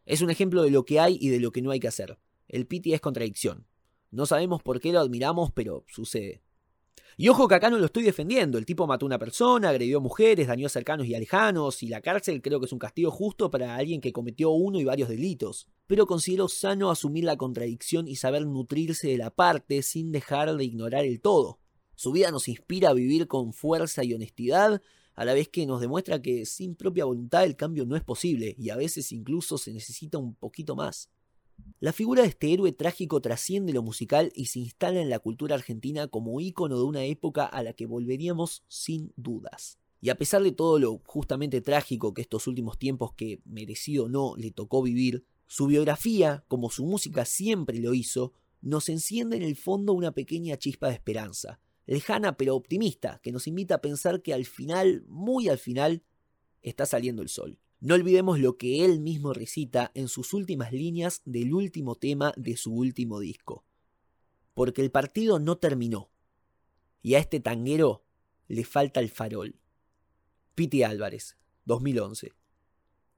Es 0.05 0.20
un 0.20 0.28
ejemplo 0.28 0.62
de 0.62 0.70
lo 0.70 0.84
que 0.84 1.01
hay 1.01 1.16
y 1.18 1.30
de 1.30 1.40
lo 1.40 1.53
que 1.53 1.62
no 1.62 1.70
hay 1.70 1.80
que 1.80 1.88
hacer. 1.88 2.18
El 2.48 2.66
Piti 2.66 2.92
es 2.92 3.01
contradicción. 3.01 3.66
No 4.11 4.26
sabemos 4.26 4.62
por 4.62 4.78
qué 4.78 4.92
lo 4.92 5.01
admiramos, 5.01 5.53
pero 5.53 5.86
sucede. 5.88 6.42
Y 7.16 7.28
ojo 7.28 7.49
que 7.49 7.55
acá 7.55 7.68
no 7.68 7.78
lo 7.78 7.84
estoy 7.84 8.03
defendiendo. 8.03 8.57
El 8.57 8.64
tipo 8.64 8.86
mató 8.86 9.05
a 9.05 9.09
una 9.09 9.18
persona, 9.18 9.68
agredió 9.68 10.01
mujeres, 10.01 10.47
dañó 10.47 10.66
a 10.66 10.70
cercanos 10.70 11.07
y 11.07 11.14
a 11.14 11.18
lejanos, 11.18 11.82
y 11.82 11.88
la 11.88 12.01
cárcel 12.01 12.41
creo 12.41 12.61
que 12.61 12.64
es 12.66 12.72
un 12.72 12.78
castigo 12.78 13.11
justo 13.11 13.51
para 13.51 13.76
alguien 13.76 14.01
que 14.01 14.12
cometió 14.12 14.53
uno 14.53 14.80
y 14.80 14.84
varios 14.84 15.11
delitos. 15.11 15.68
Pero 15.86 16.07
considero 16.07 16.49
sano 16.49 16.91
asumir 16.91 17.24
la 17.24 17.36
contradicción 17.36 18.09
y 18.09 18.16
saber 18.16 18.47
nutrirse 18.47 19.09
de 19.09 19.18
la 19.18 19.30
parte 19.30 19.82
sin 19.82 20.12
dejar 20.12 20.57
de 20.57 20.64
ignorar 20.64 21.05
el 21.05 21.20
todo. 21.20 21.59
Su 21.95 22.12
vida 22.12 22.30
nos 22.30 22.49
inspira 22.49 22.88
a 22.88 22.95
vivir 22.95 23.26
con 23.26 23.53
fuerza 23.53 24.03
y 24.03 24.14
honestidad, 24.14 24.80
a 25.14 25.24
la 25.26 25.34
vez 25.34 25.51
que 25.51 25.66
nos 25.66 25.82
demuestra 25.82 26.22
que 26.22 26.47
sin 26.47 26.74
propia 26.74 27.05
voluntad 27.05 27.45
el 27.45 27.55
cambio 27.55 27.84
no 27.84 27.97
es 27.97 28.03
posible, 28.03 28.55
y 28.57 28.70
a 28.70 28.76
veces 28.76 29.12
incluso 29.12 29.59
se 29.59 29.74
necesita 29.74 30.16
un 30.16 30.34
poquito 30.34 30.74
más. 30.74 31.11
La 31.80 31.92
figura 31.92 32.22
de 32.22 32.28
este 32.28 32.52
héroe 32.52 32.72
trágico 32.72 33.20
trasciende 33.20 33.72
lo 33.72 33.82
musical 33.82 34.32
y 34.34 34.46
se 34.46 34.58
instala 34.58 35.00
en 35.00 35.08
la 35.08 35.18
cultura 35.18 35.54
argentina 35.54 36.08
como 36.08 36.40
ícono 36.40 36.76
de 36.76 36.84
una 36.84 37.04
época 37.04 37.46
a 37.46 37.62
la 37.62 37.72
que 37.72 37.86
volveríamos 37.86 38.64
sin 38.68 39.12
dudas. 39.16 39.78
Y 40.02 40.08
a 40.11 40.16
pesar 40.16 40.42
de 40.42 40.52
todo 40.52 40.78
lo 40.78 41.00
justamente 41.04 41.61
trágico 41.61 42.14
que 42.14 42.22
estos 42.22 42.46
últimos 42.46 42.78
tiempos 42.78 43.14
que 43.14 43.40
merecido 43.44 44.04
o 44.04 44.08
no 44.08 44.34
le 44.36 44.50
tocó 44.50 44.82
vivir, 44.82 45.24
su 45.46 45.66
biografía, 45.66 46.44
como 46.48 46.70
su 46.70 46.84
música 46.84 47.24
siempre 47.24 47.78
lo 47.80 47.92
hizo, 47.92 48.32
nos 48.62 48.88
enciende 48.88 49.36
en 49.36 49.42
el 49.42 49.56
fondo 49.56 49.92
una 49.92 50.12
pequeña 50.12 50.56
chispa 50.56 50.88
de 50.88 50.94
esperanza, 50.94 51.61
lejana 51.86 52.36
pero 52.36 52.54
optimista, 52.56 53.20
que 53.22 53.32
nos 53.32 53.46
invita 53.46 53.76
a 53.76 53.80
pensar 53.80 54.22
que 54.22 54.32
al 54.32 54.44
final, 54.44 55.04
muy 55.08 55.48
al 55.48 55.58
final, 55.58 56.02
está 56.62 56.86
saliendo 56.86 57.22
el 57.22 57.28
sol. 57.28 57.58
No 57.81 57.95
olvidemos 57.95 58.39
lo 58.39 58.59
que 58.59 58.85
él 58.85 59.01
mismo 59.01 59.33
recita 59.33 59.91
en 59.95 60.09
sus 60.09 60.35
últimas 60.35 60.70
líneas 60.70 61.22
del 61.24 61.55
último 61.55 61.95
tema 61.95 62.35
de 62.37 62.57
su 62.59 62.74
último 62.74 63.20
disco. 63.20 63.64
Porque 64.53 64.83
el 64.83 64.91
partido 64.91 65.39
no 65.39 65.57
terminó. 65.57 66.11
Y 67.03 67.14
a 67.14 67.18
este 67.18 67.41
tanguero 67.41 68.05
le 68.49 68.64
falta 68.64 69.01
el 69.01 69.09
farol. 69.09 69.59
Piti 70.55 70.83
Álvarez, 70.83 71.39
2011. 71.64 72.39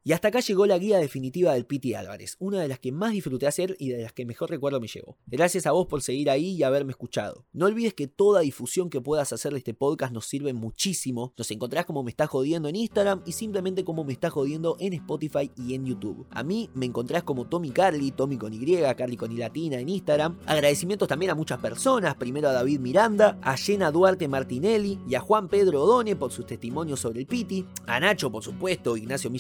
Y 0.05 0.13
hasta 0.13 0.29
acá 0.29 0.41
llegó 0.41 0.67
la 0.67 0.79
guía 0.79 0.99
definitiva 0.99 1.55
del 1.55 1.65
Piti 1.65 1.95
Álvarez, 1.95 2.35
una 2.41 2.61
de 2.61 2.67
las 2.67 2.81
que 2.81 2.91
más 2.91 3.13
disfruté 3.13 3.47
hacer 3.47 3.77
y 3.79 3.91
de 3.91 4.03
las 4.03 4.13
que 4.13 4.27
mejor 4.27 4.51
recuerdo 4.51 4.81
me 4.81 4.89
llegó. 4.89 5.17
Gracias 5.29 5.65
a 5.65 5.71
vos 5.71 5.87
por 5.87 6.03
seguir 6.03 6.29
ahí 6.29 6.57
y 6.57 6.65
haberme 6.65 6.91
escuchado. 6.91 7.47
No 7.53 7.67
olvides 7.67 7.95
que 7.95 8.09
toda 8.09 8.41
difusión 8.41 8.91
que 8.91 9.01
puedas 9.01 9.33
hacer 9.33 9.53
de 9.53 9.59
este 9.59 9.75
podcast 9.75 10.13
nos 10.13 10.27
sirve 10.27 10.53
muchísimo. 10.55 11.33
Nos 11.39 11.49
encontrás 11.53 11.87
como 11.87 12.03
me 12.03 12.11
estás 12.11 12.29
jodiendo 12.31 12.69
en 12.69 12.75
Instagram 12.75 13.23
y 13.27 13.33
simplemente 13.33 13.85
como 13.85 14.03
me 14.03 14.13
estás 14.13 14.33
jodiendo 14.33 14.77
en 14.81 14.95
Spotify 14.95 15.53
y 15.57 15.75
en 15.75 15.87
YouTube. 15.87 16.27
A 16.31 16.43
mí 16.43 16.69
me 16.75 16.87
encontrás 16.87 17.23
como 17.23 17.47
Tommy 17.47 17.71
Carly, 17.71 18.11
Tommy 18.11 18.39
con 18.39 18.53
Y, 18.53 18.59
Carly 18.97 19.17
con 19.17 19.31
Y 19.31 19.37
latina 19.37 19.79
en 19.79 19.89
Instagram. 19.89 20.37
Agradecimientos 20.47 21.07
también 21.07 21.31
a 21.31 21.37
muchas 21.37 21.61
personas, 21.61 22.17
primero 22.17 22.49
a 22.49 22.53
David 22.53 22.81
Miranda, 22.81 23.39
a 23.41 23.57
Jenna 23.57 23.93
Duarte 23.93 24.27
Martinelli 24.27 24.99
y 25.09 25.15
a 25.15 25.21
Juan 25.21 25.49
Pedro 25.49 25.85
Odone 25.85 26.17
por 26.17 26.33
sus 26.33 26.45
testimonios 26.45 26.99
sobre 26.99 27.21
el 27.21 27.27
Piti, 27.27 27.65
a 27.87 28.01
Nacho 28.01 28.33
por 28.33 28.43
supuesto, 28.43 28.97
Ignacio 28.97 29.31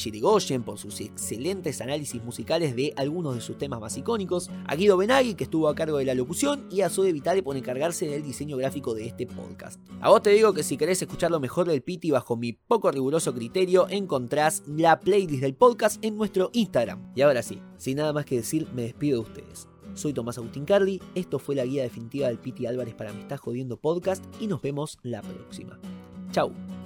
Por 0.60 0.78
sus 0.78 1.00
excelentes 1.00 1.80
análisis 1.80 2.22
musicales 2.22 2.76
de 2.76 2.92
algunos 2.96 3.34
de 3.34 3.40
sus 3.40 3.56
temas 3.56 3.80
más 3.80 3.96
icónicos, 3.96 4.50
a 4.66 4.76
Guido 4.76 4.98
Benaghi 4.98 5.34
que 5.34 5.44
estuvo 5.44 5.68
a 5.68 5.74
cargo 5.74 5.96
de 5.96 6.04
la 6.04 6.14
locución 6.14 6.66
y 6.70 6.82
a 6.82 6.90
Zoe 6.90 7.12
Vitale 7.12 7.42
por 7.42 7.56
encargarse 7.56 8.06
del 8.06 8.22
diseño 8.22 8.58
gráfico 8.58 8.94
de 8.94 9.06
este 9.06 9.26
podcast. 9.26 9.80
A 10.00 10.10
vos 10.10 10.22
te 10.22 10.30
digo 10.30 10.52
que 10.52 10.62
si 10.62 10.76
querés 10.76 11.00
escuchar 11.00 11.30
lo 11.30 11.40
mejor 11.40 11.66
del 11.66 11.82
Piti 11.82 12.10
bajo 12.10 12.36
mi 12.36 12.52
poco 12.52 12.90
riguroso 12.90 13.32
criterio, 13.32 13.86
encontrás 13.88 14.62
la 14.66 15.00
playlist 15.00 15.42
del 15.42 15.54
podcast 15.54 16.04
en 16.04 16.16
nuestro 16.16 16.50
Instagram. 16.52 17.12
Y 17.14 17.22
ahora 17.22 17.42
sí, 17.42 17.62
sin 17.78 17.96
nada 17.96 18.12
más 18.12 18.26
que 18.26 18.36
decir, 18.36 18.68
me 18.74 18.82
despido 18.82 19.22
de 19.22 19.30
ustedes. 19.30 19.68
Soy 19.94 20.12
Tomás 20.12 20.38
Agustín 20.38 20.64
Carly, 20.64 21.00
esto 21.14 21.38
fue 21.38 21.54
la 21.54 21.64
guía 21.64 21.82
definitiva 21.82 22.28
del 22.28 22.38
Piti 22.38 22.66
Álvarez 22.66 22.94
para 22.94 23.12
Me 23.12 23.20
Estás 23.20 23.40
Jodiendo 23.40 23.76
Podcast 23.76 24.24
y 24.40 24.46
nos 24.46 24.62
vemos 24.62 24.98
la 25.02 25.22
próxima. 25.22 25.78
Chau. 26.30 26.81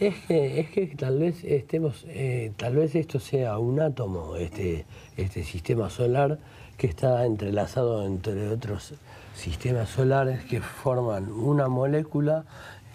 Es 0.00 0.14
que, 0.26 0.60
es 0.60 0.70
que 0.70 0.86
tal 0.96 1.18
vez 1.18 1.42
estemos, 1.42 2.04
eh, 2.08 2.52
tal 2.56 2.76
vez 2.76 2.94
esto 2.94 3.18
sea 3.18 3.58
un 3.58 3.80
átomo, 3.80 4.36
este, 4.36 4.86
este 5.16 5.42
sistema 5.42 5.90
solar 5.90 6.38
que 6.76 6.86
está 6.86 7.24
entrelazado 7.26 8.06
entre 8.06 8.48
otros 8.48 8.94
sistemas 9.34 9.88
solares 9.88 10.44
que 10.44 10.60
forman 10.60 11.30
una 11.32 11.66
molécula, 11.68 12.44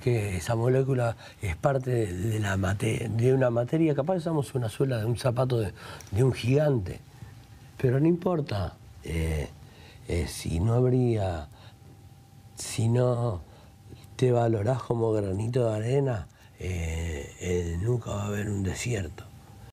que 0.02 0.38
esa 0.38 0.56
molécula 0.56 1.18
es 1.42 1.58
parte 1.58 2.06
de, 2.14 2.40
la 2.40 2.56
mate- 2.56 3.10
de 3.10 3.34
una 3.34 3.50
materia, 3.50 3.94
capaz 3.96 4.22
somos 4.22 4.56
una 4.56 4.70
suela 4.70 4.98
de 5.00 5.06
un 5.06 5.18
zapato 5.18 5.60
de, 5.60 5.74
de 6.12 6.24
un 6.24 6.32
gigante, 6.32 7.00
pero 7.78 8.00
no 8.00 8.08
importa 8.08 8.78
eh, 9.04 9.50
eh, 10.08 10.26
si 10.28 10.62
no 10.62 10.74
habría, 10.76 11.48
si 12.56 12.88
no 12.88 13.42
te 14.16 14.32
valorás 14.32 14.82
como 14.84 15.12
granito 15.12 15.70
de 15.70 15.76
arena, 15.76 16.28
eh, 16.64 17.36
eh, 17.42 17.78
nunca 17.82 18.12
va 18.12 18.24
a 18.24 18.28
haber 18.28 18.50
un 18.50 18.64
desierto. 18.64 19.26